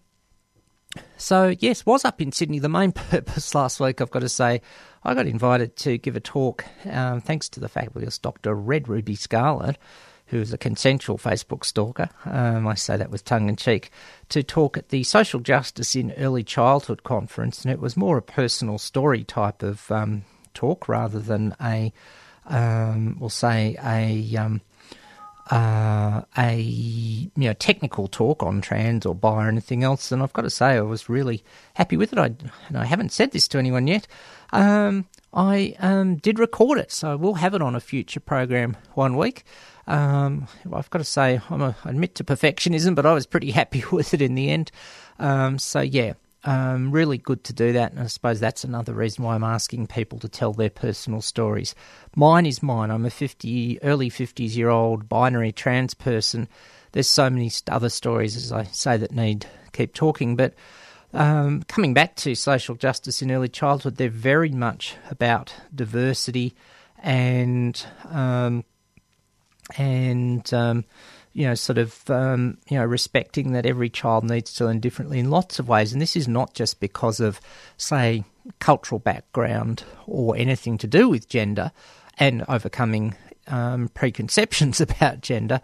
so, 1.18 1.54
yes, 1.60 1.86
was 1.86 2.06
up 2.06 2.22
in 2.22 2.32
Sydney. 2.32 2.60
The 2.60 2.70
main 2.70 2.92
purpose 2.94 3.54
last 3.54 3.80
week, 3.80 4.02
I've 4.02 4.12
got 4.12 4.20
to 4.20 4.30
say, 4.30 4.62
I 5.04 5.14
got 5.14 5.28
invited 5.28 5.76
to 5.78 5.98
give 5.98 6.16
a 6.16 6.20
talk, 6.20 6.66
um, 6.86 7.22
thanks 7.22 7.48
to 7.50 7.60
the 7.60 7.70
fabulous 7.70 8.18
Dr. 8.18 8.54
Red 8.54 8.88
Ruby 8.88 9.16
Scarlett, 9.16 9.78
who 10.28 10.40
is 10.42 10.54
a 10.54 10.58
consensual 10.58 11.18
Facebook 11.18 11.64
stalker. 11.64 12.10
Um, 12.26 12.68
I 12.68 12.76
say 12.76 12.98
that 12.98 13.10
with 13.10 13.24
tongue 13.24 13.50
in 13.50 13.56
cheek, 13.56 13.92
to 14.30 14.44
talk 14.44 14.78
at 14.78 14.90
the 14.90 15.04
Social 15.04 15.40
Justice 15.40 15.96
in 15.96 16.12
Early 16.14 16.44
Childhood 16.44 17.04
conference, 17.04 17.64
and 17.64 17.72
it 17.72 17.80
was 17.80 17.98
more 17.98 18.18
a 18.18 18.22
personal 18.22 18.78
story 18.78 19.24
type 19.24 19.64
of 19.64 19.90
um, 19.92 20.24
talk 20.54 20.90
rather 20.90 21.20
than 21.20 21.56
a, 21.62 21.94
um, 22.46 23.18
we'll 23.20 23.30
say, 23.30 23.78
a 23.84 24.38
um, 24.38 24.62
uh, 25.50 26.22
a 26.38 26.60
you 26.60 27.32
know 27.36 27.54
technical 27.54 28.08
talk 28.08 28.44
on 28.44 28.62
trans 28.62 29.06
or 29.06 29.16
bi 29.16 29.46
or 29.46 29.48
anything 29.48 29.84
else, 29.84 30.12
and 30.12 30.22
I've 30.22 30.34
got 30.34 30.44
to 30.44 30.50
say 30.50 30.68
I 30.68 30.82
was 30.82 31.10
really 31.10 31.44
happy 31.74 31.98
with 31.98 32.14
it. 32.14 32.20
I 32.20 32.34
and 32.68 32.78
I 32.78 32.86
haven't 32.86 33.12
said 33.12 33.32
this 33.32 33.48
to 33.50 33.58
anyone 33.58 33.88
yet. 33.88 34.08
Um, 34.52 35.08
I 35.34 35.76
um, 35.80 36.16
did 36.18 36.40
record 36.40 36.80
it, 36.80 36.92
so 36.92 37.18
we'll 37.18 37.36
have 37.36 37.54
it 37.54 37.62
on 37.62 37.76
a 37.76 37.80
future 37.80 38.20
program 38.20 38.78
one 38.94 39.16
week. 39.16 39.44
Um, 39.88 40.48
I've 40.72 40.90
got 40.92 41.00
to 41.00 41.04
say 41.04 41.42
I'm 41.50 41.62
a, 41.62 41.76
I 41.84 41.90
admit 41.90 42.16
to 42.16 42.24
perfectionism, 42.24 42.96
but 42.96 43.06
I 43.06 43.14
was 43.14 43.26
pretty 43.26 43.52
happy 43.60 43.84
with 43.92 44.14
it 44.14 44.22
in 44.22 44.36
the 44.36 44.50
end. 44.50 44.72
Um, 45.18 45.58
so 45.60 45.82
yeah, 45.82 46.14
um, 46.50 46.90
really 46.90 47.20
good 47.20 47.44
to 47.44 47.54
do 47.54 47.74
that, 47.74 47.92
and 47.92 48.02
I 48.02 48.08
suppose 48.08 48.40
that's 48.40 48.64
another 48.64 48.92
reason 48.92 49.24
why 49.24 49.36
I'm 49.36 49.44
asking 49.44 49.86
people 49.86 50.18
to 50.18 50.28
tell 50.28 50.52
their 50.52 50.72
personal 50.72 51.22
stories. 51.22 51.76
Mine 52.16 52.48
is 52.48 52.64
mine. 52.64 52.90
I'm 52.90 53.06
a 53.06 53.12
50, 53.12 53.84
early 53.84 54.10
50s 54.10 54.56
year 54.56 54.70
old 54.70 55.08
binary 55.08 55.52
trans 55.52 55.94
person. 55.94 56.48
There's 56.92 57.08
so 57.08 57.30
many 57.30 57.52
other 57.68 57.90
stories, 57.90 58.36
as 58.36 58.52
I 58.52 58.64
say, 58.64 58.98
that 58.98 59.12
need 59.12 59.46
keep 59.74 59.94
talking. 59.94 60.36
But 60.36 60.56
um, 61.14 61.62
coming 61.68 61.94
back 61.94 62.16
to 62.16 62.34
social 62.34 62.74
justice 62.74 63.22
in 63.22 63.30
early 63.30 63.50
childhood, 63.50 63.98
they're 63.98 64.10
very 64.10 64.50
much 64.50 64.96
about 65.12 65.54
diversity 65.76 66.56
and 66.98 67.86
um, 68.10 68.64
and 69.78 70.52
um, 70.52 70.84
you 71.34 71.46
know, 71.46 71.56
sort 71.56 71.78
of, 71.78 72.10
um, 72.10 72.58
you 72.70 72.78
know, 72.78 72.86
respecting 72.86 73.52
that 73.54 73.66
every 73.66 73.90
child 73.90 74.24
needs 74.24 74.54
to 74.56 74.66
learn 74.66 74.80
differently 74.80 75.20
in 75.20 75.30
lots 75.30 75.60
of 75.60 75.68
ways. 75.68 75.94
And 75.94 76.02
this 76.02 76.16
is 76.16 76.28
not 76.28 76.54
just 76.54 76.80
because 76.80 77.20
of, 77.20 77.40
say, 77.78 78.24
cultural 78.60 79.00
background 79.00 79.84
or 80.08 80.36
anything 80.36 80.78
to 80.80 80.88
do 80.88 81.08
with 81.08 81.30
gender 81.30 81.72
and 82.18 82.44
overcoming 82.50 83.16
um, 83.48 83.90
preconceptions 83.90 84.82
about 84.82 85.22
gender. 85.22 85.62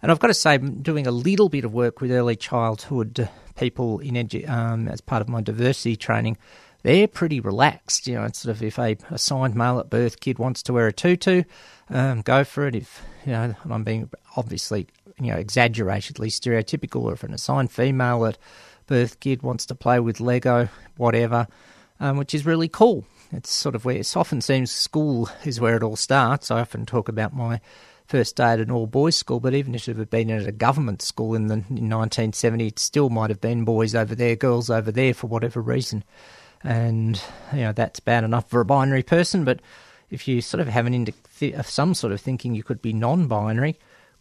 And 0.00 0.12
I've 0.12 0.20
got 0.20 0.28
to 0.28 0.34
say, 0.34 0.54
I'm 0.54 0.82
doing 0.82 1.06
a 1.06 1.12
little 1.12 1.48
bit 1.48 1.64
of 1.64 1.72
work 1.72 2.00
with 2.00 2.12
early 2.12 2.36
childhood 2.36 3.28
people 3.56 3.98
in 3.98 4.14
edu- 4.14 4.48
um, 4.48 4.88
as 4.88 5.00
part 5.00 5.20
of 5.20 5.28
my 5.28 5.40
diversity 5.40 5.96
training. 5.96 6.38
They're 6.82 7.08
pretty 7.08 7.40
relaxed, 7.40 8.06
you 8.06 8.14
know. 8.14 8.24
It's 8.24 8.38
sort 8.38 8.56
of 8.56 8.62
if 8.62 8.78
a 8.78 8.96
assigned 9.10 9.56
male 9.56 9.80
at 9.80 9.90
birth 9.90 10.20
kid 10.20 10.38
wants 10.38 10.62
to 10.64 10.72
wear 10.72 10.86
a 10.86 10.92
tutu, 10.92 11.42
um, 11.90 12.22
go 12.22 12.44
for 12.44 12.68
it. 12.68 12.76
If 12.76 13.02
you 13.26 13.32
know, 13.32 13.54
I'm 13.68 13.82
being 13.82 14.08
obviously 14.36 14.86
you 15.20 15.32
know 15.32 15.38
exaggeratedly 15.38 16.28
stereotypical, 16.28 17.02
or 17.02 17.12
if 17.12 17.22
an 17.22 17.34
assigned 17.34 17.70
female 17.70 18.24
at 18.26 18.38
birth 18.86 19.20
kid 19.20 19.42
wants 19.42 19.66
to 19.66 19.74
play 19.74 20.00
with 20.00 20.20
Lego, 20.20 20.68
whatever, 20.96 21.46
um, 22.00 22.16
which 22.16 22.34
is 22.34 22.46
really 22.46 22.68
cool. 22.68 23.04
It's 23.32 23.50
sort 23.50 23.74
of 23.74 23.84
where 23.84 23.96
it 23.96 24.16
often 24.16 24.40
seems 24.40 24.70
school 24.70 25.28
is 25.44 25.60
where 25.60 25.76
it 25.76 25.82
all 25.82 25.96
starts. 25.96 26.50
I 26.50 26.60
often 26.60 26.86
talk 26.86 27.08
about 27.08 27.34
my 27.34 27.60
first 28.06 28.36
day 28.36 28.52
at 28.52 28.60
an 28.60 28.70
all 28.70 28.86
boys 28.86 29.16
school, 29.16 29.38
but 29.38 29.52
even 29.52 29.74
if 29.74 29.86
it 29.86 29.96
had 29.96 30.08
been 30.08 30.30
at 30.30 30.46
a 30.46 30.52
government 30.52 31.02
school 31.02 31.34
in 31.34 31.48
the 31.48 31.54
in 31.54 31.90
1970, 31.90 32.66
it 32.66 32.78
still 32.78 33.10
might 33.10 33.30
have 33.30 33.40
been 33.40 33.64
boys 33.64 33.94
over 33.94 34.14
there, 34.14 34.34
girls 34.34 34.70
over 34.70 34.90
there 34.90 35.12
for 35.12 35.26
whatever 35.26 35.60
reason. 35.60 36.02
And 36.64 37.20
you 37.52 37.60
know 37.60 37.72
that's 37.72 38.00
bad 38.00 38.24
enough 38.24 38.48
for 38.48 38.60
a 38.60 38.64
binary 38.64 39.02
person, 39.02 39.44
but 39.44 39.60
if 40.10 40.26
you 40.26 40.40
sort 40.40 40.60
of 40.60 40.68
have 40.68 40.86
an 40.86 40.94
into 40.94 41.12
some 41.62 41.94
sort 41.94 42.12
of 42.12 42.20
thinking 42.20 42.54
you 42.54 42.62
could 42.62 42.80
be 42.80 42.94
non-binary, 42.94 43.78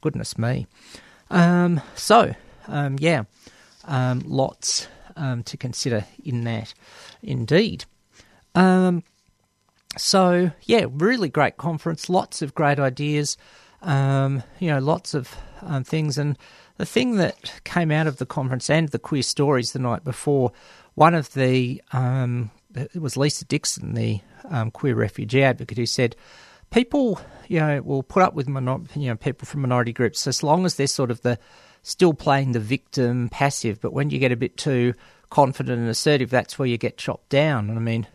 goodness 0.08 0.38
me. 0.38 0.66
Um, 1.30 1.82
so 1.95 2.34
um, 2.70 2.95
yeah, 2.97 3.24
um, 3.84 4.24
lots 4.26 4.88
um, 5.18 5.43
to 5.43 5.58
consider 5.58 6.05
in 6.24 6.45
that, 6.45 6.74
indeed. 7.22 7.84
Um, 8.55 9.03
so 9.97 10.51
yeah, 10.64 10.86
really 10.89 11.28
great 11.28 11.58
conference, 11.58 12.10
lots 12.10 12.41
of 12.41 12.55
great 12.55 12.80
ideas, 12.80 13.36
um, 13.82 14.43
you 14.60 14.70
know, 14.70 14.80
lots 14.80 15.14
of 15.14 15.36
things. 15.84 16.18
And 16.18 16.38
the 16.78 16.86
thing 16.86 17.18
that 17.18 17.60
came 17.66 17.91
out 17.91 18.08
of 18.08 18.16
the 18.16 18.26
conference 18.26 18.70
and 18.70 18.88
the 18.88 18.99
queer 18.99 19.24
stories 19.24 19.74
the 19.74 19.80
night 19.80 20.05
before, 20.05 20.53
one 20.95 21.16
of 21.16 21.34
the 21.34 21.82
it 22.74 23.01
was 23.01 23.18
Lisa 23.18 23.43
Dixon, 23.43 23.93
the 23.93 24.22
queer 24.72 24.95
refugee 24.95 25.43
advocate, 25.43 25.78
who 25.78 25.86
said 25.86 26.16
people, 26.72 27.20
you 27.47 27.59
know, 27.59 27.82
will 27.82 28.03
put 28.03 28.24
up 28.24 28.34
with 28.34 28.47
minor- 28.47 28.84
you 28.95 29.07
know 29.07 29.15
people 29.15 29.45
from 29.45 29.61
minority 29.61 29.93
groups 29.93 30.28
as 30.28 30.43
long 30.43 30.65
as 30.65 30.76
they're 30.76 30.88
sort 30.88 31.11
of 31.11 31.22
the 31.22 31.39
still 31.84 32.13
playing 32.13 32.51
the 32.51 32.59
victim 32.59 33.30
passive. 33.30 33.80
But 33.82 33.93
when 33.93 34.09
you 34.09 34.20
get 34.20 34.32
a 34.32 34.38
bit 34.38 34.57
too 34.57 34.93
confident 35.30 35.80
and 35.80 35.89
assertive, 35.89 36.30
that's 36.30 36.57
where 36.59 36.68
you 36.68 36.78
get 36.78 36.97
chopped 36.97 37.30
down. 37.30 37.70
And 37.70 37.78
I 37.78 37.82
mean, 37.82 38.07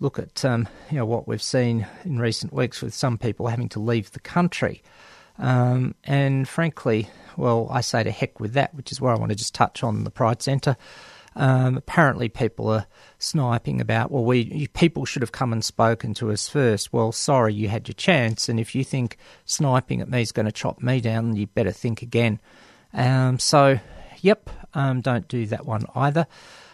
look 0.00 0.18
at 0.18 0.44
um, 0.44 0.68
you 0.90 0.96
know 0.98 1.06
what 1.06 1.28
we've 1.28 1.42
seen 1.42 1.86
in 2.04 2.18
recent 2.18 2.52
weeks 2.52 2.82
with 2.82 2.94
some 2.94 3.18
people 3.18 3.46
having 3.46 3.68
to 3.70 3.80
leave 3.80 4.10
the 4.12 4.20
country. 4.20 4.82
Um, 5.38 5.94
and 6.04 6.46
frankly, 6.46 7.08
well, 7.36 7.68
I 7.70 7.80
say 7.80 8.02
to 8.02 8.10
heck 8.10 8.38
with 8.38 8.52
that, 8.52 8.74
which 8.74 8.92
is 8.92 9.00
where 9.00 9.12
I 9.12 9.18
want 9.18 9.30
to 9.30 9.36
just 9.36 9.54
touch 9.54 9.82
on 9.82 10.04
the 10.04 10.10
Pride 10.10 10.42
Centre. 10.42 10.76
Um, 11.34 11.76
apparently, 11.76 12.28
people 12.28 12.68
are 12.68 12.86
sniping 13.18 13.80
about, 13.80 14.10
well, 14.10 14.24
we 14.24 14.66
people 14.68 15.04
should 15.04 15.22
have 15.22 15.32
come 15.32 15.52
and 15.52 15.64
spoken 15.64 16.14
to 16.14 16.30
us 16.30 16.48
first. 16.48 16.92
Well, 16.92 17.12
sorry, 17.12 17.54
you 17.54 17.68
had 17.68 17.88
your 17.88 17.94
chance, 17.94 18.48
and 18.48 18.60
if 18.60 18.74
you 18.74 18.84
think 18.84 19.16
sniping 19.44 20.00
at 20.00 20.10
me 20.10 20.22
is 20.22 20.32
going 20.32 20.46
to 20.46 20.52
chop 20.52 20.82
me 20.82 21.00
down, 21.00 21.36
you 21.36 21.46
better 21.46 21.72
think 21.72 22.02
again. 22.02 22.40
Um, 22.92 23.38
so, 23.38 23.78
yep, 24.20 24.50
um, 24.74 25.00
don't 25.00 25.26
do 25.28 25.46
that 25.46 25.64
one 25.64 25.84
either. 25.94 26.26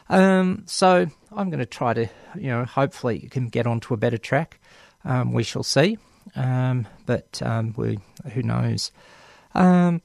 Um, 0.09 0.65
so, 0.67 1.07
I'm 1.31 1.51
going 1.51 1.61
to 1.61 1.67
try 1.67 1.95
to, 1.95 2.09
you 2.35 2.49
know, 2.49 2.65
hopefully 2.65 3.19
you 3.19 3.29
can 3.29 3.49
get 3.49 3.67
onto 3.67 3.95
a 3.95 3.97
better 3.97 4.19
track. 4.19 4.59
Um, 5.05 5.33
we 5.33 5.45
shall 5.45 5.63
see, 5.63 5.99
um, 6.35 6.89
but 7.07 7.41
um, 7.45 7.75
we, 7.77 7.99
who 8.33 8.43
knows. 8.43 8.91
Um, 9.55 10.03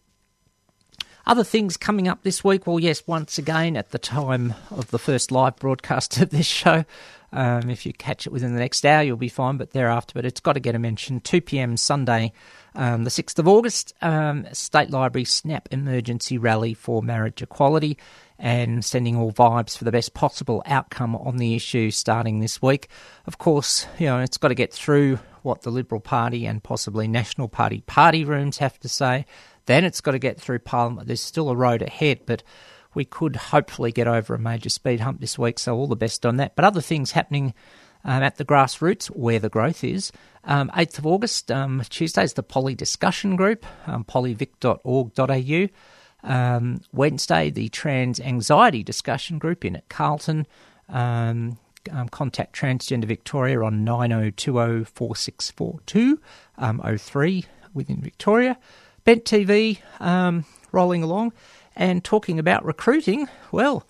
other 1.25 1.43
things 1.43 1.77
coming 1.77 2.07
up 2.07 2.23
this 2.23 2.43
week. 2.43 2.67
Well, 2.67 2.79
yes, 2.79 3.03
once 3.07 3.37
again, 3.37 3.77
at 3.77 3.91
the 3.91 3.99
time 3.99 4.53
of 4.71 4.91
the 4.91 4.99
first 4.99 5.31
live 5.31 5.55
broadcast 5.57 6.17
of 6.21 6.29
this 6.29 6.45
show, 6.45 6.85
um, 7.31 7.69
if 7.69 7.85
you 7.85 7.93
catch 7.93 8.27
it 8.27 8.33
within 8.33 8.53
the 8.53 8.59
next 8.59 8.85
hour, 8.85 9.01
you'll 9.01 9.17
be 9.17 9.29
fine, 9.29 9.57
but 9.57 9.71
thereafter, 9.71 10.13
but 10.13 10.25
it's 10.25 10.39
got 10.39 10.53
to 10.53 10.59
get 10.59 10.75
a 10.75 10.79
mention. 10.79 11.19
2 11.19 11.41
p.m. 11.41 11.77
Sunday, 11.77 12.31
um, 12.75 13.05
the 13.05 13.09
6th 13.09 13.39
of 13.39 13.47
August, 13.47 13.93
um, 14.01 14.45
State 14.53 14.91
Library 14.91 15.25
Snap 15.25 15.67
Emergency 15.71 16.37
Rally 16.37 16.73
for 16.73 17.01
Marriage 17.01 17.41
Equality 17.41 17.97
and 18.37 18.83
sending 18.83 19.15
all 19.15 19.31
vibes 19.31 19.77
for 19.77 19.83
the 19.83 19.91
best 19.91 20.13
possible 20.13 20.61
outcome 20.65 21.15
on 21.15 21.37
the 21.37 21.55
issue 21.55 21.89
starting 21.91 22.39
this 22.39 22.61
week. 22.61 22.87
Of 23.25 23.37
course, 23.37 23.87
you 23.97 24.07
know, 24.07 24.19
it's 24.19 24.37
got 24.37 24.49
to 24.49 24.55
get 24.55 24.73
through 24.73 25.19
what 25.43 25.61
the 25.61 25.71
Liberal 25.71 26.01
Party 26.01 26.45
and 26.45 26.63
possibly 26.63 27.07
National 27.07 27.47
Party 27.47 27.81
party 27.81 28.25
rooms 28.25 28.57
have 28.57 28.79
to 28.79 28.89
say. 28.89 29.25
Then 29.65 29.83
it's 29.83 30.01
got 30.01 30.11
to 30.11 30.19
get 30.19 30.39
through 30.39 30.59
Parliament. 30.59 31.07
There's 31.07 31.21
still 31.21 31.49
a 31.49 31.55
road 31.55 31.81
ahead, 31.81 32.21
but 32.25 32.43
we 32.93 33.05
could 33.05 33.35
hopefully 33.35 33.91
get 33.91 34.07
over 34.07 34.35
a 34.35 34.39
major 34.39 34.69
speed 34.69 34.99
hump 34.99 35.19
this 35.19 35.39
week, 35.39 35.59
so 35.59 35.75
all 35.75 35.87
the 35.87 35.95
best 35.95 36.25
on 36.25 36.37
that. 36.37 36.55
But 36.55 36.65
other 36.65 36.81
things 36.81 37.11
happening 37.11 37.53
um, 38.03 38.23
at 38.23 38.37
the 38.37 38.45
grassroots, 38.45 39.07
where 39.07 39.39
the 39.39 39.49
growth 39.49 39.83
is. 39.83 40.11
Um, 40.43 40.69
8th 40.75 40.99
of 40.99 41.05
August, 41.05 41.51
um, 41.51 41.81
Tuesday, 41.89 42.23
is 42.23 42.33
the 42.33 42.43
Poly 42.43 42.75
Discussion 42.75 43.35
Group, 43.35 43.65
um, 43.87 44.03
polyvic.org.au. 44.03 45.67
Um, 46.25 46.81
Wednesday, 46.93 47.49
the 47.49 47.69
Trans 47.69 48.19
Anxiety 48.19 48.83
Discussion 48.83 49.39
Group 49.39 49.65
in 49.65 49.75
at 49.75 49.89
Carlton. 49.89 50.47
Um, 50.89 51.57
um, 51.91 52.07
contact 52.09 52.55
Transgender 52.55 53.05
Victoria 53.05 53.61
on 53.61 53.83
9020 53.83 54.85
4642 54.85 56.19
um, 56.57 56.81
03 56.97 57.45
within 57.73 58.01
Victoria. 58.01 58.57
Bent 59.03 59.25
TV 59.25 59.79
um, 59.99 60.45
rolling 60.71 61.03
along 61.03 61.33
and 61.75 62.03
talking 62.03 62.39
about 62.39 62.65
recruiting. 62.65 63.27
Well, 63.51 63.85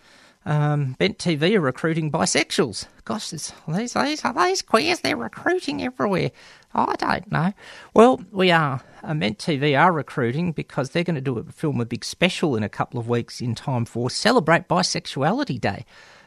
um, 0.45 0.93
Bent 0.99 1.17
TV 1.17 1.55
are 1.55 1.61
recruiting 1.61 2.11
bisexuals. 2.11 2.87
Gosh, 3.05 3.29
these, 3.29 3.53
these, 3.67 3.95
are 3.95 4.33
these 4.33 4.61
queers? 4.61 4.99
They're 4.99 5.15
recruiting 5.15 5.83
everywhere. 5.83 6.31
I 6.73 6.95
don't 6.95 7.31
know. 7.31 7.53
Well, 7.93 8.21
we 8.31 8.51
are. 8.51 8.81
Uh, 9.03 9.13
Bent 9.13 9.37
TV 9.37 9.79
are 9.79 9.91
recruiting 9.91 10.51
because 10.51 10.89
they're 10.89 11.03
going 11.03 11.15
to 11.15 11.21
do 11.21 11.37
a 11.37 11.43
film 11.43 11.79
a 11.79 11.85
big 11.85 12.03
special 12.03 12.55
in 12.55 12.63
a 12.63 12.69
couple 12.69 12.99
of 12.99 13.07
weeks 13.07 13.39
in 13.39 13.55
time 13.55 13.85
for 13.85 14.09
Celebrate 14.09 14.67
Bisexuality 14.67 15.61
Day. 15.61 15.85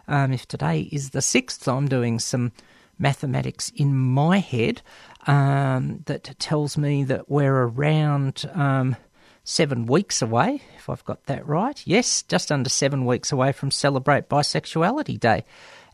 Um, 0.09 0.33
if 0.33 0.47
today 0.47 0.89
is 0.93 1.11
the 1.11 1.19
6th, 1.19 1.67
I'm 1.67 1.89
doing 1.89 2.19
some 2.19 2.53
mathematics 2.99 3.71
in 3.75 3.97
my 3.97 4.39
head 4.39 4.83
um, 5.27 6.03
that 6.07 6.39
tells 6.39 6.79
me 6.79 7.05
that 7.05 7.29
we're 7.29 7.55
around 7.55 8.49
um, 8.55 8.97
seven 9.45 9.87
weeks 9.87 10.23
away, 10.23 10.63
if 10.77 10.89
I've 10.89 11.05
got 11.05 11.25
that 11.27 11.47
right. 11.47 11.81
Yes, 11.87 12.23
just 12.23 12.51
under 12.51 12.71
seven 12.71 13.05
weeks 13.05 13.33
away 13.33 13.53
from 13.53 13.71
Celebrate 13.71 14.29
Bisexuality 14.29 15.19
Day. 15.19 15.45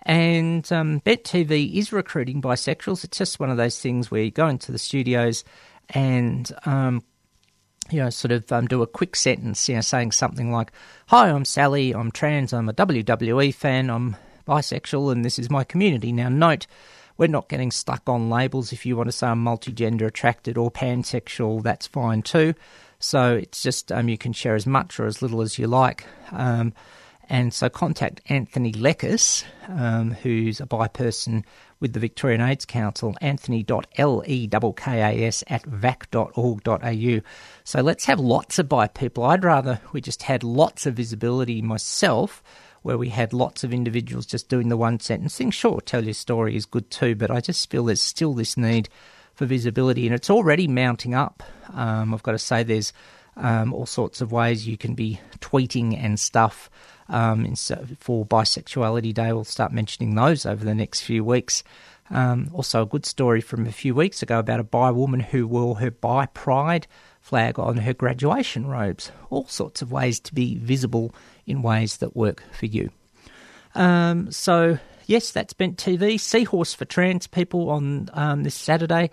And 0.05 0.71
um, 0.73 0.99
Bent 0.99 1.23
TV 1.23 1.75
is 1.75 1.93
recruiting 1.93 2.43
bisexuals. 2.43 3.05
It's 3.05 3.19
just 3.19 3.39
one 3.39 3.51
of 3.51 3.57
those 3.57 3.79
things 3.79 4.11
where 4.11 4.23
you 4.23 4.31
go 4.31 4.49
into 4.49 4.73
the 4.73 4.79
studios 4.79 5.45
and 5.91 6.51
um, 6.65 7.03
you 7.91 7.99
know, 7.99 8.11
sort 8.11 8.33
of 8.33 8.51
um, 8.51 8.67
do 8.67 8.83
a 8.83 8.87
quick 8.87 9.15
sentence, 9.17 9.69
you 9.69 9.75
know, 9.75 9.81
saying 9.81 10.13
something 10.13 10.51
like, 10.51 10.73
"Hi, 11.09 11.29
I'm 11.29 11.45
Sally. 11.45 11.93
I'm 11.93 12.11
trans. 12.11 12.53
I'm 12.53 12.69
a 12.69 12.73
WWE 12.73 13.55
fan. 13.55 13.91
I'm 13.91 14.17
bisexual, 14.45 15.13
and 15.13 15.25
this 15.25 15.39
is 15.39 15.51
my 15.51 15.65
community." 15.65 16.13
Now, 16.13 16.29
note, 16.29 16.67
we're 17.17 17.29
not 17.29 17.49
getting 17.49 17.71
stuck 17.71 18.09
on 18.09 18.31
labels. 18.31 18.73
If 18.73 18.87
you 18.87 18.97
want 18.97 19.09
to 19.09 19.13
say 19.13 19.29
I'm 19.29 19.45
multigender 19.45 20.07
attracted 20.07 20.57
or 20.57 20.71
pansexual, 20.71 21.63
that's 21.63 21.87
fine 21.87 22.23
too. 22.23 22.55
So 22.99 23.37
it's 23.37 23.63
just 23.63 23.93
um, 23.93 24.09
you 24.09 24.17
can 24.17 24.33
share 24.33 24.55
as 24.55 24.67
much 24.67 24.99
or 25.01 25.07
as 25.07 25.23
little 25.23 25.43
as 25.43 25.59
you 25.59 25.67
like. 25.67 26.07
Um, 26.31 26.73
and 27.29 27.55
so 27.55 27.69
contact 27.69 28.21
Anthony 28.27 28.73
Lekis, 28.73 29.45
um, 29.69 30.13
who's 30.13 30.61
a 30.61 30.67
bi 30.67 30.89
person 30.89 31.45
with 31.81 31.93
the 31.95 32.01
Victorian 32.01 32.41
AIDS 32.41 32.65
Council, 32.65 33.17
anthony.lekas 33.21 35.43
at 35.49 35.65
vac.org.au. 35.65 37.21
So 37.65 37.81
let's 37.81 38.05
have 38.05 38.21
lots 38.21 38.59
of 38.59 38.69
bi 38.69 38.87
people. 38.87 39.25
I'd 39.25 39.45
rather 39.45 39.81
we 39.93 40.01
just 40.01 40.23
had 40.23 40.45
lots 40.45 40.87
of 40.87 40.95
visibility 40.95 41.61
myself, 41.61 42.43
where 42.83 42.99
we 42.99 43.09
had 43.09 43.33
lots 43.33 43.65
of 43.65 43.73
individuals 43.73 44.27
just 44.27 44.49
doing 44.49 44.69
the 44.69 44.77
one 44.77 45.01
sentence 45.01 45.37
thing. 45.37 45.51
Sure, 45.51 45.81
tell 45.81 46.05
your 46.05 46.15
story 46.15 46.57
is 46.57 46.67
good 46.67 46.91
too, 46.91 47.15
but 47.15 47.31
I 47.31 47.41
just 47.41 47.71
feel 47.71 47.85
there's 47.85 48.03
still 48.03 48.35
this 48.35 48.57
need 48.57 48.89
for 49.35 49.47
visibility, 49.47 50.07
and 50.07 50.15
it's 50.15 50.31
already 50.31 50.69
mounting 50.69 51.15
up. 51.15 51.43
Um, 51.73 52.13
I've 52.13 52.23
got 52.23 52.33
to 52.33 52.39
say, 52.39 52.63
there's 52.63 52.93
um, 53.37 53.73
all 53.73 53.87
sorts 53.87 54.21
of 54.21 54.33
ways 54.33 54.69
you 54.69 54.77
can 54.77 54.95
be 54.95 55.21
tweeting 55.41 55.97
and 55.99 56.21
stuff. 56.21 56.71
Um, 57.09 57.55
for 57.99 58.25
Bisexuality 58.25 59.13
Day, 59.15 59.33
we'll 59.33 59.45
start 59.45 59.73
mentioning 59.73 60.15
those 60.15 60.47
over 60.47 60.65
the 60.65 60.75
next 60.75 61.01
few 61.01 61.25
weeks. 61.25 61.63
Um, 62.11 62.51
also, 62.53 62.83
a 62.83 62.87
good 62.87 63.07
story 63.07 63.41
from 63.41 63.67
a 63.67 63.73
few 63.73 63.95
weeks 63.95 64.23
ago 64.23 64.39
about 64.39 64.61
a 64.61 64.65
bi 64.65 64.91
woman 64.91 65.21
who 65.21 65.47
wore 65.47 65.79
her 65.79 65.91
bi 65.91 66.27
pride 66.27 66.87
flag 67.23 67.59
on 67.59 67.79
her 67.79 67.95
graduation 67.95 68.67
robes. 68.67 69.11
All 69.31 69.47
sorts 69.47 69.81
of 69.81 69.91
ways 69.91 70.21
to 70.21 70.35
be 70.35 70.59
visible 70.59 71.15
in 71.47 71.63
ways 71.63 71.99
that 71.99 72.15
work 72.15 72.43
for 72.53 72.67
you. 72.67 72.91
Um, 73.75 74.31
so, 74.31 74.79
yes, 75.07 75.31
that's 75.31 75.55
Bent 75.55 75.79
TV. 75.79 76.21
Seahorse 76.21 76.75
for 76.75 76.85
trans 76.85 77.27
people 77.27 77.71
on 77.71 78.11
um, 78.13 78.43
this 78.43 78.57
Saturday. 78.57 79.11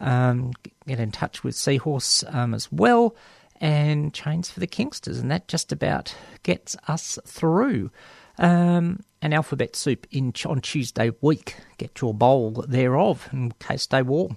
Um, 0.00 0.52
get 0.86 1.00
in 1.00 1.12
touch 1.12 1.44
with 1.44 1.54
Seahorse 1.54 2.24
um, 2.28 2.52
as 2.52 2.70
well. 2.70 3.16
And 3.60 4.12
Chains 4.12 4.50
for 4.50 4.58
the 4.58 4.66
Kingsters. 4.66 5.20
And 5.20 5.30
that 5.30 5.46
just 5.46 5.72
about 5.72 6.14
gets 6.42 6.76
us 6.88 7.18
through. 7.24 7.90
Um, 8.38 9.04
an 9.22 9.32
alphabet 9.32 9.76
soup 9.76 10.06
in 10.10 10.32
on 10.44 10.60
Tuesday 10.60 11.12
week. 11.20 11.56
Get 11.78 12.00
your 12.00 12.12
bowl 12.12 12.64
thereof 12.66 13.28
in 13.32 13.52
case 13.52 13.82
stay 13.82 14.02
warm. 14.02 14.36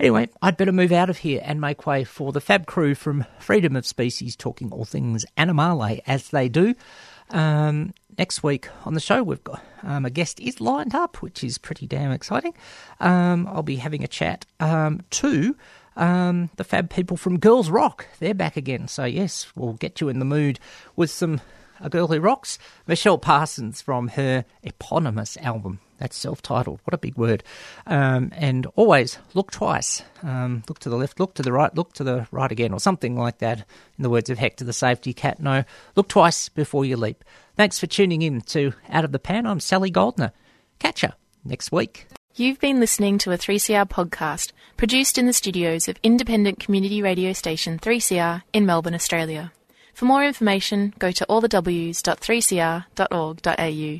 Anyway, 0.00 0.28
I'd 0.40 0.56
better 0.56 0.72
move 0.72 0.92
out 0.92 1.10
of 1.10 1.18
here 1.18 1.40
and 1.44 1.60
make 1.60 1.84
way 1.86 2.04
for 2.04 2.30
the 2.30 2.40
Fab 2.40 2.66
crew 2.66 2.94
from 2.94 3.24
Freedom 3.40 3.74
of 3.74 3.84
Species, 3.84 4.36
talking 4.36 4.70
all 4.70 4.84
things 4.84 5.26
animale 5.36 6.00
as 6.06 6.28
they 6.28 6.48
do. 6.48 6.76
Um, 7.30 7.92
next 8.16 8.44
week 8.44 8.68
on 8.84 8.94
the 8.94 9.00
show, 9.00 9.24
we've 9.24 9.42
got 9.42 9.60
um, 9.82 10.06
a 10.06 10.10
guest 10.10 10.38
is 10.38 10.60
lined 10.60 10.94
up, 10.94 11.20
which 11.20 11.42
is 11.42 11.58
pretty 11.58 11.86
damn 11.86 12.12
exciting. 12.12 12.54
Um, 13.00 13.48
I'll 13.48 13.64
be 13.64 13.76
having 13.76 14.04
a 14.04 14.08
chat 14.08 14.46
um, 14.60 15.02
to 15.10 15.56
um, 15.96 16.50
the 16.56 16.64
Fab 16.64 16.90
people 16.90 17.16
from 17.16 17.40
Girls 17.40 17.68
Rock. 17.68 18.06
They're 18.20 18.34
back 18.34 18.56
again, 18.56 18.86
so 18.86 19.04
yes, 19.04 19.48
we'll 19.56 19.72
get 19.72 20.00
you 20.00 20.08
in 20.08 20.20
the 20.20 20.24
mood 20.24 20.60
with 20.94 21.10
some 21.10 21.40
a 21.80 21.90
girl 21.90 22.06
who 22.06 22.20
rocks. 22.20 22.58
Michelle 22.86 23.18
Parsons 23.18 23.82
from 23.82 24.08
her 24.08 24.44
eponymous 24.62 25.36
album. 25.38 25.80
That's 25.98 26.16
self 26.16 26.42
titled. 26.42 26.80
What 26.84 26.94
a 26.94 26.98
big 26.98 27.16
word. 27.16 27.42
Um, 27.86 28.32
and 28.34 28.66
always 28.76 29.18
look 29.34 29.50
twice. 29.50 30.02
Um, 30.22 30.62
look 30.68 30.78
to 30.80 30.88
the 30.88 30.96
left, 30.96 31.20
look 31.20 31.34
to 31.34 31.42
the 31.42 31.52
right, 31.52 31.74
look 31.74 31.92
to 31.94 32.04
the 32.04 32.26
right 32.30 32.50
again, 32.50 32.72
or 32.72 32.80
something 32.80 33.16
like 33.16 33.38
that. 33.38 33.58
In 33.98 34.02
the 34.02 34.10
words 34.10 34.30
of 34.30 34.38
Hector 34.38 34.64
the 34.64 34.72
safety 34.72 35.12
cat, 35.12 35.40
no. 35.40 35.64
Look 35.96 36.08
twice 36.08 36.48
before 36.48 36.84
you 36.84 36.96
leap. 36.96 37.24
Thanks 37.56 37.78
for 37.78 37.86
tuning 37.86 38.22
in 38.22 38.40
to 38.42 38.72
Out 38.88 39.04
of 39.04 39.12
the 39.12 39.18
Pan. 39.18 39.46
I'm 39.46 39.60
Sally 39.60 39.90
Goldner. 39.90 40.32
Catch 40.78 41.02
ya 41.02 41.10
next 41.44 41.72
week. 41.72 42.06
You've 42.34 42.60
been 42.60 42.78
listening 42.78 43.18
to 43.18 43.32
a 43.32 43.38
3CR 43.38 43.88
podcast 43.88 44.52
produced 44.76 45.18
in 45.18 45.26
the 45.26 45.32
studios 45.32 45.88
of 45.88 45.96
independent 46.04 46.60
community 46.60 47.02
radio 47.02 47.32
station 47.32 47.80
3CR 47.80 48.42
in 48.52 48.64
Melbourne, 48.64 48.94
Australia. 48.94 49.52
For 49.92 50.04
more 50.04 50.24
information, 50.24 50.94
go 51.00 51.10
to 51.10 51.26
allthews.3cr.org.au. 51.28 53.96